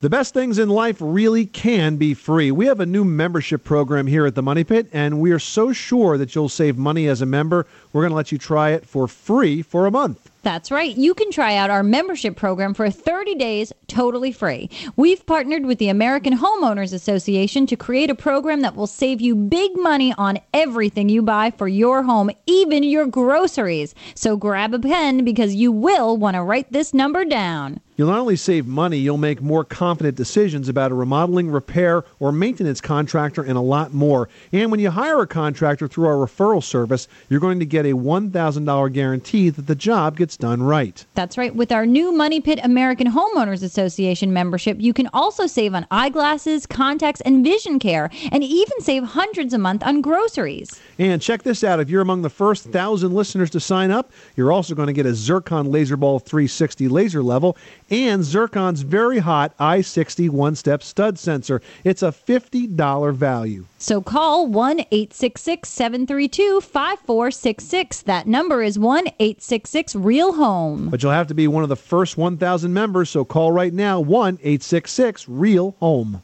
The 0.00 0.10
best 0.10 0.34
things 0.34 0.58
in 0.58 0.68
life 0.68 0.96
really 0.98 1.46
can 1.46 1.96
be 1.96 2.12
free. 2.12 2.50
We 2.50 2.66
have 2.66 2.80
a 2.80 2.86
new 2.86 3.04
membership 3.04 3.62
program 3.62 4.08
here 4.08 4.26
at 4.26 4.34
the 4.34 4.42
Money 4.42 4.64
Pit, 4.64 4.88
and 4.92 5.20
we 5.20 5.30
are 5.30 5.38
so 5.38 5.72
sure 5.72 6.18
that 6.18 6.34
you'll 6.34 6.48
save 6.48 6.76
money 6.76 7.06
as 7.06 7.22
a 7.22 7.26
member. 7.26 7.68
We're 7.92 8.02
going 8.02 8.10
to 8.10 8.16
let 8.16 8.32
you 8.32 8.38
try 8.38 8.70
it 8.70 8.84
for 8.84 9.06
free 9.06 9.62
for 9.62 9.86
a 9.86 9.92
month. 9.92 10.31
That's 10.42 10.72
right. 10.72 10.96
You 10.96 11.14
can 11.14 11.30
try 11.30 11.56
out 11.56 11.70
our 11.70 11.84
membership 11.84 12.34
program 12.34 12.74
for 12.74 12.90
30 12.90 13.36
days 13.36 13.72
totally 13.86 14.32
free. 14.32 14.70
We've 14.96 15.24
partnered 15.24 15.66
with 15.66 15.78
the 15.78 15.88
American 15.88 16.36
Homeowners 16.36 16.92
Association 16.92 17.66
to 17.66 17.76
create 17.76 18.10
a 18.10 18.14
program 18.14 18.62
that 18.62 18.74
will 18.74 18.88
save 18.88 19.20
you 19.20 19.36
big 19.36 19.70
money 19.76 20.12
on 20.18 20.40
everything 20.52 21.08
you 21.08 21.22
buy 21.22 21.52
for 21.52 21.68
your 21.68 22.02
home, 22.02 22.30
even 22.46 22.82
your 22.82 23.06
groceries. 23.06 23.94
So 24.14 24.36
grab 24.36 24.74
a 24.74 24.80
pen 24.80 25.24
because 25.24 25.54
you 25.54 25.70
will 25.70 26.16
want 26.16 26.34
to 26.34 26.42
write 26.42 26.72
this 26.72 26.92
number 26.92 27.24
down. 27.24 27.80
You'll 27.96 28.08
not 28.08 28.20
only 28.20 28.36
save 28.36 28.66
money, 28.66 28.96
you'll 28.96 29.18
make 29.18 29.42
more 29.42 29.64
confident 29.64 30.16
decisions 30.16 30.68
about 30.68 30.90
a 30.90 30.94
remodeling, 30.94 31.50
repair, 31.50 32.04
or 32.18 32.32
maintenance 32.32 32.80
contractor, 32.80 33.42
and 33.42 33.58
a 33.58 33.60
lot 33.60 33.92
more. 33.92 34.30
And 34.50 34.70
when 34.70 34.80
you 34.80 34.90
hire 34.90 35.20
a 35.20 35.26
contractor 35.26 35.86
through 35.86 36.06
our 36.06 36.26
referral 36.26 36.64
service, 36.64 37.06
you're 37.28 37.38
going 37.38 37.60
to 37.60 37.66
get 37.66 37.84
a 37.84 37.92
$1,000 37.92 38.92
guarantee 38.92 39.50
that 39.50 39.66
the 39.66 39.74
job 39.74 40.16
gets 40.16 40.31
done 40.36 40.62
right. 40.62 41.04
That's 41.14 41.38
right. 41.38 41.54
With 41.54 41.72
our 41.72 41.86
new 41.86 42.12
Money 42.12 42.40
Pit 42.40 42.60
American 42.62 43.08
Homeowners 43.08 43.62
Association 43.62 44.32
membership, 44.32 44.80
you 44.80 44.92
can 44.92 45.08
also 45.12 45.46
save 45.46 45.74
on 45.74 45.86
eyeglasses, 45.90 46.66
contacts, 46.66 47.20
and 47.22 47.44
vision 47.44 47.78
care, 47.78 48.10
and 48.30 48.42
even 48.44 48.80
save 48.80 49.04
hundreds 49.04 49.54
a 49.54 49.58
month 49.58 49.82
on 49.82 50.00
groceries. 50.00 50.80
And 50.98 51.20
check 51.20 51.42
this 51.42 51.64
out 51.64 51.80
if 51.80 51.88
you're 51.90 52.02
among 52.02 52.22
the 52.22 52.30
first 52.30 52.64
thousand 52.64 53.14
listeners 53.14 53.50
to 53.50 53.60
sign 53.60 53.90
up, 53.90 54.12
you're 54.36 54.52
also 54.52 54.74
going 54.74 54.88
to 54.88 54.92
get 54.92 55.06
a 55.06 55.14
Zircon 55.14 55.68
Laserball 55.68 56.22
360 56.22 56.88
laser 56.88 57.22
level 57.22 57.56
and 57.90 58.22
Zircon's 58.22 58.82
very 58.82 59.18
hot 59.18 59.56
i60 59.58 60.30
one 60.30 60.54
step 60.54 60.82
stud 60.82 61.18
sensor. 61.18 61.60
It's 61.84 62.02
a 62.02 62.08
$50 62.08 63.14
value. 63.14 63.66
So 63.78 64.00
call 64.00 64.46
1 64.46 64.80
866 64.80 65.68
732 65.68 66.60
5466. 66.60 68.02
That 68.02 68.26
number 68.26 68.62
is 68.62 68.78
1 68.78 69.08
866 69.18 69.96
Real 69.96 70.21
Home. 70.30 70.90
But 70.90 71.02
you'll 71.02 71.10
have 71.10 71.26
to 71.26 71.34
be 71.34 71.48
one 71.48 71.64
of 71.64 71.68
the 71.68 71.74
first 71.74 72.16
1,000 72.16 72.72
members, 72.72 73.10
so 73.10 73.24
call 73.24 73.50
right 73.50 73.72
now 73.72 73.98
1 73.98 74.34
866 74.40 75.28
Real 75.28 75.74
Home. 75.80 76.22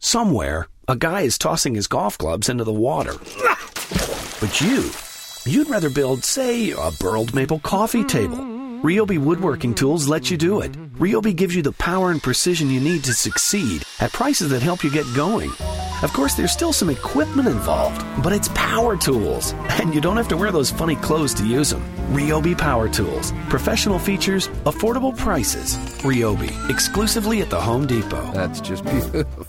Somewhere, 0.00 0.66
a 0.88 0.96
guy 0.96 1.20
is 1.20 1.38
tossing 1.38 1.76
his 1.76 1.86
golf 1.86 2.18
clubs 2.18 2.48
into 2.48 2.64
the 2.64 2.72
water. 2.72 3.12
But 4.40 4.60
you, 4.60 4.90
you'd 5.44 5.70
rather 5.70 5.90
build, 5.90 6.24
say, 6.24 6.72
a 6.72 6.90
burled 6.98 7.34
maple 7.34 7.60
coffee 7.60 8.02
table. 8.04 8.38
Ryobi 8.82 9.18
Woodworking 9.18 9.74
Tools 9.74 10.08
let 10.08 10.30
you 10.30 10.36
do 10.36 10.60
it. 10.60 10.72
Ryobi 10.98 11.34
gives 11.34 11.54
you 11.54 11.62
the 11.62 11.72
power 11.72 12.10
and 12.10 12.22
precision 12.22 12.70
you 12.70 12.80
need 12.80 13.04
to 13.04 13.12
succeed 13.12 13.82
at 14.00 14.12
prices 14.12 14.50
that 14.50 14.62
help 14.62 14.84
you 14.84 14.90
get 14.90 15.06
going. 15.14 15.50
Of 16.02 16.12
course, 16.12 16.34
there's 16.34 16.52
still 16.52 16.72
some 16.72 16.90
equipment 16.90 17.48
involved, 17.48 18.04
but 18.22 18.32
it's 18.32 18.48
power 18.54 18.96
tools, 18.96 19.52
and 19.80 19.94
you 19.94 20.00
don't 20.00 20.16
have 20.16 20.28
to 20.28 20.36
wear 20.36 20.52
those 20.52 20.70
funny 20.70 20.96
clothes 20.96 21.32
to 21.34 21.46
use 21.46 21.70
them. 21.70 21.82
Ryobi 22.10 22.56
Power 22.56 22.88
Tools. 22.88 23.32
Professional 23.48 23.98
features, 23.98 24.48
affordable 24.64 25.16
prices. 25.16 25.76
Ryobi, 26.02 26.52
exclusively 26.70 27.40
at 27.40 27.50
the 27.50 27.60
Home 27.60 27.86
Depot. 27.86 28.30
That's 28.32 28.60
just 28.60 28.84
beautiful. 28.84 29.46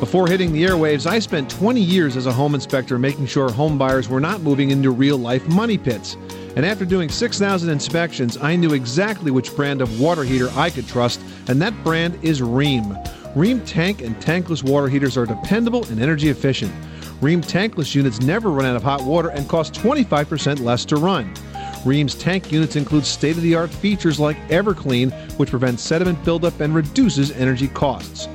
Before 0.00 0.28
hitting 0.28 0.52
the 0.52 0.64
airwaves, 0.64 1.06
I 1.06 1.18
spent 1.18 1.50
20 1.50 1.80
years 1.80 2.16
as 2.16 2.26
a 2.26 2.32
home 2.32 2.54
inspector 2.54 3.00
making 3.00 3.26
sure 3.26 3.50
home 3.50 3.76
buyers 3.76 4.08
were 4.08 4.20
not 4.20 4.42
moving 4.42 4.70
into 4.70 4.92
real 4.92 5.18
life 5.18 5.44
money 5.48 5.76
pits. 5.76 6.16
And 6.54 6.64
after 6.64 6.84
doing 6.84 7.08
6,000 7.08 7.68
inspections, 7.68 8.36
I 8.36 8.54
knew 8.54 8.74
exactly 8.74 9.32
which 9.32 9.54
brand 9.56 9.82
of 9.82 10.00
water 10.00 10.22
heater 10.22 10.50
I 10.54 10.70
could 10.70 10.86
trust, 10.86 11.20
and 11.48 11.60
that 11.60 11.74
brand 11.82 12.16
is 12.22 12.40
Rheem. 12.40 12.94
Rheem 13.34 13.60
tank 13.66 14.00
and 14.00 14.14
tankless 14.20 14.62
water 14.62 14.86
heaters 14.86 15.16
are 15.16 15.26
dependable 15.26 15.84
and 15.86 16.00
energy 16.00 16.28
efficient. 16.28 16.72
Rheem 17.20 17.44
tankless 17.44 17.92
units 17.92 18.20
never 18.20 18.50
run 18.50 18.66
out 18.66 18.76
of 18.76 18.84
hot 18.84 19.02
water 19.02 19.30
and 19.30 19.48
cost 19.48 19.74
25% 19.74 20.60
less 20.60 20.84
to 20.84 20.96
run. 20.96 21.34
Rheem's 21.82 22.14
tank 22.14 22.52
units 22.52 22.76
include 22.76 23.04
state 23.04 23.36
of 23.36 23.42
the 23.42 23.56
art 23.56 23.70
features 23.70 24.20
like 24.20 24.36
EverKleen, 24.48 25.10
which 25.38 25.50
prevents 25.50 25.82
sediment 25.82 26.24
buildup 26.24 26.60
and 26.60 26.72
reduces 26.72 27.32
energy 27.32 27.66
costs. 27.66 28.28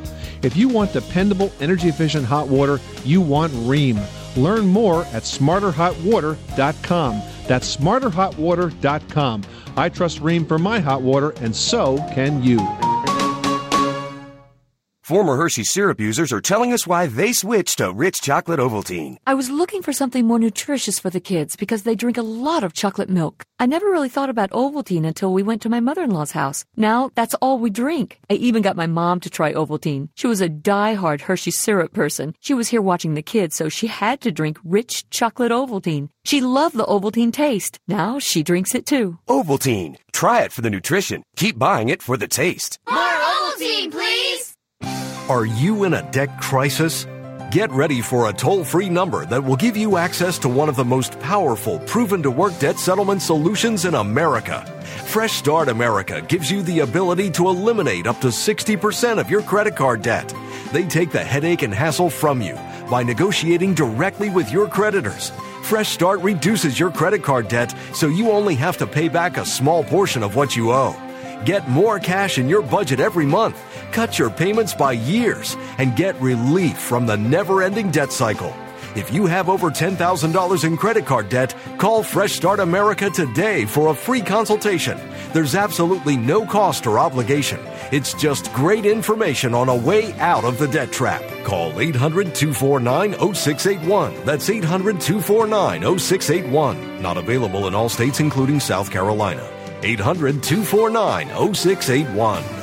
If 0.44 0.58
you 0.58 0.68
want 0.68 0.94
dependable, 0.94 1.52
energy 1.60 1.88
efficient 1.88 2.26
hot 2.26 2.48
water, 2.48 2.80
you 3.04 3.22
want 3.22 3.54
Rheem. 3.54 4.00
Learn 4.36 4.68
more 4.68 5.06
at 5.06 5.24
smarterhotwater.com. 5.24 7.22
That's 7.48 7.76
smarterhotwater.com. 7.78 9.44
I 9.76 9.90
trust 9.90 10.20
Rheem 10.20 10.48
for 10.48 10.60
my 10.60 10.80
hot 10.80 11.02
water, 11.02 11.32
and 11.42 11.56
so 11.56 11.98
can 12.14 12.44
you. 12.44 12.60
Former 15.04 15.36
Hershey 15.36 15.66
syrup 15.66 16.00
users 16.00 16.32
are 16.32 16.40
telling 16.40 16.72
us 16.72 16.88
why 16.88 17.08
they 17.08 17.34
switched 17.34 17.80
to 17.80 17.92
rich 17.92 18.22
chocolate 18.22 18.62
Ovaltine. 18.62 19.18
I 19.28 19.34
was 19.34 19.50
looking 19.50 19.82
for 19.82 19.92
something 19.92 20.26
more 20.26 20.40
nutritious 20.40 20.98
for 20.98 21.10
the 21.10 21.20
kids 21.20 21.58
because 21.58 21.84
they 21.84 21.94
drink 21.94 22.16
a 22.16 22.22
lot 22.22 22.64
of 22.64 22.72
chocolate 22.72 23.10
milk. 23.10 23.44
I 23.60 23.66
never 23.66 23.88
really 23.88 24.08
thought 24.08 24.30
about 24.30 24.52
Ovaltine 24.52 25.06
until 25.06 25.34
we 25.34 25.44
went 25.44 25.62
to 25.64 25.70
my 25.70 25.82
mother 25.82 26.04
in 26.04 26.12
law's 26.12 26.32
house. 26.32 26.64
Now 26.78 27.12
that's 27.16 27.34
all 27.42 27.60
we 27.60 27.70
drink. 27.70 28.22
I 28.30 28.36
even 28.36 28.62
got 28.62 28.78
my 28.78 28.88
mom 28.88 29.20
to 29.22 29.30
try 29.30 29.52
Ovaltine. 29.52 30.08
She 30.16 30.28
was 30.28 30.40
a 30.40 30.48
die-hard 30.48 31.20
Hershey 31.20 31.52
syrup 31.52 31.92
person. 31.92 32.34
She 32.40 32.54
was 32.54 32.70
here 32.70 32.82
watching 32.82 33.16
the 33.16 33.22
kids, 33.22 33.58
so 33.58 33.68
she 33.68 33.88
had 33.88 34.22
to 34.22 34.32
drink 34.32 34.58
rich 34.64 35.10
chocolate 35.10 35.52
Ovaltine. 35.52 36.08
She 36.24 36.40
loved 36.40 36.78
the 36.78 36.86
Ovaltine 36.86 37.34
taste. 37.34 37.78
Now 37.90 38.20
she 38.20 38.42
drinks 38.42 38.74
it 38.74 38.86
too. 38.86 39.20
Ovaltine. 39.28 39.98
Try 40.14 40.44
it 40.44 40.54
for 40.54 40.62
the 40.62 40.70
nutrition. 40.70 41.24
Keep 41.36 41.60
buying 41.60 41.90
it 41.90 42.02
for 42.02 42.16
the 42.16 42.30
taste. 42.30 42.80
More 42.90 43.00
Ovaltine, 43.02 43.92
please. 43.92 44.33
Are 45.30 45.46
you 45.46 45.86
in 45.86 45.94
a 45.94 46.12
debt 46.12 46.38
crisis? 46.42 47.08
Get 47.50 47.72
ready 47.72 48.02
for 48.02 48.28
a 48.28 48.34
toll 48.34 48.66
free 48.66 48.90
number 48.90 49.26
that 49.28 49.42
will 49.42 49.56
give 49.56 49.78
you 49.78 49.96
access 49.96 50.38
to 50.40 50.50
one 50.50 50.68
of 50.68 50.76
the 50.76 50.84
most 50.84 51.18
powerful, 51.22 51.80
proven 51.80 52.22
to 52.24 52.30
work 52.30 52.60
debt 52.60 52.78
settlement 52.78 53.22
solutions 53.22 53.86
in 53.86 53.96
America. 53.96 54.66
Fresh 55.06 55.32
Start 55.32 55.70
America 55.70 56.22
gives 56.28 56.52
you 56.52 56.62
the 56.62 56.82
ability 56.82 57.32
to 57.32 57.48
eliminate 57.48 58.06
up 58.06 58.20
to 58.20 58.28
60% 58.28 59.18
of 59.18 59.30
your 59.30 59.42
credit 59.44 59.78
card 59.78 60.02
debt. 60.02 60.34
They 60.74 60.84
take 60.86 61.14
the 61.14 61.24
headache 61.24 61.62
and 61.62 61.74
hassle 61.74 62.10
from 62.10 62.42
you 62.42 62.56
by 62.90 63.02
negotiating 63.02 63.76
directly 63.76 64.30
with 64.30 64.52
your 64.52 64.68
creditors. 64.68 65.30
Fresh 65.62 65.88
Start 65.88 66.20
reduces 66.20 66.78
your 66.78 66.92
credit 66.92 67.24
card 67.24 67.48
debt 67.48 67.74
so 67.94 68.08
you 68.10 68.30
only 68.30 68.56
have 68.56 68.76
to 68.78 68.86
pay 68.86 69.08
back 69.08 69.38
a 69.38 69.46
small 69.46 69.86
portion 69.86 70.22
of 70.22 70.36
what 70.36 70.58
you 70.58 70.74
owe. 70.74 70.94
Get 71.46 71.68
more 71.68 72.00
cash 72.00 72.38
in 72.38 72.48
your 72.48 72.62
budget 72.62 73.02
every 73.02 73.26
month, 73.26 73.62
cut 73.94 74.18
your 74.18 74.30
payments 74.30 74.74
by 74.74 74.92
years, 74.92 75.56
and 75.78 75.96
get 75.96 76.20
relief 76.20 76.78
from 76.78 77.06
the 77.06 77.16
never 77.16 77.62
ending 77.62 77.92
debt 77.92 78.12
cycle. 78.12 78.54
If 78.96 79.12
you 79.12 79.26
have 79.26 79.50
over 79.50 79.72
$10,000 79.72 80.64
in 80.64 80.78
credit 80.78 81.06
card 81.06 81.30
debt, 81.30 81.56
call 81.78 82.04
Fresh 82.04 82.34
Start 82.34 82.60
America 82.60 83.10
today 83.10 83.66
for 83.66 83.90
a 83.90 83.96
free 83.96 84.22
consultation. 84.22 85.00
There's 85.34 85.56
absolutely 85.56 86.16
no 86.16 86.46
cost 86.46 86.86
or 86.86 87.00
obligation. 87.00 87.60
It's 87.92 88.14
just 88.14 88.54
great 88.54 88.86
information 88.86 89.56
on 89.56 89.68
a 89.68 89.76
way 89.76 90.14
out 90.20 90.44
of 90.44 90.60
the 90.60 90.68
debt 90.68 90.92
trap. 90.92 91.24
Call 91.44 91.80
800 91.80 92.36
249 92.36 93.14
0681. 93.34 94.26
That's 94.26 94.50
800 94.50 95.02
249 95.02 96.00
0681. 96.00 97.02
Not 97.02 97.18
available 97.18 97.68
in 97.68 97.74
all 97.74 97.90
states, 97.90 98.20
including 98.20 98.60
South 98.60 98.92
Carolina. 98.92 99.48
800 99.82 100.44
249 100.44 101.54
0681. 101.56 102.63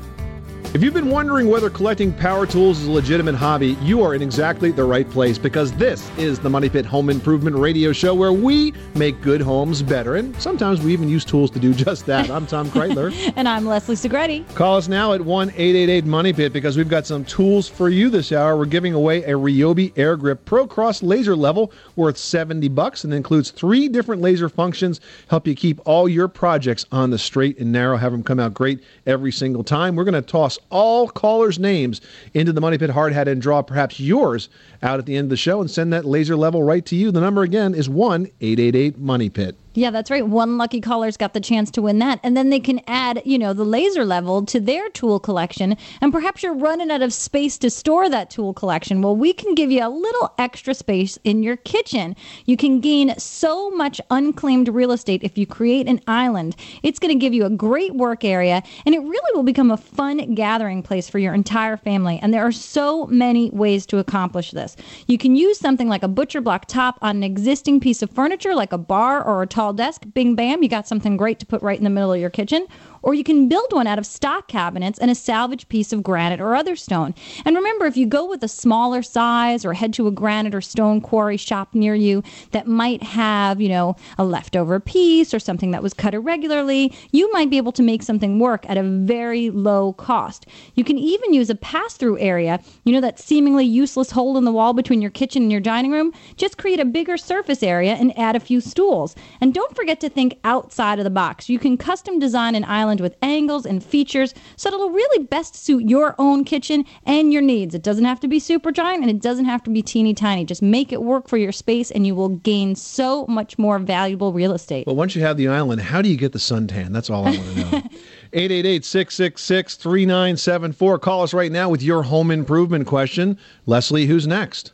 If 0.73 0.81
you've 0.81 0.93
been 0.93 1.09
wondering 1.09 1.49
whether 1.49 1.69
collecting 1.69 2.13
power 2.13 2.45
tools 2.45 2.79
is 2.79 2.87
a 2.87 2.91
legitimate 2.91 3.35
hobby, 3.35 3.75
you 3.81 4.01
are 4.03 4.15
in 4.15 4.21
exactly 4.21 4.71
the 4.71 4.85
right 4.85 5.07
place 5.09 5.37
because 5.37 5.73
this 5.73 6.09
is 6.17 6.39
the 6.39 6.49
Money 6.49 6.69
Pit 6.69 6.85
Home 6.85 7.09
Improvement 7.09 7.57
Radio 7.57 7.91
Show 7.91 8.15
where 8.15 8.31
we 8.31 8.73
make 8.95 9.19
good 9.19 9.41
homes 9.41 9.83
better. 9.83 10.15
And 10.15 10.33
sometimes 10.41 10.79
we 10.79 10.93
even 10.93 11.09
use 11.09 11.25
tools 11.25 11.51
to 11.51 11.59
do 11.59 11.73
just 11.73 12.05
that. 12.05 12.29
I'm 12.31 12.47
Tom 12.47 12.69
Kraeutler. 12.71 13.33
and 13.35 13.49
I'm 13.49 13.65
Leslie 13.65 13.97
Segrete. 13.97 14.47
Call 14.55 14.77
us 14.77 14.87
now 14.87 15.11
at 15.11 15.19
1 15.19 15.49
888 15.49 16.05
Money 16.05 16.31
Pit 16.31 16.53
because 16.53 16.77
we've 16.77 16.87
got 16.87 17.05
some 17.05 17.25
tools 17.25 17.67
for 17.67 17.89
you 17.89 18.09
this 18.09 18.31
hour. 18.31 18.55
We're 18.55 18.63
giving 18.63 18.93
away 18.93 19.25
a 19.25 19.31
Ryobi 19.31 19.91
Air 19.97 20.15
Grip 20.15 20.45
Pro 20.45 20.65
Cross 20.65 21.03
laser 21.03 21.35
level 21.35 21.73
worth 21.97 22.17
70 22.17 22.69
bucks 22.69 23.03
and 23.03 23.13
includes 23.13 23.51
three 23.51 23.89
different 23.89 24.21
laser 24.21 24.47
functions, 24.47 25.01
help 25.27 25.47
you 25.47 25.53
keep 25.53 25.81
all 25.83 26.07
your 26.07 26.29
projects 26.29 26.85
on 26.93 27.09
the 27.09 27.17
straight 27.17 27.59
and 27.59 27.73
narrow, 27.73 27.97
have 27.97 28.13
them 28.13 28.23
come 28.23 28.39
out 28.39 28.53
great 28.53 28.81
every 29.05 29.33
single 29.33 29.65
time. 29.65 29.97
We're 29.97 30.05
going 30.05 30.13
to 30.13 30.21
toss 30.21 30.57
all 30.69 31.07
callers' 31.07 31.59
names 31.59 32.01
into 32.33 32.53
the 32.53 32.61
Money 32.61 32.77
Pit 32.77 32.89
hard 32.89 33.13
hat 33.13 33.27
and 33.27 33.41
draw 33.41 33.61
perhaps 33.61 33.99
yours 33.99 34.49
out 34.83 34.99
at 34.99 35.05
the 35.05 35.15
end 35.15 35.25
of 35.25 35.29
the 35.29 35.37
show 35.37 35.61
and 35.61 35.69
send 35.69 35.93
that 35.93 36.05
laser 36.05 36.35
level 36.35 36.63
right 36.63 36.85
to 36.85 36.95
you. 36.95 37.11
The 37.11 37.21
number 37.21 37.43
again 37.43 37.73
is 37.73 37.89
1 37.89 38.27
888 38.41 38.97
Money 38.97 39.29
Pit. 39.29 39.55
Yeah, 39.73 39.89
that's 39.89 40.11
right. 40.11 40.27
One 40.27 40.57
lucky 40.57 40.81
caller's 40.81 41.15
got 41.15 41.33
the 41.33 41.39
chance 41.39 41.71
to 41.71 41.81
win 41.81 41.99
that. 41.99 42.19
And 42.23 42.35
then 42.35 42.49
they 42.49 42.59
can 42.59 42.81
add, 42.87 43.21
you 43.23 43.37
know, 43.37 43.53
the 43.53 43.63
laser 43.63 44.03
level 44.03 44.45
to 44.47 44.59
their 44.59 44.89
tool 44.89 45.17
collection. 45.17 45.77
And 46.01 46.11
perhaps 46.11 46.43
you're 46.43 46.53
running 46.53 46.91
out 46.91 47.01
of 47.01 47.13
space 47.13 47.57
to 47.59 47.69
store 47.69 48.09
that 48.09 48.29
tool 48.29 48.53
collection. 48.53 49.01
Well, 49.01 49.15
we 49.15 49.31
can 49.31 49.55
give 49.55 49.71
you 49.71 49.85
a 49.85 49.87
little 49.87 50.33
extra 50.37 50.73
space 50.73 51.17
in 51.23 51.41
your 51.41 51.55
kitchen. 51.55 52.17
You 52.45 52.57
can 52.57 52.81
gain 52.81 53.17
so 53.17 53.69
much 53.69 54.01
unclaimed 54.09 54.67
real 54.67 54.91
estate 54.91 55.23
if 55.23 55.37
you 55.37 55.47
create 55.47 55.87
an 55.87 56.01
island. 56.05 56.57
It's 56.83 56.99
going 56.99 57.17
to 57.17 57.19
give 57.19 57.33
you 57.33 57.45
a 57.45 57.49
great 57.49 57.95
work 57.95 58.25
area 58.25 58.63
and 58.85 58.93
it 58.93 58.99
really 58.99 59.35
will 59.35 59.43
become 59.43 59.71
a 59.71 59.77
fun 59.77 60.35
gathering 60.35 60.83
place 60.83 61.09
for 61.09 61.19
your 61.19 61.33
entire 61.33 61.77
family. 61.77 62.19
And 62.21 62.33
there 62.33 62.45
are 62.45 62.51
so 62.51 63.05
many 63.07 63.49
ways 63.51 63.85
to 63.85 63.99
accomplish 63.99 64.51
this. 64.51 64.75
You 65.07 65.17
can 65.17 65.37
use 65.37 65.59
something 65.59 65.87
like 65.87 66.03
a 66.03 66.09
butcher 66.09 66.41
block 66.41 66.65
top 66.65 66.99
on 67.01 67.17
an 67.17 67.23
existing 67.23 67.79
piece 67.79 68.01
of 68.01 68.11
furniture 68.11 68.53
like 68.53 68.73
a 68.73 68.77
bar 68.77 69.23
or 69.23 69.41
a 69.41 69.47
desk. 69.69 70.03
Bing 70.15 70.33
bam, 70.33 70.63
you 70.63 70.69
got 70.69 70.87
something 70.87 71.15
great 71.15 71.39
to 71.39 71.45
put 71.45 71.61
right 71.61 71.77
in 71.77 71.83
the 71.83 71.89
middle 71.91 72.11
of 72.11 72.19
your 72.19 72.31
kitchen. 72.31 72.65
Or 73.03 73.13
you 73.13 73.23
can 73.23 73.47
build 73.47 73.71
one 73.71 73.87
out 73.87 73.99
of 73.99 74.05
stock 74.05 74.47
cabinets 74.47 74.99
and 74.99 75.09
a 75.09 75.15
salvage 75.15 75.67
piece 75.69 75.91
of 75.91 76.03
granite 76.03 76.39
or 76.39 76.55
other 76.55 76.75
stone. 76.75 77.15
And 77.45 77.55
remember, 77.55 77.85
if 77.85 77.97
you 77.97 78.05
go 78.05 78.27
with 78.27 78.43
a 78.43 78.47
smaller 78.47 79.01
size 79.01 79.65
or 79.65 79.73
head 79.73 79.93
to 79.93 80.07
a 80.07 80.11
granite 80.11 80.53
or 80.53 80.61
stone 80.61 81.01
quarry 81.01 81.37
shop 81.37 81.73
near 81.73 81.95
you 81.95 82.23
that 82.51 82.67
might 82.67 83.01
have, 83.03 83.59
you 83.59 83.69
know, 83.69 83.95
a 84.17 84.23
leftover 84.23 84.79
piece 84.79 85.33
or 85.33 85.39
something 85.39 85.71
that 85.71 85.83
was 85.83 85.93
cut 85.93 86.13
irregularly, 86.13 86.93
you 87.11 87.31
might 87.31 87.49
be 87.49 87.57
able 87.57 87.71
to 87.71 87.83
make 87.83 88.03
something 88.03 88.39
work 88.39 88.69
at 88.69 88.77
a 88.77 88.83
very 88.83 89.49
low 89.49 89.93
cost. 89.93 90.45
You 90.75 90.83
can 90.83 90.97
even 90.97 91.33
use 91.33 91.49
a 91.49 91.55
pass 91.55 91.95
through 91.95 92.19
area, 92.19 92.59
you 92.83 92.93
know, 92.93 93.01
that 93.01 93.19
seemingly 93.19 93.65
useless 93.65 94.11
hole 94.11 94.37
in 94.37 94.45
the 94.45 94.51
wall 94.51 94.73
between 94.73 95.01
your 95.01 95.11
kitchen 95.11 95.43
and 95.43 95.51
your 95.51 95.61
dining 95.61 95.91
room. 95.91 96.13
Just 96.35 96.57
create 96.57 96.79
a 96.79 96.85
bigger 96.85 97.17
surface 97.17 97.63
area 97.63 97.93
and 97.93 98.17
add 98.17 98.35
a 98.35 98.39
few 98.39 98.61
stools. 98.61 99.15
And 99.39 99.53
don't 99.53 99.75
forget 99.75 99.99
to 100.01 100.09
think 100.09 100.39
outside 100.43 100.99
of 100.99 101.03
the 101.03 101.09
box. 101.09 101.49
You 101.49 101.59
can 101.59 101.77
custom 101.77 102.19
design 102.19 102.55
an 102.55 102.63
island 102.65 102.90
with 102.99 103.15
angles 103.21 103.65
and 103.65 103.83
features 103.83 104.33
so 104.57 104.69
that 104.69 104.75
it'll 104.75 104.89
really 104.89 105.25
best 105.25 105.55
suit 105.55 105.87
your 105.87 106.15
own 106.17 106.43
kitchen 106.43 106.83
and 107.05 107.31
your 107.31 107.41
needs. 107.41 107.73
It 107.73 107.83
doesn't 107.83 108.05
have 108.05 108.19
to 108.21 108.27
be 108.27 108.39
super 108.39 108.71
giant 108.71 109.03
and 109.03 109.09
it 109.09 109.21
doesn't 109.21 109.45
have 109.45 109.63
to 109.63 109.69
be 109.69 109.81
teeny 109.81 110.13
tiny. 110.13 110.43
Just 110.43 110.61
make 110.61 110.91
it 110.91 111.01
work 111.03 111.29
for 111.29 111.37
your 111.37 111.51
space 111.51 111.91
and 111.91 112.05
you 112.05 112.15
will 112.15 112.29
gain 112.29 112.75
so 112.75 113.25
much 113.27 113.57
more 113.57 113.79
valuable 113.79 114.33
real 114.33 114.53
estate. 114.53 114.85
But 114.85 114.95
once 114.95 115.15
you 115.15 115.21
have 115.21 115.37
the 115.37 115.47
island, 115.47 115.81
how 115.81 116.01
do 116.01 116.09
you 116.09 116.17
get 116.17 116.33
the 116.33 116.39
suntan? 116.39 116.91
That's 116.91 117.09
all 117.09 117.27
I 117.27 117.37
want 117.37 117.55
to 117.55 117.55
know. 117.55 117.83
888 118.33 118.85
666 118.85 119.75
3974. 119.75 120.99
Call 120.99 121.23
us 121.23 121.33
right 121.33 121.51
now 121.51 121.69
with 121.69 121.83
your 121.83 122.03
home 122.03 122.31
improvement 122.31 122.87
question. 122.87 123.37
Leslie, 123.65 124.05
who's 124.05 124.25
next? 124.25 124.71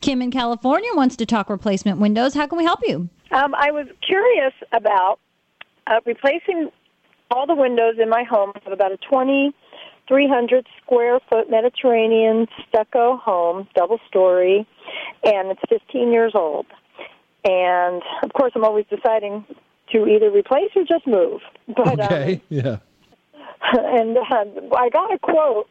Kim 0.00 0.20
in 0.20 0.30
California 0.30 0.90
wants 0.94 1.16
to 1.16 1.26
talk 1.26 1.48
replacement 1.48 1.98
windows. 1.98 2.34
How 2.34 2.46
can 2.46 2.58
we 2.58 2.64
help 2.64 2.80
you? 2.84 3.08
Um, 3.32 3.54
I 3.54 3.70
was 3.70 3.86
curious 4.06 4.52
about 4.72 5.18
uh, 5.86 6.00
replacing 6.04 6.70
all 7.30 7.46
the 7.46 7.54
windows 7.54 7.94
in 8.00 8.08
my 8.08 8.24
home. 8.24 8.52
I 8.54 8.60
have 8.64 8.72
about 8.72 8.92
a 8.92 8.96
2,300 8.98 10.66
square 10.82 11.20
foot 11.28 11.50
Mediterranean 11.50 12.46
stucco 12.68 13.16
home, 13.16 13.68
double 13.74 13.98
story, 14.08 14.66
and 15.24 15.50
it's 15.50 15.60
15 15.68 16.12
years 16.12 16.32
old. 16.34 16.66
And 17.44 18.02
of 18.22 18.32
course, 18.32 18.52
I'm 18.54 18.64
always 18.64 18.86
deciding 18.90 19.44
to 19.92 20.06
either 20.06 20.30
replace 20.30 20.70
or 20.74 20.84
just 20.84 21.06
move. 21.06 21.40
But 21.76 22.00
okay, 22.00 22.34
um, 22.34 22.40
yeah. 22.48 22.76
and 23.72 24.16
uh, 24.16 24.76
I 24.76 24.88
got 24.88 25.12
a 25.12 25.18
quote 25.18 25.68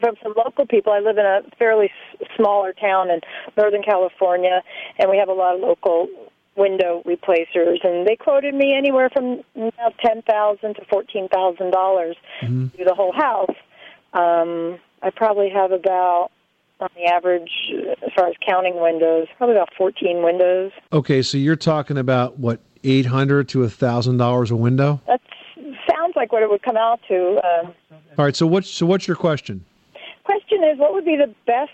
from 0.00 0.14
some 0.22 0.34
local 0.36 0.66
people. 0.66 0.92
I 0.92 1.00
live 1.00 1.18
in 1.18 1.24
a 1.24 1.40
fairly 1.58 1.86
s- 2.20 2.28
smaller 2.36 2.72
town 2.72 3.10
in 3.10 3.20
Northern 3.56 3.82
California, 3.82 4.62
and 4.98 5.10
we 5.10 5.16
have 5.18 5.28
a 5.28 5.32
lot 5.32 5.54
of 5.54 5.60
local 5.60 6.08
window 6.56 7.02
replacers, 7.04 7.80
and 7.84 8.06
they 8.06 8.16
quoted 8.16 8.54
me 8.54 8.74
anywhere 8.76 9.08
from 9.10 9.42
ten 10.04 10.22
thousand 10.22 10.74
to 10.74 10.84
fourteen 10.90 11.28
thousand 11.28 11.70
dollars 11.70 12.16
Mhm. 12.42 12.70
to 12.72 12.78
do 12.78 12.84
the 12.84 12.94
whole 12.94 13.12
house. 13.12 13.54
Um, 14.12 14.78
I 15.02 15.10
probably 15.10 15.48
have 15.50 15.72
about, 15.72 16.30
on 16.80 16.88
the 16.96 17.04
average, 17.06 17.50
uh, 17.72 17.92
as 18.04 18.12
far 18.14 18.26
as 18.28 18.34
counting 18.46 18.80
windows, 18.80 19.28
probably 19.38 19.56
about 19.56 19.70
fourteen 19.78 20.22
windows. 20.22 20.72
Okay, 20.92 21.22
so 21.22 21.38
you're 21.38 21.56
talking 21.56 21.96
about 21.98 22.38
what, 22.38 22.60
800 22.82 23.46
to 23.50 23.62
a 23.64 23.68
$1,000 23.68 24.50
a 24.50 24.56
window? 24.56 25.00
That 25.06 25.20
sounds 25.88 26.14
like 26.16 26.32
what 26.32 26.42
it 26.42 26.48
would 26.50 26.62
come 26.62 26.76
out 26.78 26.98
to. 27.08 27.36
Um, 27.44 27.74
All 28.18 28.24
right, 28.24 28.34
so 28.34 28.46
what's 28.46 28.68
so 28.70 28.86
what's 28.86 29.06
your 29.06 29.16
question? 29.16 29.64
question 30.24 30.64
is, 30.64 30.78
what 30.78 30.92
would 30.94 31.04
be 31.04 31.16
the 31.16 31.32
best 31.46 31.70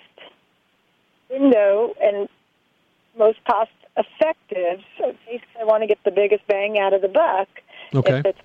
window 1.31 1.95
and 2.03 2.29
most 3.19 3.39
cost 3.51 3.71
effective? 3.97 4.81
So 4.99 5.11
in 5.11 5.17
case 5.27 5.41
I 5.61 5.65
want 5.65 5.83
to 5.83 5.87
get 5.87 5.99
the 6.05 6.11
biggest 6.11 6.47
bang 6.47 6.79
out 6.79 6.93
of 6.93 7.03
the 7.03 7.09
buck, 7.09 7.49
Okay. 7.95 8.19
if 8.19 8.27
it's 8.27 8.39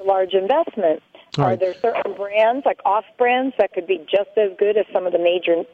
a 0.00 0.04
large 0.04 0.32
investment. 0.34 1.02
All 1.38 1.44
Are 1.44 1.48
right. 1.48 1.60
there 1.60 1.74
certain 1.74 2.14
brands, 2.14 2.64
like 2.64 2.80
off 2.84 3.04
brands, 3.18 3.54
that 3.58 3.72
could 3.72 3.86
be 3.86 3.98
just 4.10 4.30
as 4.36 4.50
good 4.58 4.76
as 4.76 4.86
some 4.92 5.06
of 5.06 5.12
the 5.12 5.18
major 5.18 5.64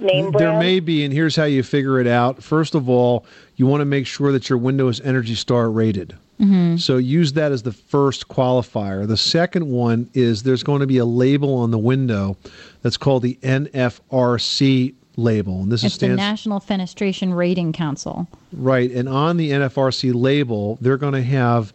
name 0.00 0.24
There 0.32 0.48
brands? 0.50 0.62
may 0.64 0.80
be, 0.80 1.04
and 1.04 1.12
here's 1.12 1.36
how 1.36 1.44
you 1.44 1.62
figure 1.62 1.98
it 2.00 2.06
out. 2.06 2.42
First 2.42 2.74
of 2.74 2.88
all, 2.88 3.24
you 3.56 3.66
want 3.66 3.80
to 3.80 3.84
make 3.86 4.06
sure 4.06 4.32
that 4.32 4.48
your 4.48 4.58
window 4.58 4.88
is 4.88 5.00
Energy 5.00 5.34
Star 5.34 5.70
rated. 5.70 6.16
Mm-hmm. 6.40 6.76
So 6.78 6.96
use 6.96 7.34
that 7.34 7.52
as 7.52 7.62
the 7.62 7.72
first 7.72 8.28
qualifier. 8.28 9.06
The 9.06 9.16
second 9.16 9.70
one 9.70 10.08
is 10.14 10.42
there's 10.42 10.62
going 10.62 10.80
to 10.80 10.86
be 10.86 10.96
a 10.98 11.04
label 11.04 11.54
on 11.54 11.70
the 11.70 11.78
window 11.78 12.36
that's 12.82 12.96
called 12.96 13.22
the 13.22 13.38
NFRC 13.42 14.94
label, 15.20 15.62
and 15.62 15.70
this 15.70 15.84
It's 15.84 15.94
is 15.94 16.00
the 16.00 16.08
National 16.08 16.60
Fenestration 16.60 17.36
Rating 17.36 17.72
Council. 17.72 18.28
Right, 18.52 18.90
and 18.90 19.08
on 19.08 19.36
the 19.36 19.50
NFRC 19.50 20.12
label, 20.14 20.78
they're 20.80 20.96
going 20.96 21.14
to 21.14 21.22
have 21.22 21.72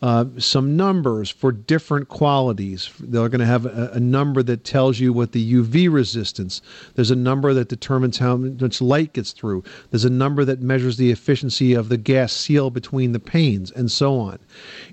uh, 0.00 0.26
some 0.38 0.76
numbers 0.76 1.28
for 1.28 1.50
different 1.50 2.08
qualities. 2.08 2.90
They're 3.00 3.28
going 3.28 3.40
to 3.40 3.46
have 3.46 3.66
a, 3.66 3.90
a 3.94 4.00
number 4.00 4.44
that 4.44 4.64
tells 4.64 5.00
you 5.00 5.12
what 5.12 5.32
the 5.32 5.54
UV 5.54 5.92
resistance. 5.92 6.62
There's 6.94 7.10
a 7.10 7.16
number 7.16 7.52
that 7.54 7.68
determines 7.68 8.18
how 8.18 8.36
much 8.36 8.80
light 8.80 9.12
gets 9.12 9.32
through. 9.32 9.64
There's 9.90 10.04
a 10.04 10.10
number 10.10 10.44
that 10.44 10.60
measures 10.60 10.98
the 10.98 11.10
efficiency 11.10 11.74
of 11.74 11.88
the 11.88 11.96
gas 11.96 12.32
seal 12.32 12.70
between 12.70 13.10
the 13.10 13.18
panes, 13.18 13.72
and 13.72 13.90
so 13.90 14.18
on. 14.20 14.38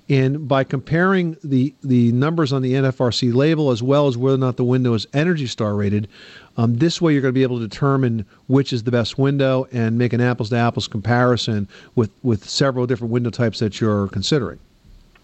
And 0.08 0.48
by 0.48 0.64
comparing 0.64 1.36
the 1.44 1.74
the 1.84 2.10
numbers 2.12 2.52
on 2.52 2.62
the 2.62 2.72
NFRC 2.72 3.32
label 3.32 3.70
as 3.70 3.82
well 3.82 4.08
as 4.08 4.16
whether 4.16 4.34
or 4.34 4.38
not 4.38 4.56
the 4.56 4.64
window 4.64 4.94
is 4.94 5.06
Energy 5.12 5.46
Star 5.46 5.74
rated, 5.76 6.08
um, 6.56 6.76
this 6.76 7.00
way 7.00 7.12
you're 7.12 7.22
going 7.22 7.32
to 7.32 7.38
be 7.38 7.42
able 7.42 7.58
to 7.58 7.68
determine 7.68 8.24
which 8.46 8.72
is 8.72 8.82
the 8.82 8.90
best 8.90 9.18
window 9.18 9.66
and 9.72 9.98
make 9.98 10.12
an 10.12 10.20
apples 10.20 10.50
to 10.50 10.56
apples 10.56 10.88
comparison 10.88 11.68
with 11.94 12.10
with 12.22 12.48
several 12.48 12.86
different 12.86 13.12
window 13.12 13.30
types 13.30 13.58
that 13.58 13.80
you're 13.80 14.08
considering. 14.08 14.58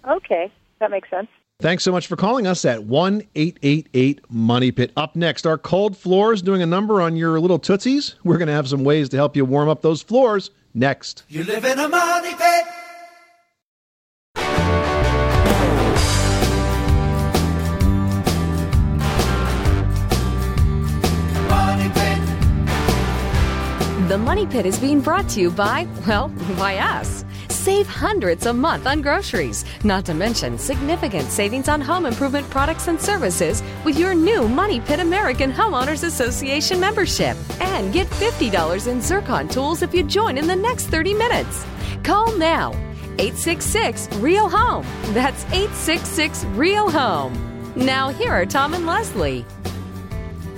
Okay, 0.09 0.51
that 0.81 0.91
makes 0.91 1.09
sense. 1.11 1.29
Thanks 1.61 1.85
so 1.85 1.93
much 1.93 2.09
for 2.09 2.17
calling 2.17 2.47
us 2.49 2.65
at 2.65 2.83
1 2.83 3.23
888 3.37 4.21
Money 4.29 4.73
Pit. 4.73 4.91
Up 4.97 5.15
next, 5.15 5.47
our 5.47 5.57
cold 5.57 5.97
floors 5.97 6.43
doing 6.43 6.61
a 6.61 6.67
number 6.67 7.01
on 7.01 7.15
your 7.15 7.39
little 7.39 7.59
tootsies. 7.59 8.17
We're 8.25 8.39
going 8.39 8.49
to 8.49 8.55
have 8.55 8.69
some 8.69 8.83
ways 8.83 9.09
to 9.11 9.17
help 9.17 9.37
you 9.37 9.45
warm 9.45 9.69
up 9.69 9.81
those 9.81 10.03
floors 10.03 10.51
next. 10.75 11.23
You 11.29 11.45
live 11.45 11.65
in 11.65 11.79
a 11.79 11.89
money 11.89 12.35
pit. 12.35 12.65
Money 24.23 24.47
Pit 24.47 24.67
is 24.67 24.79
being 24.79 25.01
brought 25.01 25.29
to 25.31 25.41
you 25.41 25.51
by, 25.51 25.89
well, 26.07 26.29
by 26.57 26.79
us. 26.79 27.25
Save 27.49 27.89
hundreds 27.89 28.47
a 28.47 28.53
month 28.53 28.87
on 28.87 29.03
groceries, 29.03 29.65
not 29.83 30.05
to 30.05 30.15
mention 30.15 30.57
significant 30.57 31.29
savings 31.29 31.69
on 31.69 31.81
home 31.81 32.07
improvement 32.07 32.49
products 32.49 32.87
and 32.87 33.01
services 33.01 33.65
with 33.85 33.99
your 33.99 34.15
new 34.15 34.49
Money 34.49 34.81
Pit 34.81 35.01
American 35.01 35.53
Homeowners 35.53 36.05
Association 36.05 36.79
membership. 36.79 37.37
And 37.61 37.93
get 37.93 38.07
$50 38.07 38.87
in 38.87 39.03
Zircon 39.03 39.49
tools 39.49 39.83
if 39.83 39.93
you 39.93 40.05
join 40.05 40.39
in 40.39 40.47
the 40.47 40.57
next 40.57 40.87
30 40.87 41.15
minutes. 41.15 41.67
Call 42.05 42.33
now 42.37 42.71
866 43.19 44.09
Real 44.19 44.49
Home. 44.49 44.87
That's 45.15 45.45
866 45.47 46.45
Real 46.57 46.89
Home. 46.91 47.33
Now, 47.75 48.11
here 48.11 48.33
are 48.33 48.47
Tom 48.47 48.75
and 48.75 48.87
Leslie. 48.87 49.45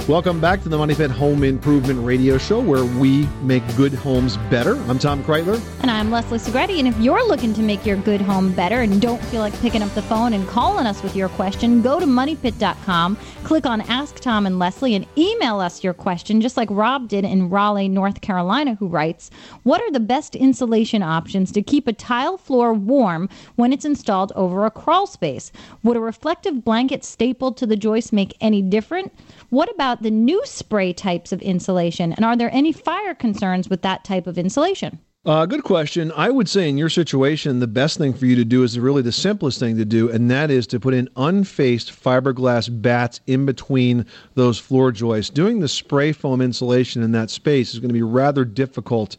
Welcome 0.06 0.38
back 0.38 0.62
to 0.64 0.68
the 0.68 0.76
Money 0.76 0.94
Pit 0.94 1.10
Home 1.12 1.42
Improvement 1.44 2.04
Radio 2.04 2.36
Show, 2.36 2.60
where 2.60 2.84
we 2.84 3.26
make 3.40 3.62
good 3.74 3.94
homes 3.94 4.36
better. 4.50 4.76
I'm 4.82 4.98
Tom 4.98 5.24
Kraeutler. 5.24 5.58
And 5.80 5.90
I'm 5.90 6.10
Leslie 6.10 6.38
Segrete. 6.38 6.78
And 6.78 6.86
if 6.86 6.98
you're 6.98 7.26
looking 7.26 7.54
to 7.54 7.62
make 7.62 7.86
your 7.86 7.96
good 7.96 8.20
home 8.20 8.52
better 8.52 8.82
and 8.82 9.00
don't 9.00 9.22
feel 9.24 9.40
like 9.40 9.58
picking 9.60 9.80
up 9.80 9.90
the 9.94 10.02
phone 10.02 10.34
and 10.34 10.46
calling 10.46 10.86
us 10.86 11.02
with 11.02 11.16
your 11.16 11.30
question, 11.30 11.80
go 11.80 11.98
to 11.98 12.04
moneypit.com, 12.04 13.16
click 13.44 13.64
on 13.64 13.80
Ask 13.80 14.16
Tom 14.16 14.44
and 14.44 14.58
Leslie, 14.58 14.94
and 14.94 15.06
email 15.16 15.58
us 15.58 15.82
your 15.82 15.94
question, 15.94 16.42
just 16.42 16.58
like 16.58 16.68
Rob 16.70 17.08
did 17.08 17.24
in 17.24 17.48
Raleigh, 17.48 17.88
North 17.88 18.20
Carolina, 18.20 18.74
who 18.74 18.88
writes 18.88 19.30
What 19.62 19.80
are 19.80 19.90
the 19.90 20.00
best 20.00 20.36
insulation 20.36 21.02
options 21.02 21.50
to 21.52 21.62
keep 21.62 21.88
a 21.88 21.94
tile 21.94 22.36
floor 22.36 22.74
warm 22.74 23.30
when 23.56 23.72
it's 23.72 23.86
installed 23.86 24.32
over 24.36 24.66
a 24.66 24.70
crawl 24.70 25.06
space? 25.06 25.50
Would 25.82 25.96
a 25.96 26.00
reflective 26.00 26.62
blanket 26.62 27.06
stapled 27.06 27.56
to 27.56 27.66
the 27.66 27.76
joist 27.76 28.12
make 28.12 28.36
any 28.42 28.60
different? 28.60 29.10
What 29.54 29.72
about 29.72 30.02
the 30.02 30.10
new 30.10 30.42
spray 30.46 30.92
types 30.92 31.30
of 31.30 31.40
insulation? 31.40 32.12
And 32.12 32.24
are 32.24 32.36
there 32.36 32.52
any 32.52 32.72
fire 32.72 33.14
concerns 33.14 33.70
with 33.70 33.82
that 33.82 34.02
type 34.02 34.26
of 34.26 34.36
insulation? 34.36 34.98
Uh, 35.24 35.46
good 35.46 35.62
question. 35.62 36.10
I 36.16 36.28
would 36.28 36.48
say 36.48 36.68
in 36.68 36.76
your 36.76 36.88
situation, 36.88 37.60
the 37.60 37.68
best 37.68 37.96
thing 37.96 38.14
for 38.14 38.26
you 38.26 38.34
to 38.34 38.44
do 38.44 38.64
is 38.64 38.76
really 38.80 39.00
the 39.00 39.12
simplest 39.12 39.60
thing 39.60 39.76
to 39.76 39.84
do, 39.84 40.10
and 40.10 40.28
that 40.28 40.50
is 40.50 40.66
to 40.66 40.80
put 40.80 40.92
in 40.92 41.08
unfaced 41.14 41.92
fiberglass 41.92 42.68
batts 42.82 43.20
in 43.28 43.46
between 43.46 44.06
those 44.34 44.58
floor 44.58 44.90
joists. 44.90 45.30
Doing 45.30 45.60
the 45.60 45.68
spray 45.68 46.10
foam 46.10 46.40
insulation 46.40 47.04
in 47.04 47.12
that 47.12 47.30
space 47.30 47.74
is 47.74 47.78
going 47.78 47.90
to 47.90 47.94
be 47.94 48.02
rather 48.02 48.44
difficult 48.44 49.16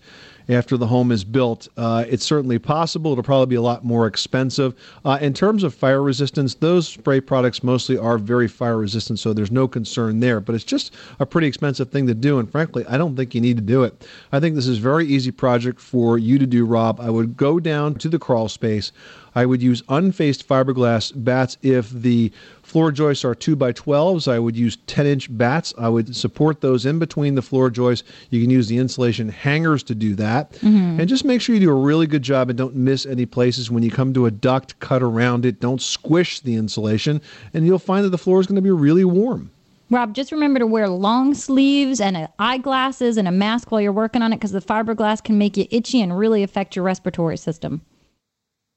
after 0.49 0.77
the 0.77 0.87
home 0.87 1.11
is 1.11 1.23
built. 1.23 1.67
Uh, 1.77 2.05
it's 2.07 2.25
certainly 2.25 2.59
possible. 2.59 3.11
It'll 3.11 3.23
probably 3.23 3.47
be 3.47 3.55
a 3.55 3.61
lot 3.61 3.83
more 3.83 4.07
expensive. 4.07 4.73
Uh, 5.03 5.17
in 5.21 5.33
terms 5.33 5.63
of 5.63 5.73
fire 5.73 6.01
resistance, 6.01 6.55
those 6.55 6.87
spray 6.87 7.19
products 7.19 7.63
mostly 7.63 7.97
are 7.97 8.17
very 8.17 8.47
fire 8.47 8.77
resistant, 8.77 9.19
so 9.19 9.33
there's 9.33 9.51
no 9.51 9.67
concern 9.67 10.19
there. 10.19 10.39
But 10.39 10.55
it's 10.55 10.63
just 10.63 10.93
a 11.19 11.25
pretty 11.25 11.47
expensive 11.47 11.89
thing 11.89 12.07
to 12.07 12.13
do, 12.13 12.39
and 12.39 12.49
frankly, 12.49 12.85
I 12.87 12.97
don't 12.97 13.15
think 13.15 13.33
you 13.33 13.41
need 13.41 13.57
to 13.57 13.63
do 13.63 13.83
it. 13.83 14.07
I 14.31 14.39
think 14.39 14.55
this 14.55 14.67
is 14.67 14.77
a 14.77 14.81
very 14.81 15.05
easy 15.05 15.31
project 15.31 15.79
for 15.79 16.17
you 16.17 16.37
to 16.39 16.45
do, 16.45 16.65
Rob. 16.65 16.99
I 16.99 17.09
would 17.09 17.37
go 17.37 17.59
down 17.59 17.95
to 17.95 18.09
the 18.09 18.19
crawl 18.19 18.49
space. 18.49 18.91
I 19.37 19.45
would 19.45 19.61
use 19.61 19.83
unfaced 19.89 20.47
fiberglass 20.47 21.11
batts 21.13 21.57
if 21.61 21.89
the 21.89 22.31
floor 22.65 22.91
joists 22.91 23.23
are 23.23 23.35
2 23.35 23.55
by 23.55 23.71
12s. 23.71 24.27
I 24.27 24.39
would 24.39 24.55
use 24.55 24.77
10 24.87 25.05
inch 25.05 25.37
batts. 25.37 25.73
I 25.77 25.87
would 25.87 26.15
support 26.15 26.61
those 26.61 26.85
in 26.85 26.99
between 26.99 27.35
the 27.35 27.41
floor 27.41 27.69
joists. 27.69 28.07
You 28.31 28.41
can 28.41 28.49
use 28.49 28.67
the 28.67 28.77
insulation 28.77 29.29
hangers 29.29 29.83
to 29.83 29.95
do 29.95 30.15
that. 30.15 30.53
Mhm. 30.55 30.99
And 30.99 31.07
just 31.07 31.23
make 31.25 31.41
sure 31.41 31.53
you 31.55 31.61
do 31.61 31.69
a 31.69 31.73
really 31.75 32.07
good 32.07 32.23
job 32.23 32.49
and 32.49 32.57
don't 32.57 32.75
miss 32.75 33.05
any 33.05 33.25
places. 33.25 33.69
When 33.69 33.83
you 33.83 33.91
come 33.91 34.13
to 34.13 34.25
a 34.25 34.31
duct, 34.31 34.79
cut 34.79 35.03
around 35.03 35.45
it. 35.45 35.59
Don't 35.59 35.81
squish 35.81 36.39
the 36.39 36.55
insulation, 36.55 37.21
and 37.53 37.65
you'll 37.65 37.79
find 37.79 38.03
that 38.03 38.09
the 38.09 38.17
floor 38.17 38.39
is 38.39 38.47
going 38.47 38.55
to 38.55 38.61
be 38.61 38.71
really 38.71 39.05
warm. 39.05 39.51
Rob, 39.91 40.15
just 40.15 40.31
remember 40.31 40.57
to 40.59 40.65
wear 40.65 40.89
long 40.89 41.35
sleeves 41.35 42.01
and 42.01 42.17
uh, 42.17 42.27
eyeglasses 42.39 43.17
and 43.17 43.27
a 43.27 43.31
mask 43.31 43.71
while 43.71 43.79
you're 43.79 43.91
working 43.91 44.23
on 44.23 44.33
it 44.33 44.37
because 44.37 44.51
the 44.51 44.59
fiberglass 44.59 45.23
can 45.23 45.37
make 45.37 45.55
you 45.55 45.67
itchy 45.69 46.01
and 46.01 46.17
really 46.17 46.41
affect 46.41 46.75
your 46.75 46.83
respiratory 46.83 47.37
system. 47.37 47.81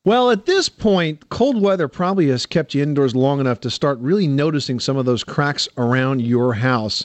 Well, 0.05 0.30
at 0.30 0.46
this 0.46 0.68
point, 0.68 1.28
cold 1.28 1.61
weather 1.61 1.88
probably 1.88 2.28
has 2.28 2.46
kept 2.46 2.74
you 2.74 2.82
indoors 2.82 3.16
long 3.16 3.40
enough 3.40 3.61
to 3.61 3.70
start 3.70 3.99
really 3.99 4.28
noticing 4.28 4.80
some 4.80 4.96
of 4.96 5.07
those 5.07 5.24
cracks 5.24 5.68
around 5.76 6.22
your 6.22 6.55
house. 6.55 7.05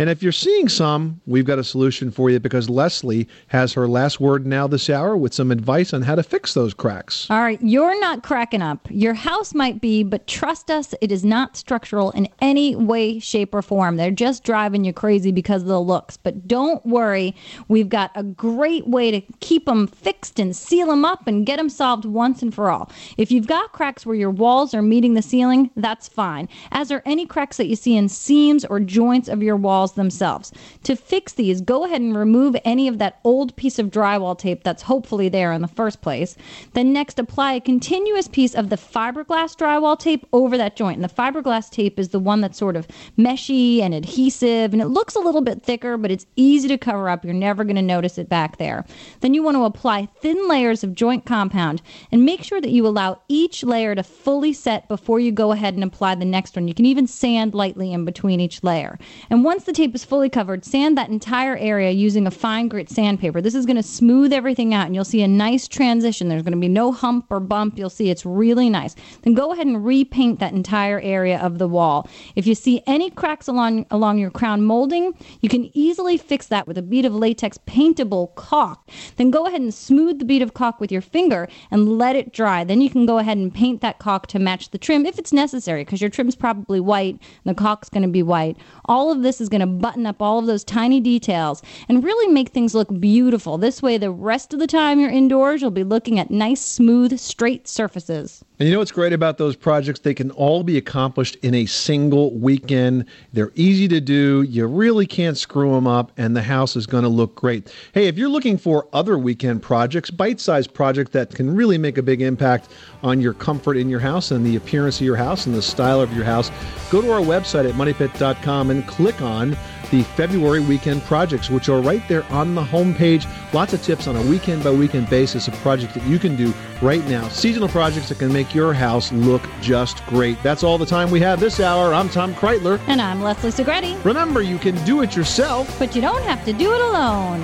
And 0.00 0.08
if 0.08 0.22
you're 0.22 0.32
seeing 0.32 0.70
some, 0.70 1.20
we've 1.26 1.44
got 1.44 1.58
a 1.58 1.62
solution 1.62 2.10
for 2.10 2.30
you 2.30 2.40
because 2.40 2.70
Leslie 2.70 3.28
has 3.48 3.74
her 3.74 3.86
last 3.86 4.18
word 4.18 4.46
now 4.46 4.66
this 4.66 4.88
hour 4.88 5.14
with 5.14 5.34
some 5.34 5.50
advice 5.50 5.92
on 5.92 6.00
how 6.00 6.14
to 6.14 6.22
fix 6.22 6.54
those 6.54 6.72
cracks. 6.72 7.26
All 7.28 7.42
right, 7.42 7.60
you're 7.60 8.00
not 8.00 8.22
cracking 8.22 8.62
up. 8.62 8.88
Your 8.90 9.12
house 9.12 9.52
might 9.52 9.82
be, 9.82 10.02
but 10.02 10.26
trust 10.26 10.70
us, 10.70 10.94
it 11.02 11.12
is 11.12 11.22
not 11.22 11.54
structural 11.54 12.12
in 12.12 12.28
any 12.40 12.74
way, 12.74 13.18
shape, 13.18 13.54
or 13.54 13.60
form. 13.60 13.98
They're 13.98 14.10
just 14.10 14.42
driving 14.42 14.86
you 14.86 14.94
crazy 14.94 15.32
because 15.32 15.60
of 15.60 15.68
the 15.68 15.78
looks. 15.78 16.16
But 16.16 16.48
don't 16.48 16.84
worry, 16.86 17.36
we've 17.68 17.90
got 17.90 18.10
a 18.14 18.22
great 18.22 18.86
way 18.86 19.10
to 19.10 19.20
keep 19.40 19.66
them 19.66 19.86
fixed 19.86 20.38
and 20.38 20.56
seal 20.56 20.86
them 20.86 21.04
up 21.04 21.26
and 21.26 21.44
get 21.44 21.58
them 21.58 21.68
solved 21.68 22.06
once 22.06 22.40
and 22.40 22.54
for 22.54 22.70
all. 22.70 22.90
If 23.18 23.30
you've 23.30 23.46
got 23.46 23.72
cracks 23.72 24.06
where 24.06 24.16
your 24.16 24.30
walls 24.30 24.72
are 24.72 24.80
meeting 24.80 25.12
the 25.12 25.20
ceiling, 25.20 25.68
that's 25.76 26.08
fine. 26.08 26.48
As 26.70 26.90
are 26.90 27.02
any 27.04 27.26
cracks 27.26 27.58
that 27.58 27.66
you 27.66 27.76
see 27.76 27.98
in 27.98 28.08
seams 28.08 28.64
or 28.64 28.80
joints 28.80 29.28
of 29.28 29.42
your 29.42 29.56
walls 29.56 29.89
themselves. 29.92 30.52
To 30.84 30.96
fix 30.96 31.32
these, 31.34 31.60
go 31.60 31.84
ahead 31.84 32.00
and 32.00 32.16
remove 32.16 32.56
any 32.64 32.88
of 32.88 32.98
that 32.98 33.20
old 33.24 33.54
piece 33.56 33.78
of 33.78 33.90
drywall 33.90 34.38
tape 34.38 34.64
that's 34.64 34.82
hopefully 34.82 35.28
there 35.28 35.52
in 35.52 35.62
the 35.62 35.68
first 35.68 36.00
place. 36.00 36.36
Then 36.72 36.92
next 36.92 37.18
apply 37.18 37.54
a 37.54 37.60
continuous 37.60 38.28
piece 38.28 38.54
of 38.54 38.70
the 38.70 38.76
fiberglass 38.76 39.56
drywall 39.56 39.98
tape 39.98 40.26
over 40.32 40.56
that 40.56 40.76
joint. 40.76 40.96
And 40.96 41.04
the 41.04 41.14
fiberglass 41.14 41.70
tape 41.70 41.98
is 41.98 42.10
the 42.10 42.18
one 42.18 42.40
that's 42.40 42.58
sort 42.58 42.76
of 42.76 42.88
meshy 43.18 43.80
and 43.80 43.94
adhesive 43.94 44.72
and 44.72 44.82
it 44.82 44.88
looks 44.88 45.14
a 45.14 45.20
little 45.20 45.40
bit 45.40 45.62
thicker, 45.62 45.96
but 45.96 46.10
it's 46.10 46.26
easy 46.36 46.68
to 46.68 46.78
cover 46.78 47.08
up. 47.08 47.24
You're 47.24 47.34
never 47.34 47.64
going 47.64 47.76
to 47.76 47.82
notice 47.82 48.18
it 48.18 48.28
back 48.28 48.56
there. 48.58 48.84
Then 49.20 49.34
you 49.34 49.42
want 49.42 49.56
to 49.56 49.64
apply 49.64 50.08
thin 50.20 50.48
layers 50.48 50.84
of 50.84 50.94
joint 50.94 51.26
compound 51.26 51.82
and 52.10 52.24
make 52.24 52.42
sure 52.42 52.60
that 52.60 52.70
you 52.70 52.86
allow 52.86 53.20
each 53.28 53.62
layer 53.62 53.94
to 53.94 54.02
fully 54.02 54.52
set 54.52 54.88
before 54.88 55.20
you 55.20 55.32
go 55.32 55.52
ahead 55.52 55.74
and 55.74 55.84
apply 55.84 56.14
the 56.14 56.24
next 56.24 56.56
one. 56.56 56.68
You 56.68 56.74
can 56.74 56.86
even 56.86 57.06
sand 57.06 57.54
lightly 57.54 57.92
in 57.92 58.04
between 58.04 58.40
each 58.40 58.62
layer. 58.62 58.98
And 59.28 59.44
once 59.44 59.64
the 59.64 59.72
tape 59.80 59.94
is 59.94 60.04
fully 60.04 60.28
covered, 60.28 60.62
sand 60.62 60.98
that 60.98 61.08
entire 61.08 61.56
area 61.56 61.90
using 61.90 62.26
a 62.26 62.30
fine 62.30 62.68
grit 62.68 62.90
sandpaper. 62.90 63.40
This 63.40 63.54
is 63.54 63.64
going 63.64 63.78
to 63.78 63.82
smooth 63.82 64.30
everything 64.30 64.74
out 64.74 64.84
and 64.84 64.94
you'll 64.94 65.06
see 65.06 65.22
a 65.22 65.28
nice 65.28 65.66
transition. 65.66 66.28
There's 66.28 66.42
going 66.42 66.52
to 66.52 66.58
be 66.58 66.68
no 66.68 66.92
hump 66.92 67.24
or 67.30 67.40
bump. 67.40 67.78
You'll 67.78 67.88
see 67.88 68.10
it's 68.10 68.26
really 68.26 68.68
nice. 68.68 68.94
Then 69.22 69.32
go 69.32 69.54
ahead 69.54 69.66
and 69.66 69.82
repaint 69.82 70.38
that 70.40 70.52
entire 70.52 71.00
area 71.00 71.38
of 71.40 71.56
the 71.56 71.66
wall. 71.66 72.06
If 72.36 72.46
you 72.46 72.54
see 72.54 72.82
any 72.86 73.08
cracks 73.08 73.48
along 73.48 73.86
along 73.90 74.18
your 74.18 74.30
crown 74.30 74.60
molding, 74.60 75.14
you 75.40 75.48
can 75.48 75.70
easily 75.72 76.18
fix 76.18 76.48
that 76.48 76.66
with 76.66 76.76
a 76.76 76.82
bead 76.82 77.06
of 77.06 77.14
latex 77.14 77.58
paintable 77.64 78.32
caulk. 78.36 78.86
Then 79.16 79.30
go 79.30 79.46
ahead 79.46 79.62
and 79.62 79.72
smooth 79.72 80.18
the 80.18 80.26
bead 80.26 80.42
of 80.42 80.52
caulk 80.52 80.78
with 80.78 80.92
your 80.92 81.00
finger 81.00 81.48
and 81.70 81.96
let 81.96 82.16
it 82.16 82.34
dry. 82.34 82.64
Then 82.64 82.82
you 82.82 82.90
can 82.90 83.06
go 83.06 83.16
ahead 83.16 83.38
and 83.38 83.54
paint 83.54 83.80
that 83.80 83.98
caulk 83.98 84.26
to 84.26 84.38
match 84.38 84.72
the 84.72 84.78
trim 84.78 85.06
if 85.06 85.18
it's 85.18 85.32
necessary 85.32 85.84
because 85.86 86.02
your 86.02 86.10
trim's 86.10 86.36
probably 86.36 86.80
white 86.80 87.14
and 87.14 87.56
the 87.56 87.58
caulk's 87.58 87.88
going 87.88 88.02
to 88.02 88.08
be 88.08 88.22
white. 88.22 88.58
All 88.84 89.10
of 89.10 89.22
this 89.22 89.40
is 89.40 89.48
going 89.48 89.59
to 89.60 89.66
button 89.66 90.06
up 90.06 90.20
all 90.20 90.38
of 90.38 90.46
those 90.46 90.64
tiny 90.64 91.00
details 91.00 91.62
and 91.88 92.04
really 92.04 92.32
make 92.32 92.50
things 92.50 92.74
look 92.74 93.00
beautiful. 93.00 93.58
This 93.58 93.82
way 93.82 93.96
the 93.96 94.10
rest 94.10 94.52
of 94.52 94.58
the 94.58 94.66
time 94.66 95.00
you're 95.00 95.10
indoors, 95.10 95.62
you'll 95.62 95.70
be 95.70 95.84
looking 95.84 96.18
at 96.18 96.30
nice 96.30 96.60
smooth 96.60 97.18
straight 97.18 97.68
surfaces. 97.68 98.44
And 98.60 98.68
you 98.68 98.74
know 98.74 98.80
what's 98.80 98.92
great 98.92 99.14
about 99.14 99.38
those 99.38 99.56
projects? 99.56 100.00
They 100.00 100.12
can 100.12 100.30
all 100.32 100.62
be 100.62 100.76
accomplished 100.76 101.36
in 101.36 101.54
a 101.54 101.64
single 101.64 102.38
weekend. 102.38 103.06
They're 103.32 103.52
easy 103.54 103.88
to 103.88 104.02
do. 104.02 104.42
You 104.42 104.66
really 104.66 105.06
can't 105.06 105.38
screw 105.38 105.72
them 105.72 105.86
up, 105.86 106.12
and 106.18 106.36
the 106.36 106.42
house 106.42 106.76
is 106.76 106.86
going 106.86 107.04
to 107.04 107.08
look 107.08 107.34
great. 107.34 107.74
Hey, 107.94 108.06
if 108.06 108.18
you're 108.18 108.28
looking 108.28 108.58
for 108.58 108.86
other 108.92 109.16
weekend 109.16 109.62
projects, 109.62 110.10
bite 110.10 110.40
sized 110.40 110.74
projects 110.74 111.12
that 111.12 111.34
can 111.34 111.56
really 111.56 111.78
make 111.78 111.96
a 111.96 112.02
big 112.02 112.20
impact 112.20 112.68
on 113.02 113.18
your 113.18 113.32
comfort 113.32 113.78
in 113.78 113.88
your 113.88 114.00
house 114.00 114.30
and 114.30 114.44
the 114.44 114.56
appearance 114.56 115.00
of 115.00 115.06
your 115.06 115.16
house 115.16 115.46
and 115.46 115.54
the 115.54 115.62
style 115.62 116.02
of 116.02 116.14
your 116.14 116.26
house, 116.26 116.50
go 116.90 117.00
to 117.00 117.10
our 117.10 117.20
website 117.20 117.66
at 117.66 117.74
moneypit.com 117.76 118.70
and 118.70 118.86
click 118.86 119.22
on 119.22 119.56
the 119.90 120.02
February 120.02 120.60
weekend 120.60 121.02
projects, 121.04 121.50
which 121.50 121.68
are 121.68 121.80
right 121.80 122.02
there 122.08 122.24
on 122.30 122.54
the 122.54 122.62
homepage. 122.62 123.26
Lots 123.52 123.72
of 123.72 123.82
tips 123.82 124.06
on 124.06 124.16
a 124.16 124.22
weekend 124.22 124.64
by 124.64 124.70
weekend 124.70 125.10
basis 125.10 125.48
of 125.48 125.54
projects 125.54 125.94
that 125.94 126.04
you 126.04 126.18
can 126.18 126.36
do 126.36 126.52
right 126.80 127.04
now. 127.06 127.28
Seasonal 127.28 127.68
projects 127.68 128.08
that 128.08 128.18
can 128.18 128.32
make 128.32 128.54
your 128.54 128.72
house 128.72 129.12
look 129.12 129.42
just 129.60 130.04
great. 130.06 130.42
That's 130.42 130.62
all 130.62 130.78
the 130.78 130.86
time 130.86 131.10
we 131.10 131.20
have 131.20 131.40
this 131.40 131.60
hour. 131.60 131.92
I'm 131.92 132.08
Tom 132.08 132.34
Kraeutler. 132.34 132.80
And 132.86 133.00
I'm 133.00 133.22
Leslie 133.22 133.50
Segrete. 133.50 134.04
Remember, 134.04 134.42
you 134.42 134.58
can 134.58 134.82
do 134.84 135.02
it 135.02 135.14
yourself, 135.16 135.78
but 135.78 135.94
you 135.94 136.00
don't 136.00 136.22
have 136.22 136.44
to 136.44 136.52
do 136.52 136.72
it 136.72 136.80
alone. 136.80 137.40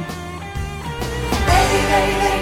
Hey, 1.47 1.67
hey, 1.89 2.13
hey, 2.13 2.37